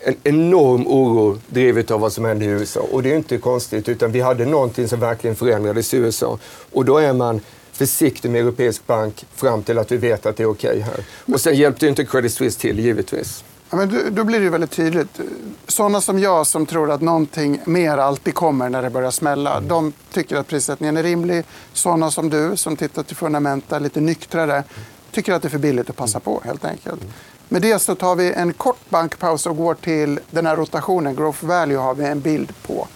en 0.03 0.17
enorm 0.25 0.87
oro 0.87 1.39
drivet 1.47 1.91
av 1.91 2.01
vad 2.01 2.13
som 2.13 2.25
hände 2.25 2.45
i 2.45 2.49
USA. 2.49 2.81
Och 2.81 3.03
det 3.03 3.13
är 3.13 3.17
inte 3.17 3.39
konstigt, 3.39 3.89
utan 3.89 4.13
vi 4.13 4.21
hade 4.21 4.47
någonting 4.47 4.89
som 4.89 5.01
verkligen 5.01 5.37
förändrades 5.37 5.95
i 5.95 5.97
USA. 5.97 6.39
Och 6.73 6.85
då 6.85 6.99
är 6.99 7.13
man 7.13 7.41
försiktig 7.73 8.31
med 8.31 8.41
europeisk 8.41 8.87
bank 8.87 9.27
fram 9.35 9.63
till 9.63 9.79
att 9.79 9.93
vi 9.93 9.97
vet 9.97 10.27
att 10.27 10.37
det 10.37 10.43
är 10.43 10.51
okej 10.51 10.71
okay 10.71 10.81
här. 10.81 11.05
Och 11.35 11.41
sen 11.41 11.55
hjälpte 11.55 11.87
inte 11.87 12.05
Credit 12.05 12.33
Suisse 12.33 12.61
till, 12.61 12.79
givetvis. 12.79 13.45
Ja, 13.71 13.77
men 13.77 14.15
då 14.15 14.25
blir 14.25 14.41
det 14.41 14.51
väldigt 14.51 14.71
tydligt. 14.71 15.21
Sådana 15.67 16.01
som 16.01 16.19
jag 16.19 16.47
som 16.47 16.67
tror 16.67 16.91
att 16.91 17.01
någonting 17.01 17.61
mer 17.65 17.99
alltid 17.99 18.35
kommer 18.35 18.69
när 18.69 18.83
det 18.83 18.91
börjar 18.91 19.11
smälla, 19.11 19.57
mm. 19.57 19.69
de 19.69 19.93
tycker 20.13 20.37
att 20.37 20.47
prissättningen 20.47 20.97
är 20.97 21.03
rimlig. 21.03 21.45
Sådana 21.73 22.11
som 22.11 22.31
du 22.31 22.57
som 22.57 22.77
tittar 22.77 23.03
till 23.03 23.17
fundamenta, 23.17 23.79
lite 23.79 24.01
nyktrare, 24.01 24.65
tycker 25.11 25.33
att 25.33 25.43
det 25.43 25.49
är 25.49 25.51
för 25.51 25.59
billigt 25.59 25.91
att 25.91 25.97
passa 25.97 26.21
på 26.21 26.43
helt 26.45 26.65
enkelt. 26.65 27.01
Med 27.53 27.63
det 27.63 27.79
så 27.79 27.95
tar 27.95 28.17
vi 28.17 28.33
en 28.33 28.53
kort 28.53 28.91
bankpaus 28.91 29.47
och 29.47 29.57
går 29.57 29.75
till 29.75 30.21
den 30.31 30.47
här 30.47 30.57
rotationen. 30.57 31.17
Growth 31.17 31.45
value 31.45 31.79
har 31.79 31.95
vi 31.95 32.05
en 32.05 32.21
bild 32.21 32.53
på. 32.67 32.89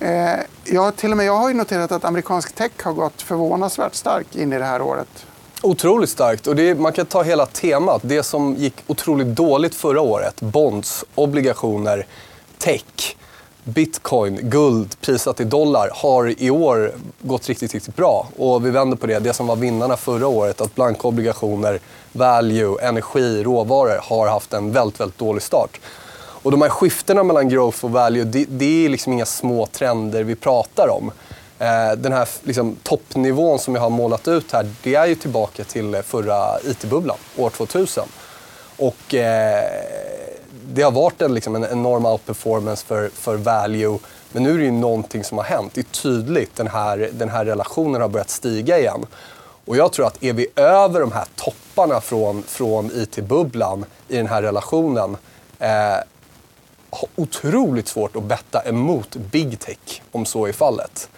Eh, 0.00 0.90
till 0.96 1.10
och 1.10 1.16
med 1.16 1.26
jag 1.26 1.36
har 1.36 1.54
noterat 1.54 1.92
att 1.92 2.04
amerikansk 2.04 2.54
tech 2.54 2.70
har 2.82 2.92
gått 2.92 3.22
förvånansvärt 3.22 3.94
starkt 3.94 4.36
in 4.36 4.52
i 4.52 4.58
det 4.58 4.64
här 4.64 4.82
året. 4.82 5.26
Otroligt 5.62 6.10
starkt. 6.10 6.46
Och 6.46 6.58
är, 6.58 6.74
man 6.74 6.92
kan 6.92 7.06
ta 7.06 7.22
hela 7.22 7.46
temat. 7.46 8.00
Det 8.04 8.22
som 8.22 8.54
gick 8.54 8.74
otroligt 8.86 9.26
dåligt 9.26 9.74
förra 9.74 10.00
året. 10.00 10.40
Bonds, 10.40 11.04
obligationer, 11.14 12.06
tech, 12.58 13.16
bitcoin, 13.64 14.38
guld 14.42 15.00
prisat 15.00 15.40
i 15.40 15.44
dollar 15.44 15.90
har 15.94 16.42
i 16.42 16.50
år 16.50 16.92
gått 17.20 17.48
riktigt, 17.48 17.74
riktigt 17.74 17.96
bra. 17.96 18.28
Och 18.36 18.66
vi 18.66 18.70
vänder 18.70 18.96
på 18.96 19.06
det. 19.06 19.18
Det 19.18 19.32
som 19.32 19.46
var 19.46 19.56
vinnarna 19.56 19.96
förra 19.96 20.26
året, 20.26 20.60
att 20.60 20.74
blanka 20.74 21.08
obligationer 21.08 21.80
value, 22.12 22.76
energi, 22.82 23.42
råvaror 23.42 24.00
har 24.02 24.28
haft 24.28 24.52
en 24.52 24.72
väldigt, 24.72 25.00
väldigt 25.00 25.18
dålig 25.18 25.42
start. 25.42 25.80
Och 26.42 26.50
de 26.50 26.62
här 26.62 26.68
skiftena 26.68 27.22
mellan 27.22 27.48
growth 27.48 27.84
och 27.84 27.90
value, 27.90 28.24
det, 28.24 28.44
det 28.48 28.84
är 28.84 28.88
liksom 28.88 29.12
inga 29.12 29.26
små 29.26 29.66
trender 29.66 30.24
vi 30.24 30.34
pratar 30.34 30.88
om. 30.88 31.12
Eh, 31.58 31.92
den 31.96 32.12
här 32.12 32.28
liksom, 32.42 32.76
toppnivån 32.82 33.58
som 33.58 33.74
jag 33.74 33.82
har 33.82 33.90
målat 33.90 34.28
ut 34.28 34.52
här, 34.52 34.70
det 34.82 34.94
är 34.94 35.06
ju 35.06 35.14
tillbaka 35.14 35.64
till 35.64 36.02
förra 36.06 36.60
IT-bubblan, 36.60 37.16
år 37.36 37.50
2000. 37.50 38.04
Och 38.76 39.14
eh, 39.14 39.64
det 40.72 40.82
har 40.82 40.90
varit 40.90 41.22
en, 41.22 41.34
liksom, 41.34 41.56
en 41.56 41.64
enorm 41.64 42.06
outperformance 42.06 42.86
för, 42.86 43.08
för 43.08 43.36
value 43.36 43.98
Men 44.32 44.42
nu 44.42 44.54
är 44.54 44.58
det 44.58 44.64
ju 44.64 44.70
någonting 44.70 45.24
som 45.24 45.38
har 45.38 45.44
hänt. 45.44 45.74
Det 45.74 45.80
är 45.80 46.02
tydligt, 46.02 46.56
den 46.56 46.66
här, 46.66 47.10
den 47.12 47.28
här 47.28 47.44
relationen 47.44 48.00
har 48.00 48.08
börjat 48.08 48.30
stiga 48.30 48.78
igen. 48.78 49.06
Och 49.68 49.76
jag 49.76 49.92
tror 49.92 50.06
att 50.06 50.22
är 50.22 50.32
vi 50.32 50.46
över 50.56 51.00
de 51.00 51.12
här 51.12 51.24
topparna 51.36 52.00
från, 52.00 52.42
från 52.42 52.90
IT-bubblan 52.94 53.84
i 54.08 54.16
den 54.16 54.26
här 54.26 54.42
relationen 54.42 55.16
eh, 55.58 55.68
har 56.90 57.08
otroligt 57.16 57.88
svårt 57.88 58.16
att 58.16 58.22
betta 58.22 58.62
emot 58.68 59.16
big 59.16 59.60
tech 59.60 60.02
om 60.12 60.26
så 60.26 60.46
är 60.46 60.52
fallet. 60.52 61.08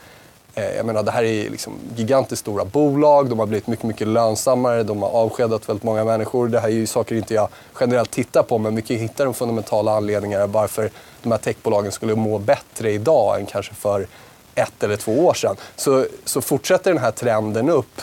Eh, 0.55 0.77
jag 0.77 0.87
menar, 0.87 1.03
det 1.03 1.11
här 1.11 1.23
är 1.23 1.51
liksom 1.51 1.73
gigantiskt 1.97 2.41
stora 2.41 2.65
bolag, 2.65 3.29
de 3.29 3.39
har 3.39 3.47
blivit 3.47 3.67
mycket, 3.67 3.85
mycket 3.85 4.07
lönsammare, 4.07 4.83
de 4.83 5.03
har 5.03 5.11
avskedat 5.11 5.69
väldigt 5.69 5.85
många 5.85 6.05
människor. 6.05 6.49
Det 6.49 6.61
här 6.61 6.69
är 6.69 6.73
ju 6.73 6.87
saker 6.87 7.15
inte 7.15 7.35
jag 7.35 7.49
generellt 7.81 8.11
tittar 8.11 8.43
på, 8.43 8.59
men 8.59 8.77
vi 8.77 8.83
kan 8.83 8.97
hitta 8.97 9.25
de 9.25 9.35
fundamentala 9.35 9.97
anledningarna 9.97 10.47
varför 10.47 10.91
de 11.23 11.33
här 11.33 11.39
techbolagen 11.39 11.93
skulle 11.93 12.15
må 12.15 12.39
bättre 12.39 12.93
idag 12.93 13.41
än 13.41 13.47
kanske 13.47 13.75
för 13.75 14.07
ett 14.55 14.83
eller 14.83 14.97
två 14.97 15.27
år 15.27 15.35
sedan. 15.35 15.57
Så, 15.77 16.07
så 16.25 16.41
fortsätter 16.41 16.93
den 16.93 17.03
här 17.03 17.11
trenden 17.11 17.71
upp, 17.71 18.01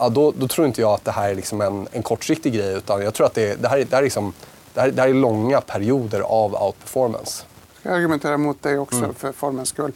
ja, 0.00 0.08
då, 0.08 0.32
då 0.36 0.48
tror 0.48 0.66
inte 0.66 0.80
jag 0.80 0.90
att 0.90 1.04
det 1.04 1.10
här 1.10 1.30
är 1.30 1.34
liksom 1.34 1.60
en, 1.60 1.88
en 1.92 2.02
kortsiktig 2.02 2.52
grej, 2.52 2.76
utan 2.76 3.02
jag 3.02 3.14
tror 3.14 3.26
att 3.26 3.34
det, 3.34 3.62
det 3.62 3.68
här, 3.68 3.78
det 3.78 3.90
här 3.90 3.98
är 3.98 4.02
liksom 4.02 4.32
det 4.74 4.80
här, 4.80 4.90
det 4.90 5.02
här 5.02 5.08
är 5.08 5.14
långa 5.14 5.60
perioder 5.60 6.20
av 6.20 6.54
outperformance. 6.62 7.44
Jag 7.72 7.80
ska 7.80 7.94
argumentera 7.94 8.38
mot 8.38 8.62
dig 8.62 8.78
också 8.78 8.96
mm. 8.96 9.14
för 9.14 9.32
formens 9.32 9.68
skull. 9.68 9.92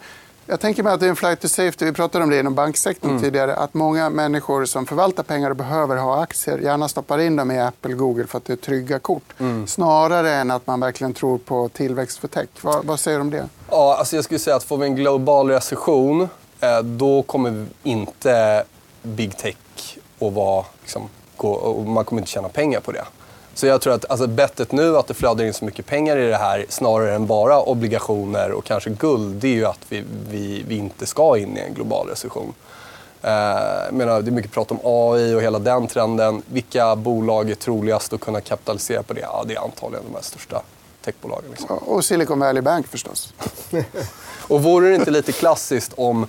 Jag 0.46 0.61
tänker 0.61 0.82
mig 0.82 0.92
att 0.92 1.00
det 1.00 1.07
är 1.07 1.11
en 1.11 1.16
flight 1.16 1.40
to 1.40 1.48
safety. 1.48 1.84
Vi 1.84 1.92
pratade 1.92 2.24
om 2.24 2.30
det 2.30 2.40
inom 2.40 2.55
banksektorn 2.55 3.11
mm. 3.11 3.22
tidigare. 3.22 3.57
Att 3.57 3.74
många 3.74 4.11
människor 4.11 4.64
som 4.64 4.86
förvaltar 4.86 5.22
pengar 5.22 5.50
och 5.50 5.57
behöver 5.57 5.96
ha 5.96 6.22
aktier 6.22 6.59
gärna 6.59 6.88
stoppar 6.88 7.18
in 7.18 7.36
dem 7.36 7.50
i 7.50 7.61
Apple 7.61 7.94
Google 7.94 8.26
för 8.26 8.38
att 8.38 8.44
det 8.44 8.53
är 8.53 8.57
trygga 8.57 8.98
kort. 8.98 9.22
Mm. 9.38 9.66
Snarare 9.66 10.34
än 10.34 10.50
att 10.50 10.66
man 10.66 10.80
verkligen 10.80 11.12
tror 11.14 11.38
på 11.38 11.68
tillväxt 11.68 12.18
för 12.18 12.28
tech. 12.28 12.48
Vad, 12.61 12.84
vad 12.84 13.00
säger 13.00 13.18
du 13.18 13.20
om 13.20 13.30
det? 13.30 13.48
Ja, 13.70 13.96
alltså 13.98 14.16
jag 14.16 14.24
skulle 14.24 14.40
säga 14.40 14.57
att 14.57 14.64
får 14.64 14.76
vi 14.76 14.86
en 14.86 14.96
global 14.96 15.50
recession 15.50 16.28
eh, 16.61 16.78
då 16.82 17.22
kommer 17.22 17.66
inte 17.82 18.64
big 19.03 19.36
tech 19.36 19.57
att 20.28 20.32
vara... 20.32 20.64
Liksom, 20.80 21.08
gå, 21.36 21.82
man 21.86 22.04
kommer 22.04 22.22
inte 22.22 22.30
tjäna 22.30 22.48
pengar 22.48 22.80
på 22.80 22.92
det. 22.92 23.04
Så 23.54 23.66
jag 23.66 23.80
tror 23.80 23.94
att 23.94 24.10
alltså, 24.10 24.26
bettet 24.26 24.72
nu 24.72 24.96
att 24.96 25.06
det 25.06 25.14
flödar 25.14 25.44
in 25.44 25.54
så 25.54 25.64
mycket 25.64 25.86
pengar 25.86 26.16
i 26.16 26.28
det 26.28 26.36
här 26.36 26.66
snarare 26.68 27.14
än 27.14 27.26
bara 27.26 27.60
obligationer 27.60 28.52
och 28.52 28.64
kanske 28.64 28.90
guld, 28.90 29.34
det 29.34 29.48
är 29.48 29.52
ju 29.52 29.66
att 29.66 29.80
vi, 29.88 30.04
vi, 30.28 30.64
vi 30.68 30.76
inte 30.76 31.06
ska 31.06 31.38
in 31.38 31.56
i 31.56 31.60
en 31.60 31.74
global 31.74 32.08
recession. 32.08 32.54
Eh, 33.22 33.92
menar, 33.92 34.22
det 34.22 34.30
är 34.30 34.32
mycket 34.32 34.52
prat 34.52 34.70
om 34.70 34.78
AI 34.84 35.34
och 35.34 35.42
hela 35.42 35.58
den 35.58 35.86
trenden. 35.86 36.42
Vilka 36.46 36.96
bolag 36.96 37.50
är 37.50 37.54
troligast 37.54 38.12
att 38.12 38.20
kunna 38.20 38.40
kapitalisera 38.40 39.02
på 39.02 39.12
det? 39.12 39.20
Ja, 39.20 39.44
det 39.46 39.54
är 39.54 39.60
antagligen 39.60 40.04
de 40.08 40.14
här 40.14 40.22
största 40.22 40.62
techbolagen. 41.04 41.50
Liksom. 41.50 41.78
Och 41.78 42.04
Silicon 42.04 42.38
Valley 42.38 42.62
Bank 42.62 42.86
förstås. 42.86 43.34
och 44.48 44.62
vore 44.62 44.88
det 44.88 44.94
inte 44.94 45.10
lite 45.10 45.32
klassiskt 45.32 45.92
om 45.96 46.26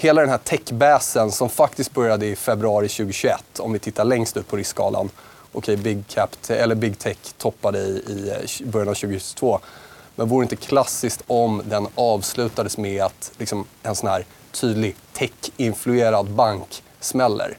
hela 0.00 0.20
den 0.20 0.30
här 0.30 0.38
techbäsen 0.38 1.32
som 1.32 1.48
faktiskt 1.48 1.94
började 1.94 2.26
i 2.26 2.36
februari 2.36 2.88
2021, 2.88 3.44
om 3.58 3.72
vi 3.72 3.78
tittar 3.78 4.04
längst 4.04 4.36
ut 4.36 4.48
på 4.48 4.56
riskskalan, 4.56 5.10
okej, 5.52 5.74
okay, 5.74 5.76
big, 5.76 6.06
cap, 6.08 6.36
eller 6.48 6.74
big 6.74 6.98
tech 6.98 7.16
toppade 7.38 7.78
i, 7.78 8.04
i 8.08 8.30
eh, 8.30 8.68
början 8.68 8.88
av 8.88 8.94
2022. 8.94 9.60
Men 10.16 10.28
vore 10.28 10.42
det 10.42 10.44
inte 10.44 10.66
klassiskt 10.66 11.22
om 11.26 11.62
den 11.64 11.86
avslutades 11.94 12.78
med 12.78 13.02
att 13.02 13.32
liksom, 13.38 13.66
en 13.82 13.94
sån 13.94 14.08
här 14.08 14.24
tydlig 14.52 14.96
tech-influerad 15.12 16.30
bank 16.30 16.82
smäller? 17.00 17.58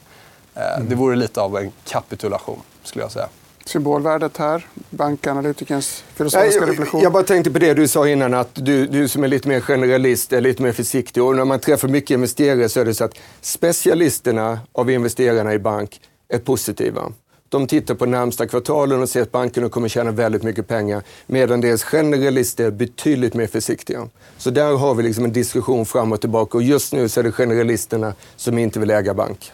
Eh, 0.54 0.76
mm. 0.76 0.88
Det 0.88 0.94
vore 0.94 1.16
lite 1.16 1.40
av 1.40 1.56
en 1.58 1.72
kapitulation, 1.84 2.60
skulle 2.82 3.04
jag 3.04 3.12
säga. 3.12 3.28
Symbolvärdet 3.64 4.36
här, 4.36 4.66
bankanalytikerns 4.90 6.04
filosofiska 6.14 6.66
reflektion. 6.66 7.02
Jag 7.02 7.12
bara 7.12 7.22
tänkte 7.22 7.50
på 7.50 7.58
det 7.58 7.74
du 7.74 7.88
sa 7.88 8.08
innan, 8.08 8.34
att 8.34 8.50
du, 8.54 8.86
du 8.86 9.08
som 9.08 9.24
är 9.24 9.28
lite 9.28 9.48
mer 9.48 9.60
generalist 9.60 10.32
är 10.32 10.40
lite 10.40 10.62
mer 10.62 10.72
försiktig. 10.72 11.22
Och 11.22 11.36
när 11.36 11.44
man 11.44 11.60
träffar 11.60 11.88
mycket 11.88 12.10
investerare 12.10 12.68
så 12.68 12.80
är 12.80 12.84
det 12.84 12.94
så 12.94 13.04
att 13.04 13.14
specialisterna 13.40 14.60
av 14.72 14.90
investerarna 14.90 15.54
i 15.54 15.58
bank 15.58 16.00
är 16.28 16.38
positiva. 16.38 17.12
De 17.48 17.66
tittar 17.66 17.94
på 17.94 18.06
närmsta 18.06 18.46
kvartalen 18.46 19.02
och 19.02 19.08
ser 19.08 19.22
att 19.22 19.32
bankerna 19.32 19.68
kommer 19.68 19.88
tjäna 19.88 20.10
väldigt 20.10 20.42
mycket 20.42 20.68
pengar 20.68 21.02
medan 21.26 21.60
deras 21.60 21.82
generalister 21.84 22.64
är 22.64 22.70
betydligt 22.70 23.34
mer 23.34 23.46
försiktiga. 23.46 24.08
Så 24.38 24.50
där 24.50 24.76
har 24.76 24.94
vi 24.94 25.02
liksom 25.02 25.24
en 25.24 25.32
diskussion 25.32 25.86
fram 25.86 26.12
och 26.12 26.20
tillbaka 26.20 26.58
och 26.58 26.62
just 26.62 26.92
nu 26.92 27.08
så 27.08 27.20
är 27.20 27.24
det 27.24 27.32
generalisterna 27.32 28.14
som 28.36 28.58
inte 28.58 28.80
vill 28.80 28.90
äga 28.90 29.14
bank. 29.14 29.52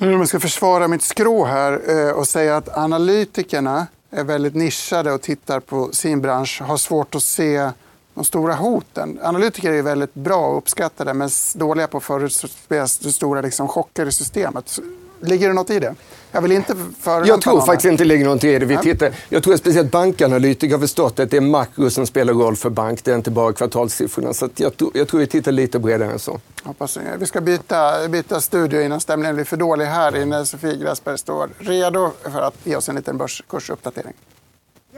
Om 0.00 0.10
jag 0.10 0.28
ska 0.28 0.40
försvara 0.40 0.88
mitt 0.88 1.02
skrå 1.02 1.44
här 1.44 1.80
eh, 1.90 2.10
och 2.10 2.28
säga 2.28 2.56
att 2.56 2.78
analytikerna 2.78 3.86
är 4.10 4.24
väldigt 4.24 4.54
nischade 4.54 5.12
och 5.12 5.22
tittar 5.22 5.60
på 5.60 5.92
sin 5.92 6.20
bransch 6.20 6.62
har 6.62 6.76
svårt 6.76 7.14
att 7.14 7.22
se 7.22 7.70
de 8.14 8.24
stora 8.24 8.54
hoten. 8.54 9.18
Analytiker 9.22 9.72
är 9.72 9.82
väldigt 9.82 10.14
bra 10.14 10.46
och 10.46 10.58
uppskattade 10.58 11.14
men 11.14 11.30
dåliga 11.54 11.86
på 11.86 11.98
att 11.98 12.04
förutspå 12.04 12.86
stora 12.86 13.40
liksom, 13.40 13.68
chocker 13.68 14.06
i 14.06 14.12
systemet. 14.12 14.78
Ligger 15.20 15.48
det 15.48 15.54
något 15.54 15.70
i 15.70 15.78
det? 15.78 15.94
Jag 16.32 16.42
vill 16.42 16.52
inte 16.52 16.74
Jag 17.04 17.40
tror 17.40 17.60
faktiskt 17.60 17.84
inte 17.84 18.04
det 18.04 18.08
ligger 18.08 18.24
något 18.24 18.44
i 18.44 18.58
det. 18.58 18.66
Vi 18.66 18.76
tittar, 18.76 19.12
jag 19.28 19.42
tror 19.42 19.54
att 19.54 19.60
speciellt 19.60 19.90
bankanalytiker 19.90 20.74
har 20.74 20.80
förstått 20.80 21.20
att 21.20 21.30
det 21.30 21.36
är 21.36 21.40
makro 21.40 21.90
som 21.90 22.06
spelar 22.06 22.32
roll 22.32 22.56
för 22.56 22.70
bank. 22.70 23.04
Det 23.04 23.10
är 23.10 23.16
inte 23.16 23.30
bara 23.30 23.52
kvartalssiffrorna. 23.52 24.34
Så 24.34 24.48
jag, 24.56 24.76
tror, 24.76 24.90
jag 24.94 25.08
tror 25.08 25.20
vi 25.20 25.26
tittar 25.26 25.52
lite 25.52 25.78
bredare 25.78 26.12
än 26.12 26.18
så. 26.18 26.40
Hoppas 26.62 26.98
vi 27.18 27.26
ska 27.26 27.40
byta, 27.40 28.08
byta 28.08 28.40
studio 28.40 28.82
innan 28.82 29.00
stämningen 29.00 29.34
blir 29.34 29.44
för 29.44 29.56
dålig 29.56 29.84
här 29.84 30.22
innan 30.22 30.46
Sofie 30.46 30.76
Gräsberg 30.76 31.18
står 31.18 31.48
redo 31.58 32.10
för 32.22 32.40
att 32.40 32.54
ge 32.64 32.76
oss 32.76 32.88
en 32.88 32.94
liten 32.94 33.18
börskursuppdatering. 33.18 34.14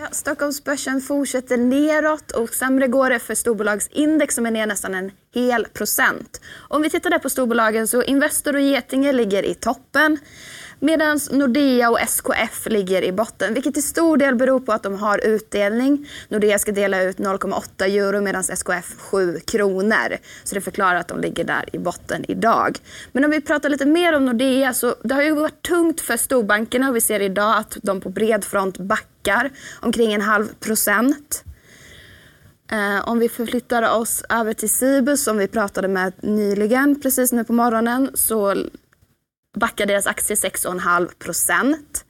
Ja, 0.02 0.06
Stockholmsbörsen 0.10 1.00
fortsätter 1.00 1.56
neråt 1.56 2.30
och 2.30 2.48
sämre 2.48 2.86
går 2.86 3.10
det 3.10 3.18
för 3.18 3.34
storbolagsindex 3.34 4.34
som 4.34 4.46
är 4.46 4.50
ner 4.50 4.66
nästan 4.66 4.94
en 4.94 5.10
hel 5.34 5.64
procent. 5.64 6.40
Om 6.56 6.82
vi 6.82 6.90
tittar 6.90 7.10
där 7.10 7.18
på 7.18 7.30
storbolagen 7.30 7.88
så 7.88 8.02
Investor 8.02 8.54
och 8.54 8.60
Getinge 8.60 9.12
ligger 9.12 9.42
i 9.42 9.54
toppen. 9.54 10.18
Medan 10.82 11.20
Nordea 11.30 11.90
och 11.90 12.00
SKF 12.00 12.66
ligger 12.66 13.02
i 13.02 13.12
botten, 13.12 13.54
vilket 13.54 13.74
till 13.74 13.82
stor 13.82 14.16
del 14.16 14.34
beror 14.34 14.60
på 14.60 14.72
att 14.72 14.82
de 14.82 14.94
har 14.94 15.26
utdelning. 15.26 16.08
Nordea 16.28 16.58
ska 16.58 16.72
dela 16.72 17.02
ut 17.02 17.18
0,8 17.18 17.84
euro 17.84 18.20
medan 18.20 18.42
SKF 18.42 18.94
7 18.98 19.40
kronor. 19.40 20.16
Så 20.44 20.54
det 20.54 20.60
förklarar 20.60 20.94
att 20.94 21.08
de 21.08 21.20
ligger 21.20 21.44
där 21.44 21.64
i 21.72 21.78
botten 21.78 22.24
idag. 22.28 22.78
Men 23.12 23.24
om 23.24 23.30
vi 23.30 23.40
pratar 23.40 23.68
lite 23.68 23.86
mer 23.86 24.16
om 24.16 24.24
Nordea 24.24 24.74
så 24.74 24.94
det 25.02 25.14
har 25.14 25.22
ju 25.22 25.34
varit 25.34 25.62
tungt 25.62 26.00
för 26.00 26.16
storbankerna 26.16 26.88
och 26.88 26.96
vi 26.96 27.00
ser 27.00 27.20
idag 27.20 27.56
att 27.56 27.76
de 27.82 28.00
på 28.00 28.08
bred 28.08 28.44
front 28.44 28.78
backar 28.78 29.50
omkring 29.80 30.12
en 30.12 30.20
halv 30.20 30.48
procent. 30.60 31.44
Eh, 32.72 33.08
om 33.08 33.18
vi 33.18 33.28
förflyttar 33.28 33.98
oss 33.98 34.24
över 34.28 34.52
till 34.52 34.70
Cibus 34.70 35.24
som 35.24 35.36
vi 35.36 35.48
pratade 35.48 35.88
med 35.88 36.12
nyligen, 36.22 37.00
precis 37.00 37.32
nu 37.32 37.44
på 37.44 37.52
morgonen, 37.52 38.10
så 38.14 38.54
backar 39.56 39.86
deras 39.86 40.06
aktie 40.06 40.36
6,5 40.36 41.08
procent. 41.18 42.04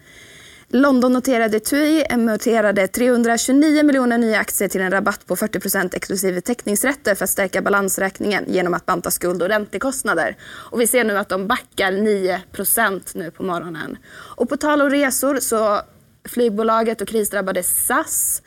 London-noterade 0.73 1.61
TUI 1.61 2.05
emitterade 2.11 2.89
329 2.89 3.83
miljoner 3.83 4.19
nya 4.19 4.39
aktier 4.39 4.69
till 4.69 4.81
en 4.81 4.91
rabatt 4.91 5.27
på 5.27 5.37
40 5.37 5.61
procent 5.61 5.95
exklusive 5.95 6.41
teckningsrätter 6.41 7.15
för 7.15 7.25
att 7.25 7.31
stärka 7.31 7.63
balansräkningen 7.63 8.45
genom 8.49 8.75
att 8.75 8.87
banta 8.87 9.11
skuld 9.11 9.43
och 9.43 9.49
räntekostnader. 9.49 10.37
Och 10.43 10.81
vi 10.81 10.87
ser 10.87 11.05
nu 11.05 11.19
att 11.19 11.29
de 11.29 11.47
backar 11.47 11.93
9 11.93 12.43
procent 12.53 13.13
nu 13.15 13.31
på 13.31 13.43
morgonen. 13.43 13.99
Och 14.37 14.49
på 14.49 14.57
tal 14.57 14.83
om 14.83 14.91
resor 14.91 15.37
så 15.37 15.81
flygbolaget 16.29 17.01
och 17.01 17.09
krisdrabbade 17.09 17.63
SAS 17.63 18.43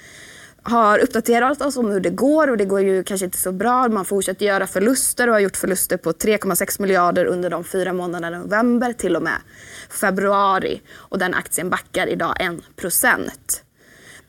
har 0.64 1.00
uppdaterat 1.00 1.62
oss 1.62 1.78
om 1.78 1.90
hur 1.92 2.00
det 2.00 2.10
går 2.10 2.50
och 2.50 2.58
det 2.58 2.66
går 2.66 2.82
ju 2.82 3.04
kanske 3.04 3.26
inte 3.26 3.38
så 3.38 3.52
bra. 3.52 3.88
Man 3.88 4.06
fortsätter 4.06 4.46
göra 4.46 4.68
förluster 4.68 5.28
och 5.28 5.34
har 5.34 5.40
gjort 5.40 5.58
förluster 5.58 5.98
på 5.98 6.12
3,6 6.12 6.82
miljarder 6.82 7.26
under 7.26 7.50
de 7.50 7.64
fyra 7.64 7.94
månaderna 7.94 8.40
november 8.40 8.94
till 8.94 9.16
och 9.16 9.24
med 9.24 9.38
februari. 9.90 10.82
Och 10.94 11.20
den 11.20 11.34
aktien 11.34 11.70
backar 11.70 12.08
idag 12.08 12.36
1 12.40 12.76
procent. 12.76 13.63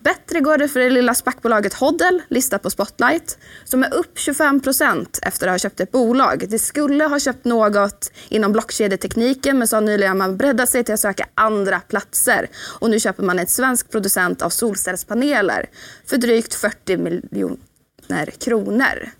Bättre 0.04 0.40
går 0.40 0.58
det 0.58 0.68
för 0.68 0.80
det 0.80 0.90
lilla 0.90 1.14
spackbolaget 1.14 1.74
Hoddle, 1.74 2.22
listat 2.28 2.62
på 2.62 2.70
Spotlight, 2.70 3.38
som 3.64 3.84
är 3.84 3.94
upp 3.94 4.18
25% 4.18 5.18
efter 5.22 5.46
att 5.46 5.52
ha 5.52 5.58
köpt 5.58 5.80
ett 5.80 5.92
bolag. 5.92 6.44
Det 6.48 6.58
skulle 6.58 7.04
ha 7.04 7.20
köpt 7.20 7.44
något 7.44 8.12
inom 8.28 8.52
blockkedjetekniken 8.52 9.58
men 9.58 9.68
sa 9.68 9.80
nyligen 9.80 10.12
att 10.12 10.18
man 10.18 10.36
breddat 10.36 10.68
sig 10.68 10.84
till 10.84 10.94
att 10.94 11.00
söka 11.00 11.26
andra 11.34 11.80
platser. 11.80 12.48
Och 12.80 12.90
nu 12.90 13.00
köper 13.00 13.22
man 13.22 13.38
ett 13.38 13.50
svensk 13.50 13.90
producent 13.90 14.42
av 14.42 14.50
solcellspaneler 14.50 15.68
för 16.06 16.16
drygt 16.16 16.54
40 16.54 16.96
miljoner 16.96 18.30
kronor. 18.38 19.10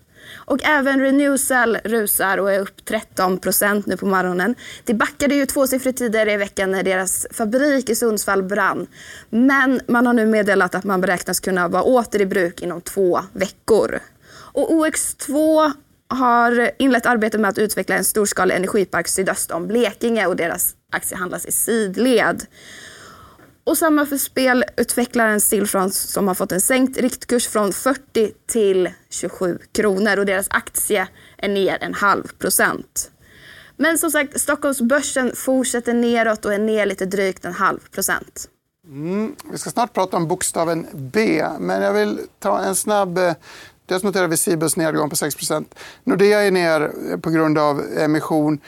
Och 0.45 0.63
även 0.63 0.99
Renewcell 0.99 1.77
rusar 1.83 2.37
och 2.37 2.51
är 2.51 2.59
upp 2.59 2.85
13 2.85 3.37
procent 3.37 3.85
nu 3.85 3.97
på 3.97 4.05
morgonen. 4.05 4.55
Det 4.83 4.93
backade 4.93 5.35
ju 5.35 5.45
tvåsiffrigt 5.45 5.97
tidigare 5.97 6.33
i 6.33 6.37
veckan 6.37 6.71
när 6.71 6.83
deras 6.83 7.27
fabrik 7.31 7.89
i 7.89 7.95
Sundsvall 7.95 8.43
brann. 8.43 8.87
Men 9.29 9.81
man 9.87 10.07
har 10.07 10.13
nu 10.13 10.25
meddelat 10.25 10.75
att 10.75 10.83
man 10.83 11.01
beräknas 11.01 11.39
kunna 11.39 11.67
vara 11.67 11.83
åter 11.83 12.21
i 12.21 12.25
bruk 12.25 12.61
inom 12.61 12.81
två 12.81 13.19
veckor. 13.33 13.99
Och 14.31 14.69
OX2 14.69 15.71
har 16.07 16.71
inlett 16.77 17.05
arbetet 17.05 17.41
med 17.41 17.49
att 17.49 17.57
utveckla 17.57 17.95
en 17.95 18.03
storskalig 18.03 18.55
energipark 18.55 19.07
sydöst 19.07 19.51
om 19.51 19.67
Blekinge 19.67 20.25
och 20.25 20.35
deras 20.35 20.75
aktie 20.91 21.17
handlas 21.17 21.45
i 21.45 21.51
sidled. 21.51 22.45
Och 23.65 23.77
samma 23.77 24.05
för 24.05 24.17
spelutvecklaren 24.17 25.41
Stillfront 25.41 25.93
som 25.95 26.27
har 26.27 26.35
fått 26.35 26.51
en 26.51 26.61
sänkt 26.61 26.97
riktkurs 26.97 27.47
från 27.47 27.73
40 27.73 28.31
till 28.47 28.89
27 29.09 29.59
kronor 29.71 30.19
och 30.19 30.25
deras 30.25 30.47
aktie 30.49 31.07
är 31.37 31.49
ner 31.49 31.77
en 31.81 31.93
halv 31.93 32.23
procent. 32.39 33.11
Men 33.77 33.97
som 33.97 34.11
sagt, 34.11 34.41
Stockholmsbörsen 34.41 35.31
fortsätter 35.35 35.93
neråt 35.93 36.45
och 36.45 36.53
är 36.53 36.59
ner 36.59 36.85
lite 36.85 37.05
drygt 37.05 37.45
en 37.45 37.53
halv 37.53 37.79
procent. 37.91 38.49
Mm, 38.87 39.35
vi 39.51 39.57
ska 39.57 39.69
snart 39.69 39.93
prata 39.93 40.17
om 40.17 40.27
bokstaven 40.27 40.87
B, 40.93 41.45
men 41.59 41.81
jag 41.81 41.93
vill 41.93 42.19
ta 42.39 42.59
en 42.63 42.75
snabb... 42.75 43.17
eh, 43.17 43.33
Dels 43.85 44.03
noterar 44.03 44.27
vi 44.27 44.37
Cibus 44.37 44.77
nedgång 44.77 45.09
på 45.09 45.15
6% 45.15 45.65
Nordea 46.03 46.39
är 46.43 46.51
ner 46.51 46.91
på 47.17 47.29
grund 47.29 47.57
av 47.57 47.81
emission. 47.97 48.59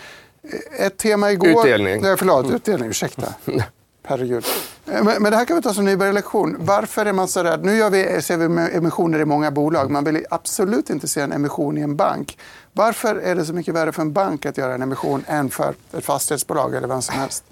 Ett 0.79 0.97
tema 0.97 1.31
igår... 1.31 1.59
Utdelning. 1.67 2.01
Nej, 2.01 2.17
förlåt, 2.17 2.51
utdelning. 2.51 2.89
Ursäkta. 2.89 3.33
Herregud. 4.09 4.45
Eh, 4.85 5.03
men, 5.03 5.21
men 5.23 5.31
det 5.31 5.37
här 5.37 5.45
kan 5.45 5.55
vi 5.55 5.61
ta 5.61 5.73
som 5.73 5.85
nybörjarlektion. 5.85 6.55
Varför 6.59 7.05
är 7.05 7.13
man 7.13 7.27
så 7.27 7.43
rädd? 7.43 7.63
Nu 7.63 7.75
gör 7.75 7.89
vi, 7.89 8.21
ser 8.21 8.37
vi 8.37 8.77
emissioner 8.77 9.19
i 9.19 9.25
många 9.25 9.51
bolag. 9.51 9.91
Man 9.91 10.03
vill 10.03 10.25
absolut 10.29 10.89
inte 10.89 11.07
se 11.07 11.21
en 11.21 11.31
emission 11.31 11.77
i 11.77 11.81
en 11.81 11.95
bank. 11.95 12.37
Varför 12.73 13.15
är 13.15 13.35
det 13.35 13.45
så 13.45 13.53
mycket 13.53 13.73
värre 13.73 13.91
för 13.91 14.01
en 14.01 14.13
bank 14.13 14.45
att 14.45 14.57
göra 14.57 14.73
en 14.73 14.81
emission 14.81 15.23
än 15.27 15.49
för 15.49 15.73
ett 15.97 16.05
fastighetsbolag 16.05 16.75
eller 16.75 16.87
vem 16.87 17.01
som 17.01 17.15
helst? 17.15 17.43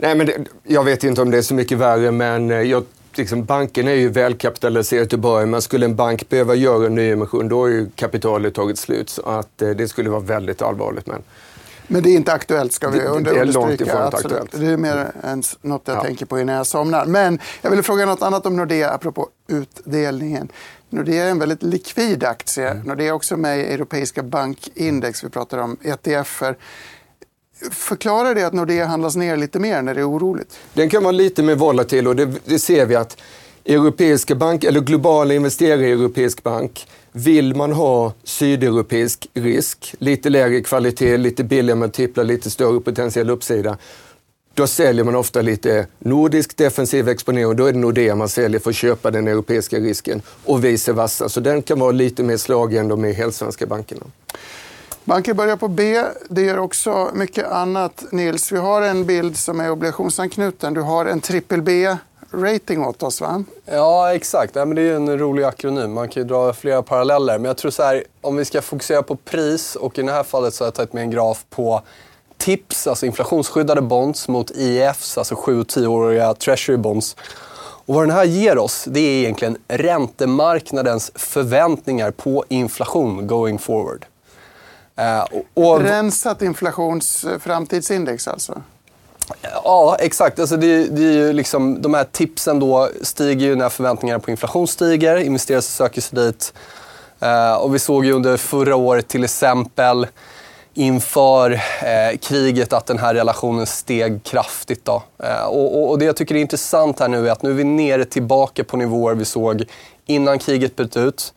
Nej, 0.00 0.14
men 0.14 0.26
det, 0.26 0.44
jag 0.64 0.84
vet 0.84 1.04
inte 1.04 1.22
om 1.22 1.30
det 1.30 1.38
är 1.38 1.42
så 1.42 1.54
mycket 1.54 1.78
värre, 1.78 2.10
men 2.10 2.50
eh, 2.50 2.60
jag, 2.60 2.84
liksom, 3.14 3.44
banken 3.44 3.88
är 3.88 3.94
ju 3.94 4.08
välkapitaliserad 4.08 5.12
i 5.12 5.16
början. 5.16 5.50
Men 5.50 5.62
skulle 5.62 5.86
en 5.86 5.96
bank 5.96 6.28
behöva 6.28 6.54
göra 6.54 6.86
en 6.86 6.94
nyemission, 6.94 7.48
då 7.48 7.60
har 7.60 7.68
ju 7.68 7.90
kapitalet 7.94 8.54
tagit 8.54 8.78
slut. 8.78 9.10
Så 9.10 9.22
att, 9.22 9.62
eh, 9.62 9.70
det 9.70 9.88
skulle 9.88 10.10
vara 10.10 10.20
väldigt 10.20 10.62
allvarligt. 10.62 11.06
Men 11.06 11.22
men 11.92 12.02
det 12.02 12.10
är 12.10 12.14
inte 12.16 12.32
aktuellt, 12.32 12.72
ska 12.72 12.88
vi 12.88 12.98
Det- 12.98 13.04
det 13.04 13.10
under, 13.10 13.34
är 13.34 13.44
långt 13.44 13.80
ifrån 13.80 14.02
aktuellt. 14.02 14.50
Det 14.52 14.66
är 14.66 14.76
mer 14.76 15.12
än 15.22 15.42
något 15.62 15.82
jag 15.84 15.96
Ja. 15.96 16.02
tänker 16.02 16.26
på 16.26 16.40
innan 16.40 16.54
jag 16.54 16.66
somnar. 16.66 17.06
Men 17.06 17.38
jag 17.62 17.70
ville 17.70 17.82
fråga 17.82 18.06
något 18.06 18.22
annat 18.22 18.46
om 18.46 18.56
Nordea, 18.56 18.90
apropå 18.90 19.28
utdelningen. 19.48 20.48
Nordea 20.90 21.24
är 21.24 21.30
en 21.30 21.38
väldigt 21.38 21.62
likvid 21.62 22.24
aktie. 22.24 22.68
Mm. 22.70 22.82
Nordea 22.86 23.08
är 23.08 23.12
också 23.12 23.36
med 23.36 23.58
i 23.58 23.62
europeiska 23.62 24.22
bankindex. 24.22 25.24
Vi 25.24 25.28
pratar 25.28 25.58
om 25.58 25.76
ETFer. 25.82 26.56
Förklarar 27.70 28.34
det 28.34 28.42
att 28.44 28.52
Nordea 28.52 28.86
handlas 28.86 29.16
ner 29.16 29.36
lite 29.36 29.58
mer 29.58 29.82
när 29.82 29.94
det 29.94 30.00
är 30.00 30.10
oroligt? 30.10 30.58
Den 30.74 30.88
kan 30.90 31.02
vara 31.02 31.12
lite 31.12 31.42
mer 31.42 31.54
volatil 31.54 32.08
och 32.08 32.16
det, 32.16 32.28
det 32.44 32.58
ser 32.58 32.86
vi 32.86 32.96
att 32.96 33.16
europeiska 33.64 34.34
bank, 34.34 34.64
eller 34.64 34.80
globala 34.80 35.34
investerare 35.34 35.88
i 35.88 35.92
europeisk 35.92 36.42
bank, 36.42 36.86
vill 37.12 37.56
man 37.56 37.72
ha 37.72 38.12
sydeuropeisk 38.24 39.30
risk, 39.34 39.94
lite 39.98 40.30
lägre 40.30 40.60
kvalitet, 40.60 41.16
lite 41.16 41.44
billigare 41.44 41.78
multiplar, 41.78 42.24
lite 42.24 42.50
större 42.50 42.80
potentiell 42.80 43.30
uppsida, 43.30 43.76
då 44.54 44.66
säljer 44.66 45.04
man 45.04 45.14
ofta 45.14 45.42
lite 45.42 45.86
nordisk 45.98 46.56
defensiv 46.56 47.08
exponering 47.08 47.46
och 47.46 47.56
då 47.56 47.66
är 47.66 47.72
det 47.72 47.78
Nordea 47.78 48.14
man 48.14 48.28
säljer 48.28 48.60
för 48.60 48.70
att 48.70 48.76
köpa 48.76 49.10
den 49.10 49.28
europeiska 49.28 49.78
risken 49.78 50.22
och 50.44 50.64
vice 50.64 50.92
versa. 50.92 51.28
Så 51.28 51.40
den 51.40 51.62
kan 51.62 51.78
vara 51.78 51.92
lite 51.92 52.22
mer 52.22 52.36
slagig 52.36 52.78
än 52.78 52.88
de 52.88 53.04
helsvenska 53.04 53.66
bankerna. 53.66 54.06
Banker 55.04 55.34
börjar 55.34 55.56
på 55.56 55.68
B. 55.68 56.02
Det 56.28 56.42
gör 56.42 56.58
också 56.58 57.10
mycket 57.14 57.46
annat. 57.46 58.04
Nils, 58.10 58.52
vi 58.52 58.58
har 58.58 58.82
en 58.82 59.06
bild 59.06 59.36
som 59.36 59.60
är 59.60 59.70
obligationsanknuten. 59.70 60.74
Du 60.74 60.80
har 60.80 61.06
en 61.06 61.20
trippel 61.20 61.62
B. 61.62 61.96
B-rating 62.32 62.84
åt 62.84 63.02
oss, 63.02 63.20
va? 63.20 63.44
Ja, 63.64 64.14
exakt. 64.14 64.54
Nej, 64.54 64.66
men 64.66 64.76
det 64.76 64.82
är 64.82 64.94
en 64.94 65.18
rolig 65.18 65.44
akronym. 65.44 65.92
Man 65.92 66.08
kan 66.08 66.22
ju 66.22 66.28
dra 66.28 66.52
flera 66.52 66.82
paralleller. 66.82 67.38
Men 67.38 67.44
jag 67.44 67.56
tror 67.56 67.70
så 67.70 67.82
här, 67.82 68.04
om 68.20 68.36
vi 68.36 68.44
ska 68.44 68.62
fokusera 68.62 69.02
på 69.02 69.16
pris 69.16 69.76
och 69.76 69.98
i 69.98 70.02
det 70.02 70.12
här 70.12 70.22
fallet 70.22 70.54
så 70.54 70.64
har 70.64 70.66
jag 70.66 70.74
tagit 70.74 70.92
med 70.92 71.02
en 71.02 71.10
graf 71.10 71.44
på 71.50 71.82
TIPS, 72.38 72.86
alltså 72.86 73.06
inflationsskyddade 73.06 73.82
bonds 73.82 74.28
mot 74.28 74.50
IEFs, 74.50 75.18
alltså 75.18 75.34
7 75.34 75.60
och 75.60 75.66
10-åriga 75.66 76.34
treasury 76.34 76.76
bonds. 76.76 77.16
Och 77.84 77.94
vad 77.94 78.02
den 78.02 78.16
här 78.16 78.24
ger 78.24 78.58
oss, 78.58 78.84
det 78.88 79.00
är 79.00 79.20
egentligen 79.20 79.56
räntemarknadens 79.68 81.12
förväntningar 81.14 82.10
på 82.10 82.44
inflation 82.48 83.26
going 83.26 83.58
forward. 83.58 84.06
Eh, 84.96 85.20
och, 85.54 85.70
och, 85.72 85.80
Rensat 85.80 86.42
inflations 86.42 87.24
eh, 87.24 87.38
framtidsindex 87.38 88.28
alltså. 88.28 88.62
Ja, 89.64 89.96
exakt. 90.00 90.38
Alltså 90.38 90.56
det, 90.56 90.86
det 90.86 91.04
är 91.04 91.12
ju 91.12 91.32
liksom, 91.32 91.82
de 91.82 91.94
här 91.94 92.04
tipsen 92.04 92.60
då 92.60 92.88
stiger 93.02 93.46
ju 93.46 93.56
när 93.56 93.68
förväntningarna 93.68 94.20
på 94.20 94.30
inflation 94.30 94.68
stiger. 94.68 95.16
Investerare 95.16 95.62
söker 95.62 96.00
sig 96.00 96.18
dit. 96.18 96.52
Eh, 97.20 97.54
och 97.54 97.74
vi 97.74 97.78
såg 97.78 98.04
ju 98.04 98.12
under 98.12 98.36
förra 98.36 98.76
året 98.76 99.08
till 99.08 99.24
exempel 99.24 100.06
inför 100.74 101.50
eh, 101.50 102.18
kriget 102.20 102.72
att 102.72 102.86
den 102.86 102.98
här 102.98 103.14
relationen 103.14 103.66
steg 103.66 104.24
kraftigt. 104.24 104.84
Då. 104.84 105.02
Eh, 105.18 105.44
och, 105.44 105.78
och, 105.78 105.90
och 105.90 105.98
det 105.98 106.04
jag 106.04 106.16
tycker 106.16 106.34
är 106.34 106.40
intressant 106.40 107.00
här 107.00 107.08
nu 107.08 107.28
är 107.28 107.32
att 107.32 107.42
nu 107.42 107.50
är 107.50 107.54
vi 107.54 107.64
nere 107.64 108.04
tillbaka 108.04 108.64
på 108.64 108.76
nivåer 108.76 109.14
vi 109.14 109.24
såg 109.24 109.64
innan 110.06 110.38
kriget 110.38 110.76
bröt 110.76 110.96
ut. 110.96 111.34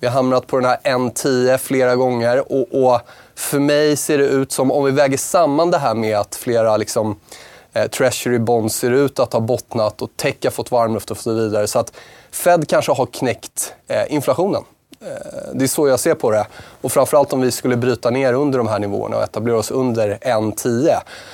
Vi 0.00 0.06
har 0.06 0.14
hamnat 0.14 0.46
på 0.46 0.56
den 0.56 0.64
här 0.64 0.78
N10 0.84 1.58
flera 1.58 1.96
gånger 1.96 2.52
och, 2.52 2.84
och 2.84 3.00
för 3.34 3.58
mig 3.58 3.96
ser 3.96 4.18
det 4.18 4.24
ut 4.24 4.52
som, 4.52 4.72
om 4.72 4.84
vi 4.84 4.90
väger 4.90 5.16
samman 5.16 5.70
det 5.70 5.78
här 5.78 5.94
med 5.94 6.18
att 6.18 6.34
flera 6.34 6.76
liksom, 6.76 7.20
eh, 7.72 7.86
treasury 7.86 8.38
bonds 8.38 8.76
ser 8.76 8.90
ut 8.90 9.18
att 9.18 9.32
ha 9.32 9.40
bottnat 9.40 10.02
och 10.02 10.10
tech 10.16 10.36
har 10.44 10.50
fått 10.50 10.70
varmluft 10.70 11.10
och 11.10 11.16
så 11.16 11.34
vidare. 11.34 11.66
Så 11.66 11.78
att 11.78 11.92
Fed 12.30 12.68
kanske 12.68 12.92
har 12.92 13.06
knäckt 13.06 13.74
eh, 13.88 14.12
inflationen. 14.14 14.62
Eh, 15.04 15.10
Det 15.54 15.64
är 15.64 15.68
så 15.68 15.88
jag 15.88 16.00
ser 16.00 16.14
på 16.14 16.30
det. 16.30 16.46
Och 16.80 16.92
framförallt 16.92 17.32
om 17.32 17.40
vi 17.40 17.50
skulle 17.50 17.76
bryta 17.76 18.10
ner 18.10 18.32
under 18.32 18.58
de 18.58 18.68
här 18.68 18.78
nivåerna 18.78 19.16
och 19.16 19.22
etablera 19.22 19.56
oss 19.58 19.70
under 19.70 20.18
1,10. 20.20 20.88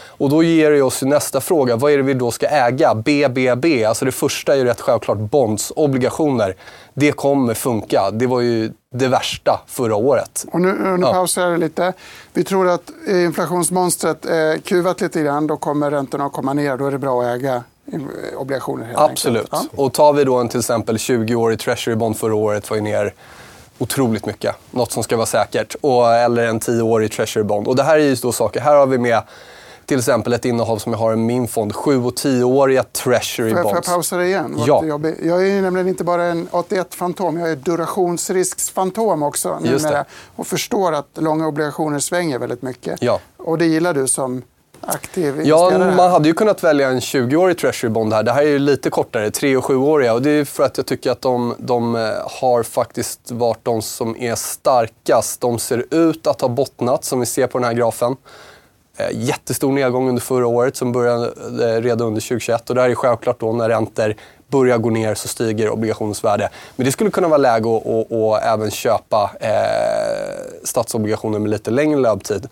Och 0.09 0.31
då 0.31 0.43
ger 0.43 0.71
det 0.71 0.83
oss 0.83 1.03
nästa 1.03 1.41
fråga. 1.41 1.77
Vad 1.77 1.93
är 1.93 1.97
det 1.97 2.03
vi 2.03 2.15
då 2.15 2.31
ska 2.31 2.47
äga? 2.47 2.95
BBB. 2.95 3.85
Alltså 3.85 4.05
det 4.05 4.13
första 4.13 4.53
är 4.53 4.57
ju 4.57 4.65
rätt 4.65 4.81
självklart 4.81 5.19
bonds, 5.19 5.73
obligationer. 5.77 6.55
Det 6.95 7.13
kommer 7.13 7.55
funka. 7.55 8.11
Det 8.11 8.27
var 8.27 8.41
ju 8.41 8.73
det 8.95 9.09
värsta 9.09 9.61
förra 9.67 9.97
året. 9.97 10.45
Och 10.53 10.61
nu, 10.61 10.73
nu 10.97 10.99
Ja. 11.07 11.13
pausar 11.13 11.43
jag 11.51 11.61
lite. 11.61 11.93
Vi 12.33 12.45
tror 12.45 12.69
att 12.69 12.91
inflationsmonstret 13.09 14.25
är 14.25 14.59
kuvat 14.59 15.01
lite 15.01 15.23
grann. 15.23 15.47
Då 15.47 15.57
kommer 15.57 15.91
räntorna 15.91 16.27
att 16.27 16.33
komma 16.33 16.53
ner. 16.53 16.77
Då 16.77 16.87
är 16.87 16.91
det 16.91 16.99
bra 16.99 17.23
att 17.23 17.37
äga 17.37 17.63
obligationer. 18.37 18.85
Helt 18.87 18.99
Absolut. 18.99 19.43
Enkelt. 19.55 19.71
Ja. 19.77 19.83
Och 19.85 19.93
tar 19.93 20.13
vi 20.13 20.25
då 20.25 20.37
en 20.37 20.49
till 20.49 20.61
exempel 20.61 20.97
20-årig 20.97 21.59
treasury 21.59 21.97
bond 21.97 22.17
förra 22.17 22.35
året 22.35 22.71
var 22.71 22.77
ju 22.77 22.83
ner 22.83 23.15
otroligt 23.81 24.27
mycket. 24.27 24.57
Något 24.71 24.93
som 24.93 25.03
ska 25.03 25.17
vara 25.17 25.27
säkert. 25.27 25.77
Och, 25.81 26.15
eller 26.15 26.47
en 26.47 26.61
10-årig 26.61 27.13
treasury 27.13 27.45
bond. 27.45 27.69
Och 27.69 27.77
det 27.77 27.83
här 27.83 27.99
är 27.99 28.03
ju 28.03 28.15
då 28.15 28.33
saker. 28.33 28.61
Här 28.61 28.77
har 28.77 28.87
vi 28.87 28.99
med 28.99 29.23
till 29.91 29.99
exempel 29.99 30.33
ett 30.33 30.45
innehav 30.45 30.79
som 30.79 30.93
jag 30.93 31.01
har 31.01 31.13
i 31.13 31.17
min 31.17 31.49
fond. 31.49 31.75
7 31.75 32.05
och 32.05 32.15
10-åriga 32.15 32.83
treasury 32.83 33.51
jag, 33.51 33.57
får 33.57 33.67
jag 33.67 33.75
bonds. 33.75 33.89
pausa 33.89 34.17
det 34.17 34.27
igen? 34.27 34.57
Ja. 34.67 34.85
Jag 35.23 35.49
är 35.49 35.63
nämligen 35.63 35.89
inte 35.89 36.05
bara 36.05 36.25
en 36.25 36.49
81-fantom, 36.49 37.41
jag 37.41 37.51
är 37.51 37.57
durationsrisksfantom 37.57 39.23
också. 39.23 39.59
Just 39.63 39.85
det. 39.85 39.91
numera. 39.91 40.05
Och 40.37 40.47
förstår 40.47 40.93
att 40.93 41.09
långa 41.15 41.47
obligationer 41.47 41.99
svänger 41.99 42.39
väldigt 42.39 42.63
mycket. 42.63 43.03
Ja. 43.03 43.21
Och 43.37 43.59
det 43.59 43.67
gillar 43.67 43.95
du 43.95 44.09
som 44.09 44.43
aktiv 44.81 45.41
Ja, 45.45 45.71
man 45.97 46.11
hade 46.11 46.29
ju 46.29 46.35
kunnat 46.35 46.65
välja 46.65 46.89
en 46.89 47.01
20-årig 47.01 47.59
treasury 47.59 47.91
bond 47.93 48.13
här. 48.13 48.23
Det 48.23 48.33
här 48.33 48.43
är 48.43 48.47
ju 48.47 48.59
lite 48.59 48.91
kortare, 48.91 49.31
3 49.31 49.57
och 49.57 49.65
7-åriga. 49.65 50.15
Och 50.15 50.23
det 50.23 50.31
är 50.31 50.45
för 50.45 50.65
att 50.65 50.77
jag 50.77 50.87
tycker 50.87 51.11
att 51.11 51.21
de, 51.23 51.55
de 51.59 51.97
eh, 51.97 52.11
har 52.41 52.63
faktiskt 52.63 53.31
varit 53.31 53.59
de 53.65 53.83
som 53.83 54.17
är 54.17 54.35
starkast. 54.35 55.41
De 55.41 55.59
ser 55.59 55.85
ut 55.91 56.27
att 56.27 56.41
ha 56.41 56.49
bottnat, 56.49 57.05
som 57.05 57.21
vi 57.21 57.27
ser 57.27 57.47
på 57.47 57.59
den 57.59 57.65
här 57.65 57.73
grafen. 57.75 58.17
Eh, 58.97 59.07
Jättestor 59.13 59.73
nedgång 59.73 60.09
under 60.09 60.23
förra 60.23 60.47
året 60.47 60.77
som 60.77 60.93
började 60.93 61.27
eh, 61.77 61.83
redan 61.83 62.07
under 62.07 62.21
2021. 62.21 62.69
Och 62.71 62.75
det 62.77 62.83
här 62.83 62.91
är 62.91 62.95
självklart 62.95 63.41
då 63.41 63.53
när 63.53 63.69
räntor 63.69 64.15
börjar 64.49 64.79
gå 64.79 64.91
ner 64.91 65.15
så 65.15 65.29
stiger 65.29 65.71
obligationsvärde. 65.71 66.49
Men 66.77 66.85
det 66.87 66.93
skulle 66.93 67.11
kunna 67.11 67.29
vara 67.29 67.39
läge 67.39 67.77
att 67.77 67.87
att- 67.87 68.13
att 68.13 68.43
även 68.45 68.71
köpa 68.71 69.31
eh, 69.41 69.51
statsobligationer 70.65 71.39
med 71.39 71.51
lite 71.51 71.71
längre 71.71 72.01
löptid. 72.01 72.49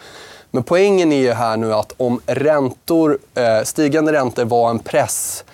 Men 0.51 0.63
poängen 0.63 1.13
är 1.13 1.21
ju 1.21 1.33
här 1.33 1.57
nu 1.57 1.75
att 1.75 1.93
om 1.97 2.21
räntor, 2.27 3.19
eh, 3.35 3.65
stigande 3.65 4.13
räntor 4.13 4.45
var 4.45 4.71
en 4.71 4.79
press 4.79 5.45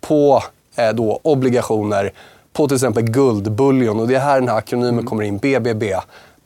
på 0.00 0.42
eh, 0.76 0.92
då 0.92 1.20
obligationer, 1.22 2.12
på 2.52 2.68
till 2.68 2.74
exempel 2.74 3.02
guld, 3.02 3.52
bullion 3.52 4.00
och 4.00 4.08
det 4.08 4.14
är 4.14 4.20
här 4.20 4.40
den 4.40 4.48
här 4.48 4.56
akronymen 4.56 5.06
kommer 5.06 5.22
in, 5.22 5.38
BBB. 5.38 5.96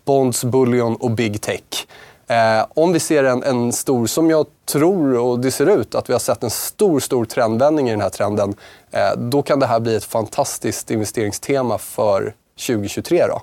Bonds, 0.04 0.44
bullion 0.44 0.96
och 0.96 1.10
big 1.10 1.40
tech. 1.40 1.86
Eh, 2.26 2.66
om 2.74 2.92
vi 2.92 3.00
ser 3.00 3.24
en, 3.24 3.42
en 3.42 3.72
stor, 3.72 4.06
som 4.06 4.30
jag 4.30 4.46
tror 4.66 5.18
och 5.18 5.40
det 5.40 5.50
ser 5.50 5.66
ut, 5.66 5.94
att 5.94 6.08
vi 6.08 6.12
har 6.12 6.20
sett 6.20 6.42
en 6.42 6.50
stor, 6.50 7.00
stor 7.00 7.24
trendvändning 7.24 7.88
i 7.88 7.90
den 7.90 8.00
här 8.00 8.10
trenden, 8.10 8.54
eh, 8.90 9.16
då 9.16 9.42
kan 9.42 9.60
det 9.60 9.66
här 9.66 9.80
bli 9.80 9.96
ett 9.96 10.04
fantastiskt 10.04 10.90
investeringstema 10.90 11.78
för 11.78 12.34
2023. 12.66 13.26
Då. 13.26 13.40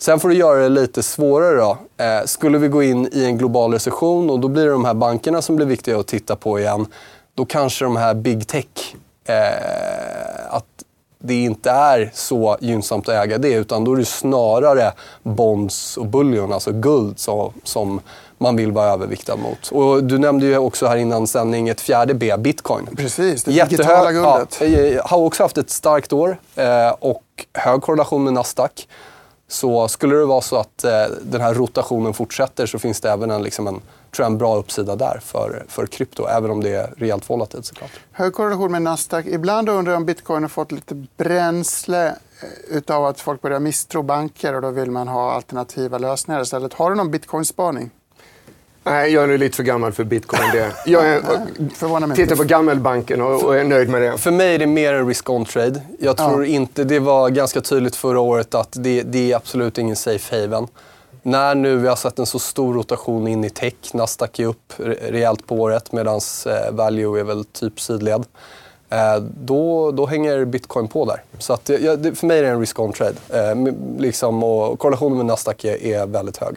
Sen 0.00 0.20
får 0.20 0.28
du 0.28 0.34
göra 0.34 0.60
det 0.60 0.68
lite 0.68 1.02
svårare. 1.02 1.56
Då. 1.56 1.78
Eh, 2.04 2.24
skulle 2.24 2.58
vi 2.58 2.68
gå 2.68 2.82
in 2.82 3.08
i 3.12 3.24
en 3.24 3.38
global 3.38 3.72
recession 3.72 4.30
och 4.30 4.40
då 4.40 4.48
blir 4.48 4.64
det 4.64 4.70
de 4.70 4.84
här 4.84 4.94
bankerna 4.94 5.42
som 5.42 5.56
blir 5.56 5.66
viktiga 5.66 5.98
att 5.98 6.06
titta 6.06 6.36
på 6.36 6.58
igen. 6.58 6.86
Då 7.34 7.44
kanske 7.44 7.84
de 7.84 7.96
här 7.96 8.14
big 8.14 8.46
tech, 8.46 8.94
eh, 9.24 10.54
att 10.54 10.64
det 11.18 11.34
inte 11.34 11.70
är 11.70 12.10
så 12.14 12.56
gynnsamt 12.60 13.08
att 13.08 13.14
äga 13.14 13.38
det 13.38 13.52
utan 13.52 13.84
då 13.84 13.92
är 13.92 13.96
det 13.96 14.04
snarare 14.04 14.92
bonds 15.22 15.96
och 15.96 16.06
bullion, 16.06 16.52
alltså 16.52 16.72
guld, 16.72 17.18
som, 17.18 17.52
som 17.64 18.00
man 18.38 18.56
vill 18.56 18.72
vara 18.72 18.90
överviktad 18.90 19.36
mot. 19.36 19.68
Och 19.72 20.04
du 20.04 20.18
nämnde 20.18 20.46
ju 20.46 20.58
också 20.58 20.86
här 20.86 20.96
innan 20.96 21.26
sändning 21.26 21.68
ett 21.68 21.80
fjärde 21.80 22.14
B, 22.14 22.36
bitcoin. 22.38 22.88
Precis, 22.96 23.44
det 23.44 23.52
Jättehög, 23.52 23.78
digitala 23.78 24.12
guldet. 24.12 24.94
Ja, 24.96 25.02
har 25.04 25.18
också 25.18 25.42
haft 25.42 25.58
ett 25.58 25.70
starkt 25.70 26.12
år 26.12 26.38
eh, 26.56 26.90
och 26.98 27.22
hög 27.54 27.82
korrelation 27.82 28.24
med 28.24 28.32
Nasdaq. 28.32 28.86
Så 29.50 29.88
skulle 29.88 30.16
det 30.16 30.24
vara 30.24 30.40
så 30.40 30.56
att 30.56 30.84
eh, 30.84 30.90
den 31.22 31.40
här 31.40 31.54
rotationen 31.54 32.14
fortsätter 32.14 32.66
så 32.66 32.78
finns 32.78 33.00
det 33.00 33.10
även 33.10 33.30
en, 33.30 33.42
liksom 33.42 33.66
en, 33.66 33.74
tror 33.74 34.24
jag, 34.24 34.26
en 34.26 34.38
bra 34.38 34.56
uppsida 34.56 34.96
där 34.96 35.20
för, 35.24 35.64
för 35.68 35.86
krypto, 35.86 36.26
även 36.26 36.50
om 36.50 36.62
det 36.62 36.74
är 36.74 36.94
rejält 36.96 37.30
volatilt 37.30 37.66
såklart. 37.66 37.90
Hög 38.12 38.32
korrelation 38.32 38.72
med 38.72 38.82
Nasdaq. 38.82 39.26
Ibland 39.26 39.68
undrar 39.68 39.92
jag 39.92 40.00
om 40.00 40.06
bitcoin 40.06 40.42
har 40.42 40.48
fått 40.48 40.72
lite 40.72 41.06
bränsle 41.16 42.06
eh, 42.08 42.76
utav 42.76 43.04
att 43.04 43.20
folk 43.20 43.42
börjar 43.42 43.60
misstro 43.60 44.02
banker 44.02 44.54
och 44.54 44.62
då 44.62 44.70
vill 44.70 44.90
man 44.90 45.08
ha 45.08 45.32
alternativa 45.32 45.98
lösningar 45.98 46.40
istället. 46.42 46.74
Har 46.74 46.90
du 46.90 46.96
någon 46.96 47.10
bitcoinspaning? 47.10 47.90
Nej, 48.84 49.12
jag 49.12 49.32
är 49.32 49.38
lite 49.38 49.56
för 49.56 49.62
gammal 49.62 49.92
för 49.92 50.04
bitcoin. 50.04 50.42
Det. 50.52 50.72
Jag 50.86 51.08
är, 51.08 52.14
tittar 52.14 52.36
på 52.36 52.44
gammelbanken 52.44 53.22
och, 53.22 53.44
och, 53.44 53.56
är 53.56 53.64
nöjd 53.64 53.88
med 53.88 54.02
det. 54.02 54.18
För 54.18 54.30
mig 54.30 54.54
är 54.54 54.58
det 54.58 54.66
mer 54.66 54.94
en 54.94 55.08
risk-on-trade. 55.08 55.82
Jag 55.98 56.16
tror 56.16 56.46
ja. 56.46 56.52
inte, 56.52 56.84
det 56.84 56.98
var 56.98 57.30
ganska 57.30 57.60
tydligt 57.60 57.96
förra 57.96 58.20
året 58.20 58.54
att 58.54 58.72
det, 58.72 59.02
det 59.02 59.32
är 59.32 59.36
absolut 59.36 59.78
ingen 59.78 59.96
safe 59.96 60.40
haven. 60.40 60.66
När 61.22 61.54
nu 61.54 61.76
vi 61.76 61.88
har 61.88 61.96
sett 61.96 62.18
en 62.18 62.26
så 62.26 62.38
stor 62.38 62.74
rotation 62.74 63.28
in 63.28 63.44
i 63.44 63.50
tech, 63.50 63.74
Nasdaq 63.94 64.38
är 64.38 64.46
upp 64.46 64.72
rejält 65.08 65.46
på 65.46 65.54
året 65.54 65.92
medan 65.92 66.20
eh, 66.46 66.72
value 66.72 67.20
är 67.20 67.24
väl 67.24 67.44
typ 67.44 67.80
sidled. 67.80 68.24
Eh, 68.90 69.16
då, 69.20 69.90
då 69.90 70.06
hänger 70.06 70.44
bitcoin 70.44 70.88
på 70.88 71.04
där. 71.04 71.22
Så 71.38 71.52
att, 71.52 71.68
ja, 71.68 71.96
för 72.14 72.26
mig 72.26 72.38
är 72.38 72.42
det 72.42 72.48
en 72.48 72.60
risk-on-trade. 72.60 73.14
Eh, 73.28 73.74
liksom, 73.98 74.44
och 74.44 74.78
korrelationen 74.78 75.16
med 75.16 75.26
Nasdaq 75.26 75.64
är, 75.64 75.82
är 75.84 76.06
väldigt 76.06 76.36
hög. 76.36 76.56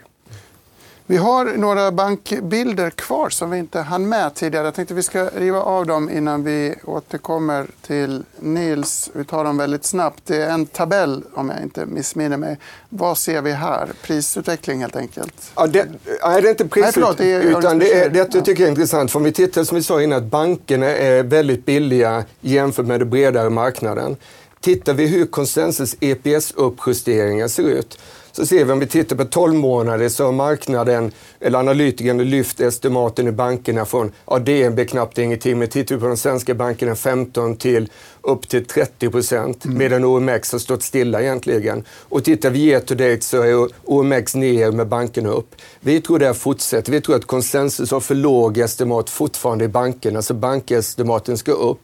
Vi 1.06 1.16
har 1.16 1.44
några 1.44 1.92
bankbilder 1.92 2.90
kvar 2.90 3.28
som 3.30 3.50
vi 3.50 3.58
inte 3.58 3.80
hann 3.80 4.08
med 4.08 4.34
tidigare. 4.34 4.64
Jag 4.64 4.74
tänkte 4.74 4.94
att 4.94 4.98
vi 4.98 5.02
ska 5.02 5.24
riva 5.24 5.62
av 5.62 5.86
dem 5.86 6.10
innan 6.10 6.44
vi 6.44 6.74
återkommer 6.84 7.66
till 7.86 8.22
Nils. 8.38 9.10
Vi 9.14 9.24
tar 9.24 9.44
dem 9.44 9.56
väldigt 9.56 9.84
snabbt. 9.84 10.22
Det 10.26 10.36
är 10.36 10.50
en 10.50 10.66
tabell, 10.66 11.22
om 11.34 11.50
jag 11.50 11.62
inte 11.62 11.86
missminner 11.86 12.36
mig. 12.36 12.58
Vad 12.88 13.18
ser 13.18 13.42
vi 13.42 13.52
här? 13.52 13.88
Prisutveckling, 14.02 14.80
helt 14.80 14.96
enkelt. 14.96 15.52
Ja, 15.54 15.66
det, 15.66 15.88
nej, 16.22 16.42
det 16.42 16.48
är 16.48 16.50
inte 16.50 16.68
prisutveckling. 16.68 17.58
utan 17.58 17.78
det, 17.78 17.92
är, 17.92 18.10
det 18.10 18.18
jag 18.18 18.30
tycker 18.44 18.52
jag 18.52 18.60
är 18.60 18.68
intressant. 18.68 19.10
För 19.10 19.18
om 19.18 19.24
vi 19.24 19.32
tittar, 19.32 19.64
som 19.64 19.76
vi 19.76 19.82
sa 19.82 20.02
innan, 20.02 20.18
att 20.18 20.24
bankerna 20.24 20.86
är 20.86 21.22
väldigt 21.22 21.66
billiga 21.66 22.24
jämfört 22.40 22.86
med 22.86 23.00
den 23.00 23.10
bredare 23.10 23.50
marknaden. 23.50 24.16
Tittar 24.60 24.94
vi 24.94 25.06
hur 25.06 25.26
konsensus 25.26 25.96
EPS-uppjusteringar 26.00 27.48
ser 27.48 27.62
ut 27.62 27.98
så 28.36 28.46
ser 28.46 28.64
vi 28.64 28.72
om 28.72 28.78
vi 28.78 28.86
tittar 28.86 29.16
på 29.16 29.24
12 29.24 29.54
månader 29.54 30.08
så 30.08 30.24
har 30.24 30.32
marknaden, 30.32 31.12
eller 31.40 31.58
analytikerna 31.58 32.22
lyft 32.22 32.60
estimaten 32.60 33.28
i 33.28 33.32
bankerna 33.32 33.84
från, 33.84 34.12
ja 34.26 34.38
DNB 34.38 34.84
knappt 34.84 35.18
ingenting, 35.18 35.58
men 35.58 35.68
tittar 35.68 35.94
vi 35.94 36.00
på 36.00 36.06
de 36.06 36.16
svenska 36.16 36.54
bankerna 36.54 36.94
15 36.94 37.56
till 37.56 37.88
upp 38.20 38.48
till 38.48 38.64
30 38.64 39.10
procent, 39.10 39.64
mm. 39.64 39.78
medan 39.78 40.04
OMX 40.04 40.52
har 40.52 40.58
stått 40.58 40.82
stilla 40.82 41.22
egentligen. 41.22 41.84
Och 42.08 42.24
tittar 42.24 42.50
vi 42.50 42.58
year 42.58 42.80
to 42.80 42.94
date 42.94 43.20
så 43.20 43.42
är 43.42 43.68
OMX 43.84 44.34
ner 44.34 44.70
med 44.70 44.88
bankerna 44.88 45.28
upp. 45.28 45.54
Vi 45.80 46.00
tror 46.00 46.18
det 46.18 46.26
här 46.26 46.32
fortsätter. 46.32 46.92
Vi 46.92 47.00
tror 47.00 47.16
att 47.16 47.24
konsensus 47.24 47.90
har 47.90 48.00
för 48.00 48.14
låga 48.14 48.64
estimat 48.64 49.10
fortfarande 49.10 49.64
i 49.64 49.68
bankerna, 49.68 50.22
så 50.22 50.34
bankestimaten 50.34 51.38
ska 51.38 51.52
upp. 51.52 51.80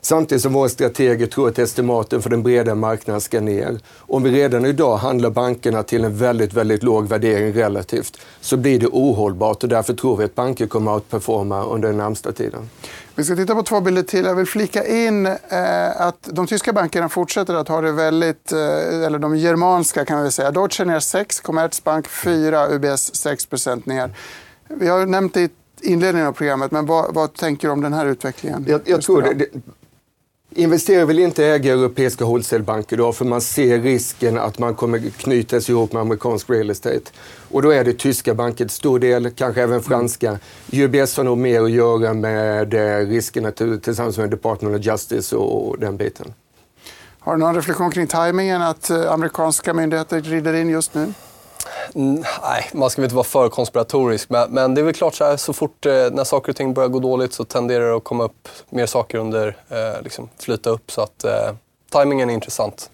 Samtidigt 0.00 0.42
som 0.42 0.52
våra 0.52 0.68
strateger 0.68 1.26
tror 1.26 1.48
att 1.48 1.58
estimaten 1.58 2.22
för 2.22 2.30
den 2.30 2.42
breda 2.42 2.74
marknaden 2.74 3.20
ska 3.20 3.40
ner. 3.40 3.80
Om 3.96 4.22
vi 4.22 4.30
redan 4.30 4.64
idag 4.64 4.96
handlar 4.96 5.30
bankerna 5.30 5.82
till 5.82 6.04
en 6.04 6.16
väldigt, 6.16 6.52
väldigt 6.52 6.82
låg 6.82 7.08
värdering 7.08 7.52
relativt 7.52 8.18
så 8.40 8.56
blir 8.56 8.80
det 8.80 8.86
ohållbart 8.86 9.62
och 9.62 9.68
därför 9.68 9.94
tror 9.94 10.16
vi 10.16 10.24
att 10.24 10.34
banker 10.34 10.66
kommer 10.66 10.96
att 10.96 11.10
performa 11.10 11.64
under 11.64 11.88
den 11.88 11.98
närmsta 11.98 12.32
tiden. 12.32 12.70
Vi 13.14 13.24
ska 13.24 13.36
titta 13.36 13.54
på 13.54 13.62
två 13.62 13.80
bilder 13.80 14.02
till. 14.02 14.24
Jag 14.24 14.34
vill 14.34 14.46
flika 14.46 14.86
in 14.86 15.26
eh, 15.26 16.00
att 16.00 16.28
de 16.32 16.46
tyska 16.46 16.72
bankerna 16.72 17.08
fortsätter 17.08 17.54
att 17.54 17.68
ha 17.68 17.80
det 17.80 17.92
väldigt, 17.92 18.52
eh, 18.52 19.04
eller 19.06 19.18
de 19.18 19.36
germanska 19.36 20.04
kan 20.04 20.22
vi 20.22 20.30
säga. 20.30 20.50
Deutsche 20.50 20.84
ner 20.84 21.00
6, 21.00 21.40
Commerzbank 21.40 22.08
4, 22.08 22.68
UBS 22.68 23.26
6% 23.26 23.82
ner. 23.88 24.14
Vi 24.68 24.88
har 24.88 25.06
nämnt 25.06 25.34
det 25.34 25.40
i 25.42 25.50
inledningen 25.82 26.28
av 26.28 26.32
programmet, 26.32 26.70
men 26.70 26.86
vad, 26.86 27.14
vad 27.14 27.34
tänker 27.34 27.68
du 27.68 27.72
om 27.72 27.80
den 27.80 27.92
här 27.92 28.06
utvecklingen? 28.06 28.64
Jag, 28.68 28.80
jag 28.84 29.02
tror 29.02 29.22
det, 29.22 29.46
Investerare 30.54 31.04
vill 31.04 31.18
inte 31.18 31.46
äga 31.46 31.72
europeiska 31.72 32.24
wholesalebanker 32.24 32.96
då 32.96 33.12
för 33.12 33.24
man 33.24 33.40
ser 33.40 33.78
risken 33.78 34.38
att 34.38 34.58
man 34.58 34.74
kommer 34.74 35.10
knytas 35.10 35.68
ihop 35.70 35.92
med 35.92 36.02
amerikansk 36.02 36.50
real 36.50 36.70
estate. 36.70 37.10
Och 37.50 37.62
då 37.62 37.70
är 37.70 37.84
det 37.84 37.92
tyska 37.92 38.34
banker 38.34 38.64
till 38.64 38.70
stor 38.70 38.98
del, 38.98 39.30
kanske 39.30 39.62
även 39.62 39.82
franska. 39.82 40.38
UBS 40.72 41.16
har 41.16 41.24
nog 41.24 41.38
mer 41.38 41.62
att 41.62 41.70
göra 41.70 42.14
med 42.14 42.74
eh, 42.74 43.06
riskerna 43.06 43.50
tillsammans 43.82 44.18
med 44.18 44.30
Department 44.30 44.76
of 44.76 44.86
Justice 44.86 45.36
och 45.36 45.78
den 45.78 45.96
biten. 45.96 46.34
Har 47.18 47.32
du 47.32 47.38
någon 47.38 47.54
reflektion 47.54 47.90
kring 47.90 48.06
tajmingen 48.06 48.62
att 48.62 48.90
eh, 48.90 49.12
amerikanska 49.12 49.74
myndigheter 49.74 50.20
rider 50.20 50.54
in 50.54 50.68
just 50.68 50.94
nu? 50.94 51.12
Nej, 51.94 52.70
man 52.72 52.90
ska 52.90 53.02
väl 53.02 53.06
inte 53.06 53.16
vara 53.16 53.24
för 53.24 53.48
konspiratorisk. 53.48 54.30
Men, 54.30 54.50
men 54.50 54.74
det 54.74 54.80
är 54.80 54.82
väl 54.82 54.94
klart 54.94 55.14
så 55.14 55.24
här, 55.24 55.36
så 55.36 55.52
fort 55.52 55.86
eh, 55.86 55.92
när 55.92 56.24
saker 56.24 56.52
och 56.52 56.56
ting 56.56 56.74
börjar 56.74 56.88
gå 56.88 56.98
dåligt 56.98 57.32
så 57.32 57.44
tenderar 57.44 57.88
det 57.88 57.96
att 57.96 58.04
komma 58.04 58.24
upp 58.24 58.48
mer 58.70 58.86
saker 58.86 59.18
under, 59.18 59.56
eh, 59.68 60.02
liksom 60.02 60.28
flyta 60.38 60.70
upp. 60.70 60.90
Så 60.90 61.00
att 61.00 61.24
eh, 61.24 61.52
tajmingen 61.90 62.30
är 62.30 62.34
intressant. 62.34 62.90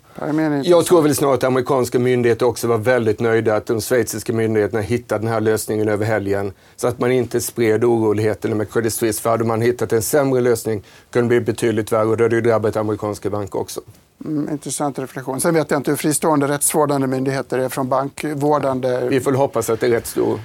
Jag 0.65 0.87
tror 0.87 1.03
väl 1.03 1.15
snarare 1.15 1.35
att 1.35 1.45
amerikanska 1.45 1.99
myndigheter 1.99 2.47
också 2.47 2.69
var 2.69 2.79
väldigt 2.79 3.21
nöjda 3.21 3.57
att 3.57 3.67
de 3.67 3.81
schweiziska 3.81 4.33
myndigheterna 4.33 4.81
hittade 4.81 5.21
den 5.21 5.33
här 5.33 5.41
lösningen 5.41 5.89
över 5.89 6.07
helgen. 6.07 6.53
Så 6.77 6.89
att 6.89 6.99
man 6.99 7.13
inte 7.13 7.41
spred 7.41 7.85
oroligheterna 7.85 8.55
med 8.55 8.73
Credit 8.73 8.95
Suisse. 8.95 9.23
För 9.23 9.31
hade 9.31 9.45
man 9.45 9.61
hittat 9.61 9.93
en 9.93 10.03
sämre 10.03 10.41
lösning 10.41 10.83
kunde 11.11 11.35
det 11.35 11.41
bli 11.41 11.53
betydligt 11.53 11.93
värre 11.93 12.07
och 12.07 12.17
då 12.17 12.25
hade 12.25 12.41
det 12.41 12.49
drabbat 12.49 12.77
amerikanska 12.77 13.31
banker 13.31 13.59
också. 13.59 13.81
Mm, 14.25 14.49
intressant 14.49 14.99
reflektion. 14.99 15.41
Sen 15.41 15.55
vet 15.55 15.71
jag 15.71 15.79
inte 15.79 15.91
hur 15.91 15.97
fristående 15.97 16.49
rättsvårdande 16.49 17.07
myndigheter 17.07 17.59
är 17.59 17.69
från 17.69 17.89
bankvårdande. 17.89 19.09
Vi 19.09 19.21
får 19.21 19.33
hoppas 19.33 19.71
att 19.71 19.81
det 19.81 19.87
är 19.87 19.91
rätt 19.91 20.07
stor, 20.07 20.41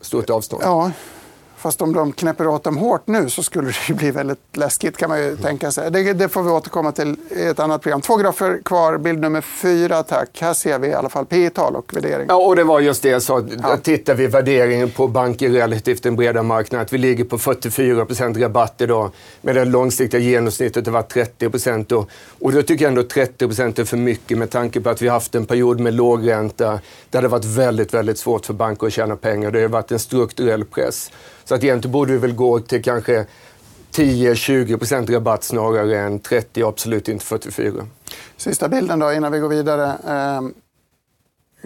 stort 0.00 0.30
avstånd. 0.30 0.62
Ja, 0.64 0.90
Fast 1.64 1.82
om 1.82 1.92
de 1.92 2.12
knäpper 2.12 2.46
åt 2.46 2.64
dem 2.64 2.76
hårt 2.76 3.06
nu 3.06 3.30
så 3.30 3.42
skulle 3.42 3.72
det 3.88 3.94
bli 3.94 4.10
väldigt 4.10 4.38
läskigt 4.52 4.96
kan 4.96 5.08
man 5.08 5.22
ju 5.22 5.36
tänka 5.36 5.70
sig. 5.70 5.90
Det, 5.90 6.12
det, 6.12 6.28
får 6.28 6.42
vi 6.42 6.50
återkomma 6.50 6.92
till 6.92 7.16
i 7.30 7.44
ett 7.44 7.60
annat 7.60 7.82
program. 7.82 8.00
Två 8.00 8.16
grafer 8.16 8.60
kvar, 8.64 8.98
bild 8.98 9.20
nummer 9.20 9.40
fyra 9.40 10.02
tack. 10.02 10.28
Här 10.40 10.54
ser 10.54 10.78
vi 10.78 10.88
i 10.88 10.94
alla 10.94 11.08
fall 11.08 11.26
P 11.26 11.50
tal 11.50 11.76
och 11.76 11.94
värdering. 11.94 12.26
Ja, 12.28 12.34
och 12.34 12.56
det 12.56 12.64
var 12.64 12.80
just 12.80 13.02
det 13.02 13.08
jag 13.08 13.22
sa. 13.22 13.42
Ja. 13.62 13.76
Tittar 13.76 14.14
vi 14.14 14.26
värderingen 14.26 14.90
på 14.90 15.08
banker 15.08 15.50
relativt 15.50 16.02
den 16.02 16.16
breda 16.16 16.42
marknaden, 16.42 16.84
att 16.84 16.92
vi 16.92 16.98
ligger 16.98 17.24
på 17.24 17.38
44 17.38 18.04
procent 18.06 18.36
rabatt 18.36 18.80
idag. 18.80 19.10
Med 19.40 19.54
det 19.54 19.64
långsiktiga 19.64 20.20
genomsnittet 20.20 20.86
har 20.86 20.92
varit 20.92 21.12
30 21.12 21.50
procent. 21.50 21.92
Och, 21.92 22.10
och 22.40 22.52
då 22.52 22.62
tycker 22.62 22.84
jag 22.84 22.88
ändå 22.88 23.02
30 23.02 23.46
procent 23.46 23.78
är 23.78 23.84
för 23.84 23.96
mycket 23.96 24.38
med 24.38 24.50
tanke 24.50 24.80
på 24.80 24.90
att 24.90 25.02
vi 25.02 25.08
haft 25.08 25.34
en 25.34 25.46
period 25.46 25.80
med 25.80 25.94
lågränta. 25.94 26.80
Där 27.10 27.22
det 27.22 27.28
varit 27.28 27.44
väldigt, 27.44 27.94
väldigt 27.94 28.18
svårt 28.18 28.46
för 28.46 28.54
banker 28.54 28.86
att 28.86 28.92
tjäna 28.92 29.16
pengar. 29.16 29.50
Det 29.50 29.60
har 29.60 29.68
varit 29.68 29.92
en 29.92 29.98
strukturell 29.98 30.64
press. 30.64 31.10
Så 31.44 31.54
att 31.54 31.64
egentligen 31.64 31.92
borde 31.92 32.12
vi 32.12 32.18
väl 32.18 32.34
gå 32.34 32.60
till 32.60 32.82
kanske 32.82 33.26
10-20 33.92 35.12
rabatt 35.12 35.44
snarare 35.44 36.00
än 36.00 36.18
30, 36.18 36.64
absolut 36.64 37.08
inte 37.08 37.24
44. 37.24 37.72
Sista 38.36 38.68
bilden 38.68 38.98
då 38.98 39.12
innan 39.12 39.32
vi 39.32 39.38
går 39.38 39.48
vidare. 39.48 39.84
Eh, 39.86 40.40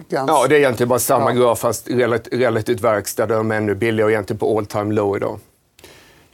gans... 0.09 0.29
Ja, 0.29 0.47
det 0.47 0.55
är 0.55 0.59
egentligen 0.59 0.89
bara 0.89 0.99
samma 0.99 1.33
ja. 1.33 1.39
graf 1.39 1.59
fast 1.59 1.87
relativt 2.31 2.81
verkstad. 2.81 3.25
De 3.25 3.51
är 3.51 3.55
ännu 3.55 3.75
billigare 3.75 4.05
och 4.05 4.11
egentligen 4.11 4.39
på 4.39 4.57
all 4.57 4.65
time 4.65 4.93
low 4.93 5.17
idag. 5.17 5.39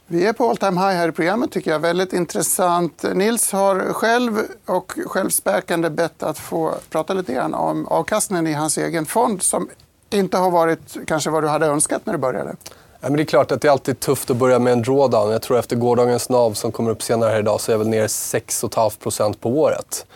Vi 0.06 0.26
är 0.26 0.32
på 0.32 0.50
all 0.50 0.56
time 0.56 0.80
high 0.80 0.96
här 0.96 1.08
i 1.08 1.12
programmet 1.12 1.52
tycker 1.52 1.70
jag. 1.70 1.78
Väldigt 1.78 2.12
intressant. 2.12 3.04
Nils 3.14 3.52
har 3.52 3.92
själv 3.92 4.38
och 4.66 4.92
självspäkande 5.06 5.90
bett 5.90 6.22
att 6.22 6.38
få 6.38 6.74
prata 6.90 7.14
lite 7.14 7.32
grann 7.32 7.54
om 7.54 7.86
avkastningen 7.86 8.46
i 8.46 8.52
hans 8.52 8.78
egen 8.78 9.06
fond 9.06 9.42
som 9.42 9.68
inte 10.10 10.36
har 10.36 10.50
varit 10.50 10.96
kanske 11.06 11.30
vad 11.30 11.42
du 11.42 11.48
hade 11.48 11.66
önskat 11.66 12.06
när 12.06 12.12
du 12.12 12.18
började. 12.18 12.56
Ja, 13.00 13.08
men 13.08 13.16
det 13.16 13.22
är 13.22 13.24
klart 13.24 13.52
att 13.52 13.60
det 13.60 13.68
är 13.68 13.72
alltid 13.72 14.00
tufft 14.00 14.30
att 14.30 14.36
börja 14.36 14.58
med 14.58 14.72
en 14.72 14.82
drawdown. 14.82 15.30
Jag 15.30 15.42
tror 15.42 15.58
efter 15.58 15.76
gårdagens 15.76 16.28
NAV 16.28 16.52
som 16.52 16.72
kommer 16.72 16.90
upp 16.90 17.02
senare 17.02 17.30
här 17.30 17.38
idag 17.38 17.60
så 17.60 17.70
är 17.70 17.74
jag 17.74 17.78
väl 17.78 17.88
ner 17.88 18.06
6,5% 18.06 19.34
på 19.40 19.50
året. 19.50 20.06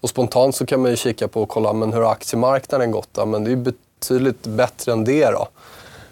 Och 0.00 0.08
spontant 0.08 0.56
så 0.56 0.66
kan 0.66 0.82
man 0.82 0.90
ju 0.90 0.96
kika 0.96 1.28
på 1.28 1.42
och 1.42 1.48
kolla 1.48 1.72
men 1.72 1.92
hur 1.92 2.00
har 2.00 2.12
aktiemarknaden 2.12 2.90
gått. 2.90 3.08
Då? 3.12 3.26
Men 3.26 3.44
det 3.44 3.52
är 3.52 3.56
betydligt 3.56 4.46
bättre 4.46 4.92
än 4.92 5.04
det. 5.04 5.30
Då. 5.30 5.48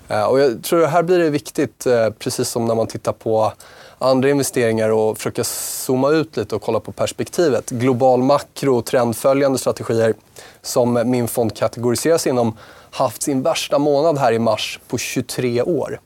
Eh, 0.08 0.24
och 0.24 0.40
jag 0.40 0.62
tror 0.62 0.84
att 0.84 0.90
här 0.90 1.02
blir 1.02 1.18
det 1.18 1.30
viktigt, 1.30 1.86
eh, 1.86 2.10
precis 2.10 2.48
som 2.48 2.64
när 2.64 2.74
man 2.74 2.86
tittar 2.86 3.12
på 3.12 3.52
andra 3.98 4.30
investeringar 4.30 4.90
och 4.90 5.16
försöka 5.16 5.44
zooma 5.44 6.10
ut 6.10 6.36
lite 6.36 6.54
och 6.56 6.62
kolla 6.62 6.80
på 6.80 6.92
perspektivet. 6.92 7.70
Global 7.70 8.22
makro 8.22 8.78
och 8.78 8.86
trendföljande 8.86 9.58
strategier 9.58 10.14
som 10.62 11.02
min 11.04 11.28
fond 11.28 11.56
kategoriseras 11.56 12.26
inom 12.26 12.56
haft 12.90 13.22
sin 13.22 13.42
värsta 13.42 13.78
månad 13.78 14.18
här 14.18 14.32
i 14.32 14.38
mars 14.38 14.80
på 14.88 14.98
23 14.98 15.62
år 15.62 16.00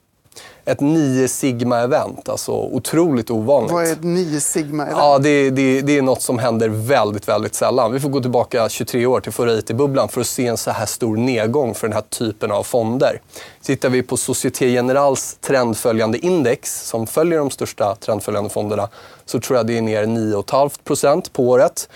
ett 0.68 0.80
9 0.80 1.26
sigma-event. 1.26 2.28
Alltså 2.28 2.52
otroligt 2.52 3.30
ovanligt. 3.30 3.72
Vad 3.72 3.86
är 3.86 3.92
ett 3.92 4.02
9 4.02 4.38
sigma-event? 4.38 4.96
Ja, 4.96 5.18
det, 5.18 5.50
det, 5.50 5.80
det, 5.80 5.98
är 5.98 6.02
något 6.02 6.22
som 6.22 6.38
händer 6.38 6.68
väldigt, 6.68 7.28
väldigt 7.28 7.54
sällan. 7.54 7.92
Vi 7.92 8.00
får 8.00 8.08
gå 8.08 8.20
tillbaka 8.20 8.68
23 8.68 9.06
år 9.06 9.20
till 9.20 9.32
förra 9.32 9.52
IT-bubblan 9.52 10.08
för 10.08 10.20
att 10.20 10.26
se 10.26 10.46
en 10.46 10.56
så 10.56 10.70
här 10.70 10.86
stor 10.86 11.16
nedgång 11.16 11.74
för 11.74 11.86
den 11.88 11.94
här 11.94 12.04
typen 12.08 12.50
av 12.50 12.62
fonder. 12.62 13.20
Tittar 13.62 13.88
vi 13.88 14.02
på 14.02 14.16
Société 14.16 14.66
Générales 14.68 15.38
trendföljande 15.40 16.18
index, 16.18 16.88
som 16.88 17.06
följer 17.06 17.38
de 17.38 17.50
största 17.50 17.94
trendföljande 17.94 18.50
fonderna, 18.50 18.88
så 19.26 19.40
tror 19.40 19.56
jag 19.56 19.66
det 19.66 19.78
är 19.78 19.82
ner 19.82 20.04
9,5% 20.04 21.32
på 21.32 21.48
året. 21.48 21.88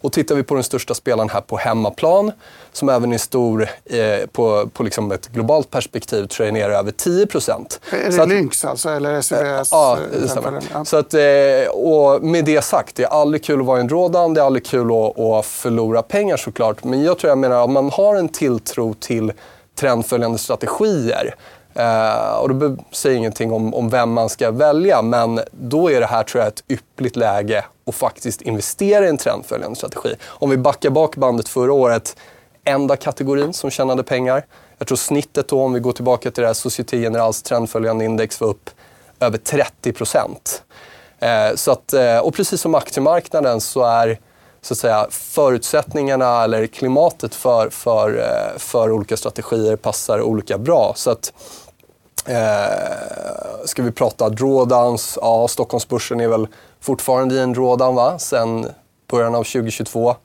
Och 0.00 0.12
tittar 0.12 0.34
vi 0.34 0.42
på 0.42 0.54
den 0.54 0.64
största 0.64 0.94
spelaren 0.94 1.28
här 1.28 1.40
på 1.40 1.56
hemmaplan, 1.56 2.32
som 2.72 2.88
även 2.88 3.12
är 3.12 3.18
stor 3.18 3.68
eh, 3.84 4.26
på, 4.32 4.68
på 4.72 4.82
liksom 4.82 5.12
ett 5.12 5.28
globalt 5.28 5.70
perspektiv, 5.70 6.26
tror 6.26 6.46
jag 6.46 6.56
är 6.56 6.62
nere 6.62 6.78
över 6.78 6.92
10 6.92 7.26
procent. 7.26 7.80
Är 7.92 8.10
det 8.10 8.26
Lynx 8.26 8.64
alltså, 8.64 8.88
eller 8.88 9.20
SEBs? 9.22 9.68
Ja, 9.72 9.98
det 10.12 10.28
stämmer. 10.28 10.62
Ja. 10.72 10.84
Så 10.84 10.96
att, 10.96 11.14
eh, 11.14 11.70
och 11.72 12.22
med 12.22 12.44
det 12.44 12.64
sagt, 12.64 12.96
det 12.96 13.02
är 13.02 13.08
aldrig 13.08 13.44
kul 13.44 13.60
att 13.60 13.66
vara 13.66 13.78
i 13.78 13.80
en 13.80 13.88
rådan, 13.88 14.34
det 14.34 14.40
är 14.40 14.44
aldrig 14.44 14.66
kul 14.66 14.90
att, 14.90 15.20
att 15.20 15.46
förlora 15.46 16.02
pengar 16.02 16.36
såklart. 16.36 16.84
Men 16.84 17.02
jag 17.02 17.18
tror 17.18 17.28
jag 17.28 17.38
menar 17.38 17.64
att 17.64 17.70
man 17.70 17.90
har 17.90 18.16
en 18.16 18.28
tilltro 18.28 18.94
till 18.94 19.32
trendföljande 19.80 20.38
strategier 20.38 21.34
Uh, 21.76 22.32
och 22.32 22.54
då 22.54 22.76
säger 22.90 23.16
ingenting 23.16 23.52
om, 23.52 23.74
om 23.74 23.88
vem 23.88 24.12
man 24.12 24.28
ska 24.28 24.50
välja, 24.50 25.02
men 25.02 25.40
då 25.50 25.90
är 25.90 26.00
det 26.00 26.06
här 26.06 26.22
tror 26.22 26.42
jag 26.42 26.48
ett 26.48 26.64
yppligt 26.68 27.16
läge 27.16 27.64
att 27.86 27.94
faktiskt 27.94 28.42
investera 28.42 29.04
i 29.04 29.08
en 29.08 29.16
trendföljande 29.16 29.76
strategi. 29.76 30.14
Om 30.26 30.50
vi 30.50 30.56
backar 30.56 30.90
bak 30.90 31.16
bandet 31.16 31.48
förra 31.48 31.72
året, 31.72 32.16
enda 32.64 32.96
kategorin 32.96 33.52
som 33.52 33.70
tjänade 33.70 34.02
pengar. 34.02 34.46
Jag 34.78 34.88
tror 34.88 34.96
snittet 34.96 35.48
då, 35.48 35.62
om 35.62 35.72
vi 35.72 35.80
går 35.80 35.92
tillbaka 35.92 36.30
till 36.30 36.40
det 36.40 36.46
här 36.46 36.54
Société 36.54 36.96
Generals 36.96 37.42
trendföljande 37.42 38.04
index 38.04 38.40
var 38.40 38.48
upp 38.48 38.70
över 39.20 39.38
30 39.38 39.92
procent. 39.92 40.62
Uh, 41.22 41.98
uh, 42.00 42.18
och 42.18 42.34
precis 42.34 42.60
som 42.60 42.74
aktiemarknaden 42.74 43.60
så 43.60 43.84
är 43.84 44.18
så 44.62 44.74
att 44.74 44.78
säga, 44.78 45.06
förutsättningarna 45.10 46.44
eller 46.44 46.66
klimatet 46.66 47.34
för, 47.34 47.70
för, 47.70 48.24
för 48.56 48.90
olika 48.90 49.16
strategier 49.16 49.76
passar 49.76 50.22
olika 50.22 50.58
bra. 50.58 50.92
Så 50.96 51.10
att, 51.10 51.32
Eh, 52.26 53.64
ska 53.64 53.82
vi 53.82 53.92
prata 53.92 54.28
drawdowns? 54.28 55.18
Ja, 55.20 55.48
Stockholmsbörsen 55.48 56.20
är 56.20 56.28
väl 56.28 56.48
fortfarande 56.80 57.34
i 57.34 57.38
en 57.38 57.52
drawdown 57.52 57.94
va? 57.94 58.18
sen 58.18 58.66
början 59.10 59.34
av 59.34 59.44
2022. 59.44 60.16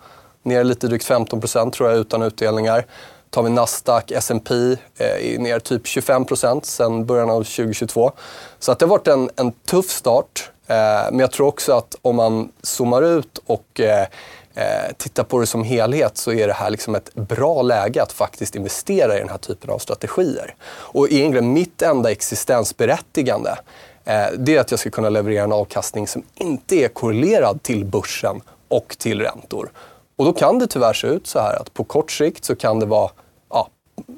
Ner 0.43 0.63
lite 0.63 0.87
drygt 0.87 1.05
15 1.05 1.39
procent 1.39 1.73
tror 1.73 1.89
jag 1.89 1.99
utan 1.99 2.21
utdelningar. 2.21 2.85
Tar 3.29 3.43
vi 3.43 3.49
Nasdaq, 3.49 4.11
S&P 4.11 4.55
eh, 4.97 5.33
är 5.33 5.39
ner 5.39 5.59
typ 5.59 5.87
25 5.87 6.25
procent 6.25 6.65
sen 6.65 7.05
början 7.05 7.29
av 7.29 7.43
2022. 7.43 8.11
Så 8.59 8.71
att 8.71 8.79
det 8.79 8.85
har 8.85 8.89
varit 8.89 9.07
en, 9.07 9.29
en 9.35 9.51
tuff 9.51 9.89
start. 9.89 10.51
Eh, 10.67 10.75
men 11.11 11.19
jag 11.19 11.31
tror 11.31 11.47
också 11.47 11.73
att 11.73 11.95
om 12.01 12.15
man 12.15 12.51
zoomar 12.61 13.01
ut 13.01 13.39
och 13.45 13.79
eh, 13.79 14.07
eh, 14.55 14.93
tittar 14.97 15.23
på 15.23 15.39
det 15.39 15.45
som 15.45 15.63
helhet 15.63 16.17
så 16.17 16.31
är 16.31 16.47
det 16.47 16.53
här 16.53 16.69
liksom 16.69 16.95
ett 16.95 17.13
bra 17.13 17.61
läge 17.61 18.03
att 18.03 18.11
faktiskt 18.11 18.55
investera 18.55 19.15
i 19.15 19.19
den 19.19 19.29
här 19.29 19.37
typen 19.37 19.69
av 19.69 19.79
strategier. 19.79 20.55
Och 20.67 21.11
egentligen 21.11 21.53
mitt 21.53 21.81
enda 21.81 22.11
existensberättigande 22.11 23.57
eh, 24.05 24.25
det 24.37 24.55
är 24.55 24.59
att 24.59 24.71
jag 24.71 24.79
ska 24.79 24.89
kunna 24.89 25.09
leverera 25.09 25.43
en 25.43 25.51
avkastning 25.51 26.07
som 26.07 26.23
inte 26.35 26.75
är 26.75 26.87
korrelerad 26.87 27.63
till 27.63 27.85
börsen 27.85 28.41
och 28.67 28.95
till 28.99 29.21
räntor. 29.21 29.71
Och 30.15 30.25
då 30.25 30.33
kan 30.33 30.59
det 30.59 30.67
tyvärr 30.67 30.93
se 30.93 31.07
ut 31.07 31.27
så 31.27 31.39
här 31.39 31.61
att 31.61 31.73
på 31.73 31.83
kort 31.83 32.11
sikt 32.11 32.45
så 32.45 32.55
kan 32.55 32.79
det 32.79 32.85
vara 32.85 33.11
ja, 33.49 33.67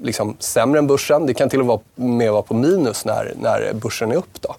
liksom 0.02 0.36
sämre 0.40 0.80
än 0.80 0.88
börsen. 0.88 1.26
Det 1.26 1.34
kan 1.34 1.50
till 1.50 1.62
och 1.62 1.84
med 1.96 2.32
vara 2.32 2.42
på 2.42 2.54
minus 2.54 3.06
när, 3.06 3.34
när 3.42 3.74
börsen 3.74 4.12
är 4.12 4.16
upp. 4.16 4.42
Då. 4.42 4.56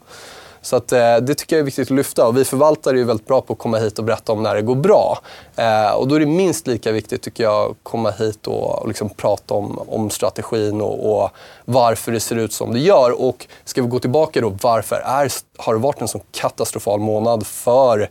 Så 0.62 0.76
att, 0.76 0.92
eh, 0.92 1.16
det 1.16 1.34
tycker 1.34 1.56
jag 1.56 1.61
är 1.61 1.64
viktigt 1.64 1.86
att 1.86 1.96
lyfta. 1.96 2.26
Och 2.26 2.36
vi 2.36 2.44
förvaltare 2.44 3.00
är 3.00 3.04
väldigt 3.04 3.26
bra 3.26 3.40
på 3.40 3.52
att 3.52 3.59
komma 3.59 3.78
hit 3.78 3.98
och 3.98 4.04
berätta 4.04 4.32
om 4.32 4.42
när 4.42 4.54
det 4.54 4.62
går 4.62 4.74
bra. 4.74 5.18
Eh, 5.56 5.90
och 5.90 6.09
då 6.09 6.14
är 6.14 6.20
det 6.20 6.26
minst 6.26 6.66
lika 6.66 6.92
viktigt 6.92 7.22
tycker 7.22 7.44
jag 7.44 7.70
att 7.70 7.76
komma 7.82 8.11
hit 8.11 8.46
och, 8.46 8.82
och 8.82 8.88
liksom 8.88 9.09
prata 9.09 9.54
om, 9.54 9.78
om 9.88 10.11
strategin 10.11 10.80
och, 10.80 11.22
och, 11.22 11.30
varför 11.64 12.12
det 12.12 12.20
ser 12.20 12.36
ut 12.36 12.52
som 12.52 12.72
det 12.72 12.80
gör. 12.80 13.20
Och 13.20 13.46
ska 13.64 13.82
vi 13.82 13.88
gå 13.88 13.98
tillbaka 13.98 14.40
då, 14.40 14.56
varför 14.62 14.96
är, 14.96 15.32
har 15.56 15.74
det 15.74 15.80
varit 15.80 16.00
en 16.00 16.09
så 16.09 16.20
katastrofal 16.32 17.00
månad 17.00 17.46
för 17.46 18.09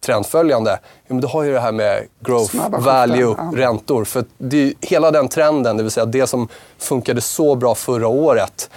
trendföljande, 0.00 0.70
ja, 0.80 1.14
men 1.14 1.20
du 1.20 1.26
har 1.26 1.42
ju 1.42 1.52
det 1.52 1.60
här 1.60 1.72
med 1.72 2.06
growth, 2.20 2.56
value, 2.70 3.34
ja. 3.38 3.52
räntor. 3.54 4.04
För 4.04 4.24
det 4.38 4.62
är 4.62 4.72
hela 4.80 5.10
den 5.10 5.28
trenden, 5.28 5.76
det 5.76 5.82
vill 5.82 5.92
säga 5.92 6.06
det 6.06 6.26
som 6.26 6.48
funkade 6.78 7.20
så 7.20 7.54
bra 7.54 7.74
förra 7.74 8.08
året 8.08 8.70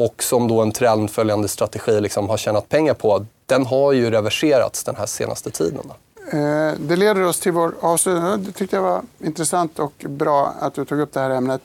och 0.00 0.22
som 0.22 0.48
då 0.48 0.60
en 0.60 0.72
trendföljande 0.72 1.48
strategi 1.48 2.00
liksom 2.00 2.28
har 2.28 2.36
tjänat 2.36 2.68
pengar 2.68 2.94
på, 2.94 3.26
den 3.46 3.66
har 3.66 3.92
ju 3.92 4.10
reverserats 4.10 4.84
den 4.84 4.96
här 4.96 5.06
senaste 5.06 5.50
tiden. 5.50 5.92
Eh, 6.32 6.72
det 6.78 6.96
leder 6.96 7.22
oss 7.22 7.40
till 7.40 7.52
vår 7.52 7.74
avslutning. 7.80 8.44
Det 8.44 8.52
tyckte 8.52 8.76
jag 8.76 8.82
var 8.82 9.02
intressant 9.18 9.78
och 9.78 9.92
bra 10.08 10.54
att 10.60 10.74
du 10.74 10.84
tog 10.84 11.00
upp 11.00 11.12
det 11.12 11.20
här 11.20 11.30
ämnet. 11.30 11.60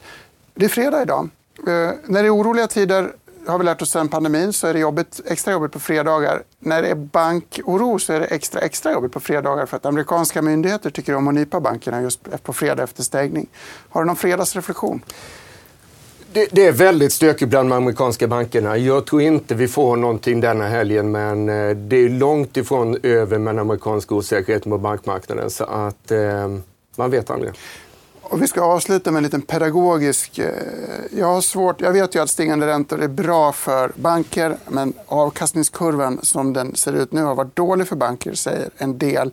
Det 0.53 0.65
är 0.65 0.69
fredag 0.69 1.01
idag. 1.01 1.29
Eh, 1.57 1.91
när 2.05 2.23
det 2.23 2.27
är 2.27 2.35
oroliga 2.35 2.67
tider 2.67 3.11
har 3.47 3.57
vi 3.57 3.65
lärt 3.65 3.81
oss 3.81 3.91
sedan 3.91 4.09
pandemin 4.09 4.53
så 4.53 4.67
är 4.67 4.73
det 4.73 4.79
jobbigt, 4.79 5.21
extra 5.25 5.53
jobbigt 5.53 5.71
på 5.71 5.79
fredagar. 5.79 6.43
När 6.59 6.81
det 6.81 6.87
är 6.87 6.95
bankoro 6.95 7.99
så 7.99 8.13
är 8.13 8.19
det 8.19 8.25
extra, 8.25 8.61
extra 8.61 8.91
jobbigt 8.91 9.11
på 9.11 9.19
fredagar 9.19 9.65
för 9.65 9.77
att 9.77 9.85
amerikanska 9.85 10.41
myndigheter 10.41 10.89
tycker 10.89 11.15
om 11.15 11.27
att 11.27 11.33
nypa 11.33 11.59
bankerna 11.59 12.01
just 12.01 12.43
på 12.43 12.53
fredag 12.53 12.83
efter 12.83 13.03
stängning. 13.03 13.47
Har 13.89 14.01
du 14.01 14.07
någon 14.07 14.15
fredagsreflektion? 14.15 15.01
Det, 16.35 16.47
det, 16.51 16.65
är 16.65 16.71
väldigt 16.71 17.13
stökigt 17.13 17.49
bland 17.49 17.69
de 17.69 17.75
amerikanska 17.75 18.27
bankerna. 18.27 18.77
Jag 18.77 19.05
tror 19.05 19.21
inte 19.21 19.55
vi 19.55 19.67
får 19.67 19.97
någonting 19.97 20.41
denna 20.41 20.67
helgen, 20.67 21.11
men 21.11 21.49
eh, 21.49 21.69
det 21.75 21.95
är 21.95 22.09
långt 22.09 22.57
ifrån 22.57 22.97
över 23.03 23.37
med 23.37 23.55
den 23.55 23.59
amerikanska 23.59 24.15
osäkerheten 24.15 24.71
på 24.71 24.77
bankmarknaden. 24.77 25.49
Så 25.49 25.63
att 25.63 26.11
eh, 26.11 26.57
man 26.95 27.11
vet 27.11 27.29
aldrig. 27.29 27.53
Och 28.21 28.41
vi 28.41 28.47
ska 28.47 28.61
avsluta 28.61 29.11
med 29.11 29.17
en 29.17 29.23
liten 29.23 29.41
pedagogisk... 29.41 30.39
Eh, 30.39 30.49
jag, 31.11 31.27
har 31.27 31.41
svårt, 31.41 31.81
jag 31.81 31.91
vet 31.91 32.15
ju 32.15 32.21
att 32.21 32.29
stigande 32.29 32.67
räntor 32.67 33.01
är 33.01 33.07
bra 33.07 33.51
för 33.51 33.91
banker 33.95 34.57
men 34.67 34.93
avkastningskurvan 35.05 36.19
som 36.23 36.53
den 36.53 36.75
ser 36.75 36.93
ut 36.93 37.11
nu 37.11 37.23
har 37.23 37.35
varit 37.35 37.55
dålig 37.55 37.87
för 37.87 37.95
banker, 37.95 38.33
säger 38.33 38.69
en 38.77 38.97
del. 38.97 39.31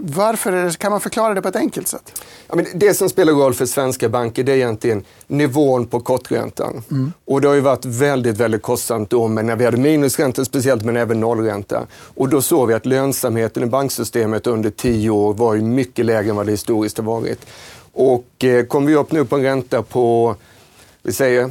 Varför 0.00 0.52
det, 0.52 0.78
kan 0.78 0.90
man 0.92 1.00
förklara 1.00 1.34
det 1.34 1.42
på 1.42 1.48
ett 1.48 1.56
enkelt 1.56 1.88
sätt? 1.88 2.22
Ja, 2.48 2.56
men 2.56 2.66
det 2.74 2.94
som 2.94 3.08
spelar 3.08 3.32
roll 3.32 3.54
för 3.54 3.66
svenska 3.66 4.08
banker 4.08 4.44
det 4.44 4.52
är 4.52 4.56
egentligen 4.56 5.04
nivån 5.26 5.86
på 5.86 6.00
korträntan. 6.00 6.82
Mm. 6.90 7.12
Och 7.24 7.40
det 7.40 7.48
har 7.48 7.54
ju 7.54 7.60
varit 7.60 7.84
väldigt, 7.84 8.36
väldigt 8.36 8.62
kostsamt 8.62 9.10
då, 9.10 9.28
men 9.28 9.46
när 9.46 9.56
vi 9.56 9.64
hade 9.64 9.76
minusränta 9.76 10.44
speciellt, 10.44 10.84
men 10.84 10.96
även 10.96 11.20
nollränta. 11.20 11.86
Och 11.92 12.28
då 12.28 12.42
såg 12.42 12.68
vi 12.68 12.74
att 12.74 12.86
lönsamheten 12.86 13.62
i 13.62 13.66
banksystemet 13.66 14.46
under 14.46 14.70
tio 14.70 15.10
år 15.10 15.34
var 15.34 15.56
mycket 15.56 16.04
lägre 16.04 16.30
än 16.30 16.36
vad 16.36 16.46
det 16.46 16.52
historiskt 16.52 16.98
har 16.98 17.04
varit. 17.04 17.46
Och 17.92 18.44
eh, 18.44 18.64
kommer 18.64 18.86
vi 18.86 18.94
upp 18.94 19.12
nu 19.12 19.24
på 19.24 19.36
en 19.36 19.42
ränta 19.42 19.82
på, 19.82 20.36
vi 21.02 21.12
säger 21.12 21.50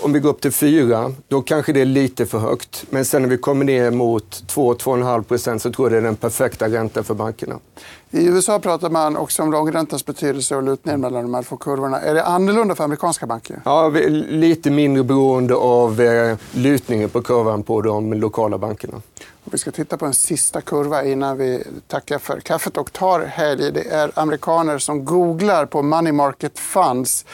om 0.00 0.12
vi 0.12 0.18
går 0.20 0.30
upp 0.30 0.40
till 0.40 0.52
4, 0.52 1.12
då 1.28 1.42
kanske 1.42 1.72
det 1.72 1.80
är 1.80 1.84
lite 1.84 2.26
för 2.26 2.38
högt. 2.38 2.84
Men 2.90 3.04
sen 3.04 3.22
när 3.22 3.28
vi 3.28 3.38
kommer 3.38 3.64
ner 3.64 3.90
mot 3.90 4.42
2-2,5 4.46 5.22
procent 5.22 5.62
så 5.62 5.72
tror 5.72 5.86
jag 5.86 5.92
det 5.92 5.98
är 5.98 6.10
den 6.10 6.16
perfekta 6.16 6.68
räntan 6.68 7.04
för 7.04 7.14
bankerna. 7.14 7.58
I 8.10 8.26
USA 8.26 8.58
pratar 8.58 8.90
man 8.90 9.16
också 9.16 9.42
om 9.42 9.52
långräntans 9.52 10.06
betydelse 10.06 10.56
och 10.56 10.62
lutningen 10.62 11.00
mellan 11.00 11.22
de 11.22 11.34
här 11.34 11.42
två 11.42 11.56
kurvorna. 11.56 12.00
Är 12.00 12.14
det 12.14 12.24
annorlunda 12.24 12.74
för 12.74 12.84
amerikanska 12.84 13.26
banker? 13.26 13.60
Ja, 13.64 13.88
lite 14.28 14.70
mindre 14.70 15.04
beroende 15.04 15.54
av 15.54 16.00
eh, 16.00 16.36
lutningen 16.52 17.10
på 17.10 17.22
kurvan 17.22 17.62
på 17.62 17.82
de 17.82 18.12
lokala 18.12 18.58
bankerna. 18.58 19.02
Och 19.44 19.54
vi 19.54 19.58
ska 19.58 19.70
titta 19.70 19.96
på 19.96 20.06
en 20.06 20.14
sista 20.14 20.60
kurva 20.60 21.04
innan 21.04 21.38
vi 21.38 21.64
tackar 21.86 22.18
för 22.18 22.40
kaffet 22.40 22.76
och 22.76 22.92
tar 22.92 23.20
helg. 23.20 23.72
Det 23.72 23.88
är 23.88 24.10
amerikaner 24.14 24.78
som 24.78 25.04
googlar 25.04 25.66
på 25.66 25.82
money 25.82 26.12
market 26.12 26.58
funds. 26.58 27.24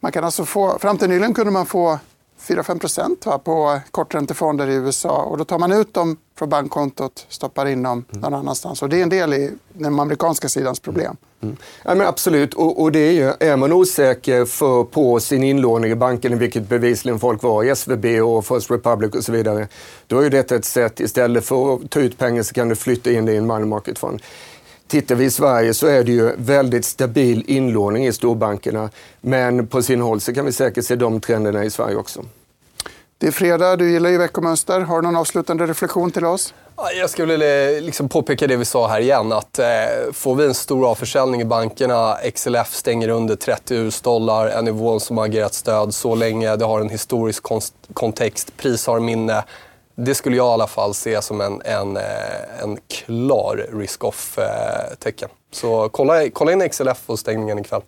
Man 0.00 0.12
kan 0.12 0.24
alltså 0.24 0.44
få, 0.44 0.78
fram 0.78 0.98
till 0.98 1.08
nyligen 1.08 1.34
kunde 1.34 1.52
man 1.52 1.66
få 1.66 1.98
4-5 2.42 2.78
procent 2.78 3.26
på 3.44 3.80
korträntefonder 3.90 4.68
i 4.68 4.74
USA. 4.74 5.16
Och 5.16 5.38
då 5.38 5.44
tar 5.44 5.58
man 5.58 5.72
ut 5.72 5.94
dem 5.94 6.16
från 6.38 6.48
bankkontot 6.48 7.26
stoppar 7.28 7.66
in 7.66 7.82
dem 7.82 8.04
mm. 8.10 8.20
någon 8.20 8.34
annanstans. 8.34 8.82
Och 8.82 8.88
det 8.88 8.98
är 8.98 9.02
en 9.02 9.08
del 9.08 9.34
i 9.34 9.50
den 9.72 10.00
amerikanska 10.00 10.48
sidans 10.48 10.80
problem. 10.80 11.16
Mm. 11.40 11.56
Ja, 11.84 11.94
men 11.94 12.06
absolut. 12.06 12.54
Och, 12.54 12.82
och, 12.82 12.92
det 12.92 12.98
är, 12.98 13.12
ju, 13.12 13.32
är 13.40 13.56
man 13.56 13.72
osäker 13.72 14.44
för, 14.44 14.84
på 14.84 15.20
sin 15.20 15.42
inlåning 15.42 15.90
i 15.90 15.94
banken, 15.94 16.38
vilket 16.38 16.68
bevisligen 16.68 17.18
folk 17.18 17.42
var 17.42 17.64
i 17.64 17.68
SVB 17.68 18.04
och 18.04 18.46
First 18.46 18.70
Republic 18.70 19.14
och 19.14 19.24
så 19.24 19.32
vidare, 19.32 19.68
då 20.06 20.20
är 20.20 20.30
det 20.30 20.52
ett 20.52 20.64
sätt 20.64 21.00
istället 21.00 21.44
för 21.44 21.74
att 21.74 21.90
ta 21.90 22.00
ut 22.00 22.18
pengar 22.18 22.42
så 22.42 22.54
kan 22.54 22.68
du 22.68 22.74
flytta 22.74 23.12
in 23.12 23.26
det 23.26 23.32
i 23.32 23.36
en 23.36 23.46
money 23.46 23.66
market 23.66 23.98
fund. 23.98 24.22
Tittar 24.92 25.14
vi 25.14 25.24
i 25.24 25.30
Sverige 25.30 25.74
så 25.74 25.86
är 25.86 26.04
det 26.04 26.12
ju 26.12 26.32
väldigt 26.36 26.84
stabil 26.84 27.44
inlåning 27.46 28.06
i 28.06 28.12
storbankerna. 28.12 28.90
Men 29.20 29.66
på 29.66 29.82
sin 29.82 30.00
håll 30.00 30.20
så 30.20 30.34
kan 30.34 30.44
vi 30.44 30.52
säkert 30.52 30.84
se 30.84 30.96
de 30.96 31.20
trenderna 31.20 31.64
i 31.64 31.70
Sverige 31.70 31.96
också. 31.96 32.24
Det 33.18 33.26
är 33.26 33.30
fredag, 33.30 33.76
du 33.76 33.92
gillar 33.92 34.10
ju 34.10 34.18
veckomönster. 34.18 34.80
Har 34.80 34.96
du 34.96 35.02
någon 35.02 35.16
avslutande 35.16 35.66
reflektion 35.66 36.10
till 36.10 36.24
oss? 36.24 36.54
Jag 36.98 37.10
skulle 37.10 37.32
vilja 37.32 37.80
liksom 37.80 38.08
påpeka 38.08 38.46
det 38.46 38.56
vi 38.56 38.64
sa 38.64 38.88
här 38.88 39.00
igen. 39.00 39.32
Att 39.32 39.58
eh, 39.58 39.66
får 40.12 40.34
vi 40.34 40.44
en 40.44 40.54
stor 40.54 40.90
avförsäljning 40.90 41.40
i 41.40 41.44
bankerna, 41.44 42.16
XLF 42.34 42.74
stänger 42.74 43.08
under 43.08 43.36
30 43.36 43.74
US-dollar, 43.74 44.48
en 44.48 44.64
nivå 44.64 45.00
som 45.00 45.18
har 45.18 45.24
agerat 45.24 45.54
stöd 45.54 45.94
så 45.94 46.14
länge, 46.14 46.56
det 46.56 46.64
har 46.64 46.80
en 46.80 46.90
historisk 46.90 47.44
kontext, 47.94 48.56
pris 48.56 48.86
har 48.86 49.00
minne 49.00 49.44
det 49.94 50.14
skulle 50.14 50.36
jag 50.36 50.46
i 50.46 50.54
alla 50.54 50.66
fall 50.66 50.94
se 50.94 51.22
som 51.22 51.40
en, 51.40 51.62
en, 51.64 51.96
eh, 51.96 52.62
en 52.62 52.78
klar 52.88 53.66
risk-off-tecken. 53.72 55.28
Eh, 55.28 55.36
så 55.52 55.88
kolla, 55.88 56.30
kolla 56.30 56.52
in 56.52 56.68
XLF 56.68 57.02
och 57.06 57.18
stängningen 57.18 57.58
ikväll. 57.58 57.82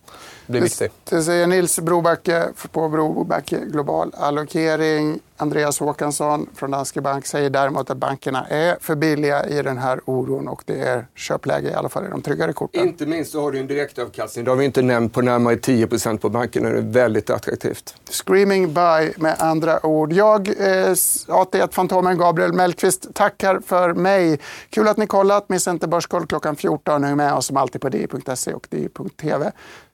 Det 0.45 0.51
blir 0.51 0.61
viktigt. 0.61 0.91
Det 1.09 1.23
säger 1.23 1.47
Nils 1.47 1.79
Brobacke 1.79 2.43
på 2.71 2.89
Brobacke 2.89 3.59
Global 3.65 4.11
Allokering. 4.17 5.19
Andreas 5.37 5.79
Håkansson 5.79 6.49
från 6.55 6.71
Danske 6.71 7.01
Bank 7.01 7.25
säger 7.25 7.49
däremot 7.49 7.89
att 7.89 7.97
bankerna 7.97 8.45
är 8.49 8.77
för 8.81 8.95
billiga 8.95 9.45
i 9.45 9.61
den 9.61 9.77
här 9.77 9.99
oron 10.05 10.47
och 10.47 10.63
det 10.65 10.79
är 10.79 11.07
köpläge 11.15 11.69
i 11.69 11.73
alla 11.73 11.89
fall 11.89 12.05
i 12.05 12.09
de 12.09 12.21
tryggare 12.21 12.53
korten. 12.53 12.87
Inte 12.87 13.05
minst 13.05 13.31
så 13.31 13.41
har 13.41 13.51
du 13.51 13.59
en 13.59 13.67
direktavkastning, 13.67 14.45
det 14.45 14.51
har 14.51 14.55
vi 14.55 14.65
inte 14.65 14.81
nämnt, 14.81 15.13
på 15.13 15.21
närmare 15.21 15.55
10% 15.55 16.17
på 16.17 16.29
bankerna. 16.29 16.69
Det 16.69 16.77
är 16.77 16.81
väldigt 16.81 17.29
attraktivt. 17.29 17.95
Screaming 18.09 18.73
buy 18.73 19.11
med 19.17 19.35
andra 19.39 19.85
ord. 19.85 20.13
Jag, 20.13 20.47
eh, 20.47 20.93
AT1-fantomen 21.27 22.17
Gabriel 22.17 22.53
Mellqvist, 22.53 23.13
tackar 23.13 23.59
för 23.65 23.93
mig. 23.93 24.39
Kul 24.69 24.87
att 24.87 24.97
ni 24.97 25.07
kollat. 25.07 25.49
Missa 25.49 25.71
inte 25.71 25.87
Börskoll 25.87 26.27
klockan 26.27 26.55
14. 26.55 27.03
Häng 27.03 27.17
med 27.17 27.33
oss 27.33 27.51
som 27.55 27.61
alltid 27.61 27.81
på 27.81 27.89
di.se 27.89 28.53
och 28.53 28.67
di.tv. 28.69 29.51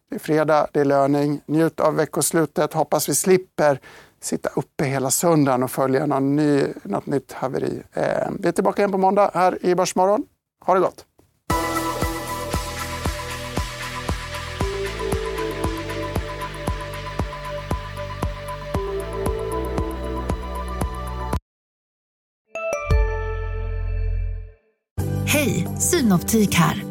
Det 0.10 0.16
är 0.16 0.20
fredag, 0.20 0.68
det 0.74 0.80
är 0.80 0.86
löning. 0.86 1.42
Njut 1.46 1.80
av 1.80 1.96
veckoslutet. 1.96 2.74
Hoppas 2.74 3.10
vi 3.10 3.16
slipper 3.16 3.80
sitta 4.22 4.50
uppe 4.56 4.86
hela 4.86 5.12
söndagen 5.12 5.64
och 5.64 5.72
följa 5.72 6.06
någon 6.06 6.36
ny, 6.36 6.64
något 6.84 7.06
nytt 7.06 7.32
haveri. 7.32 7.84
Eh, 7.94 8.30
vi 8.40 8.48
är 8.48 8.52
tillbaka 8.52 8.82
igen 8.82 8.92
på 8.92 8.98
måndag 8.98 9.32
här 9.34 9.66
i 9.66 9.76
Börsmorgon. 9.76 10.24
Ha 10.66 10.74
det 10.74 10.80
gott! 10.80 11.06
Hej, 25.26 25.68
Synoptik 25.80 26.56
här. 26.56 26.91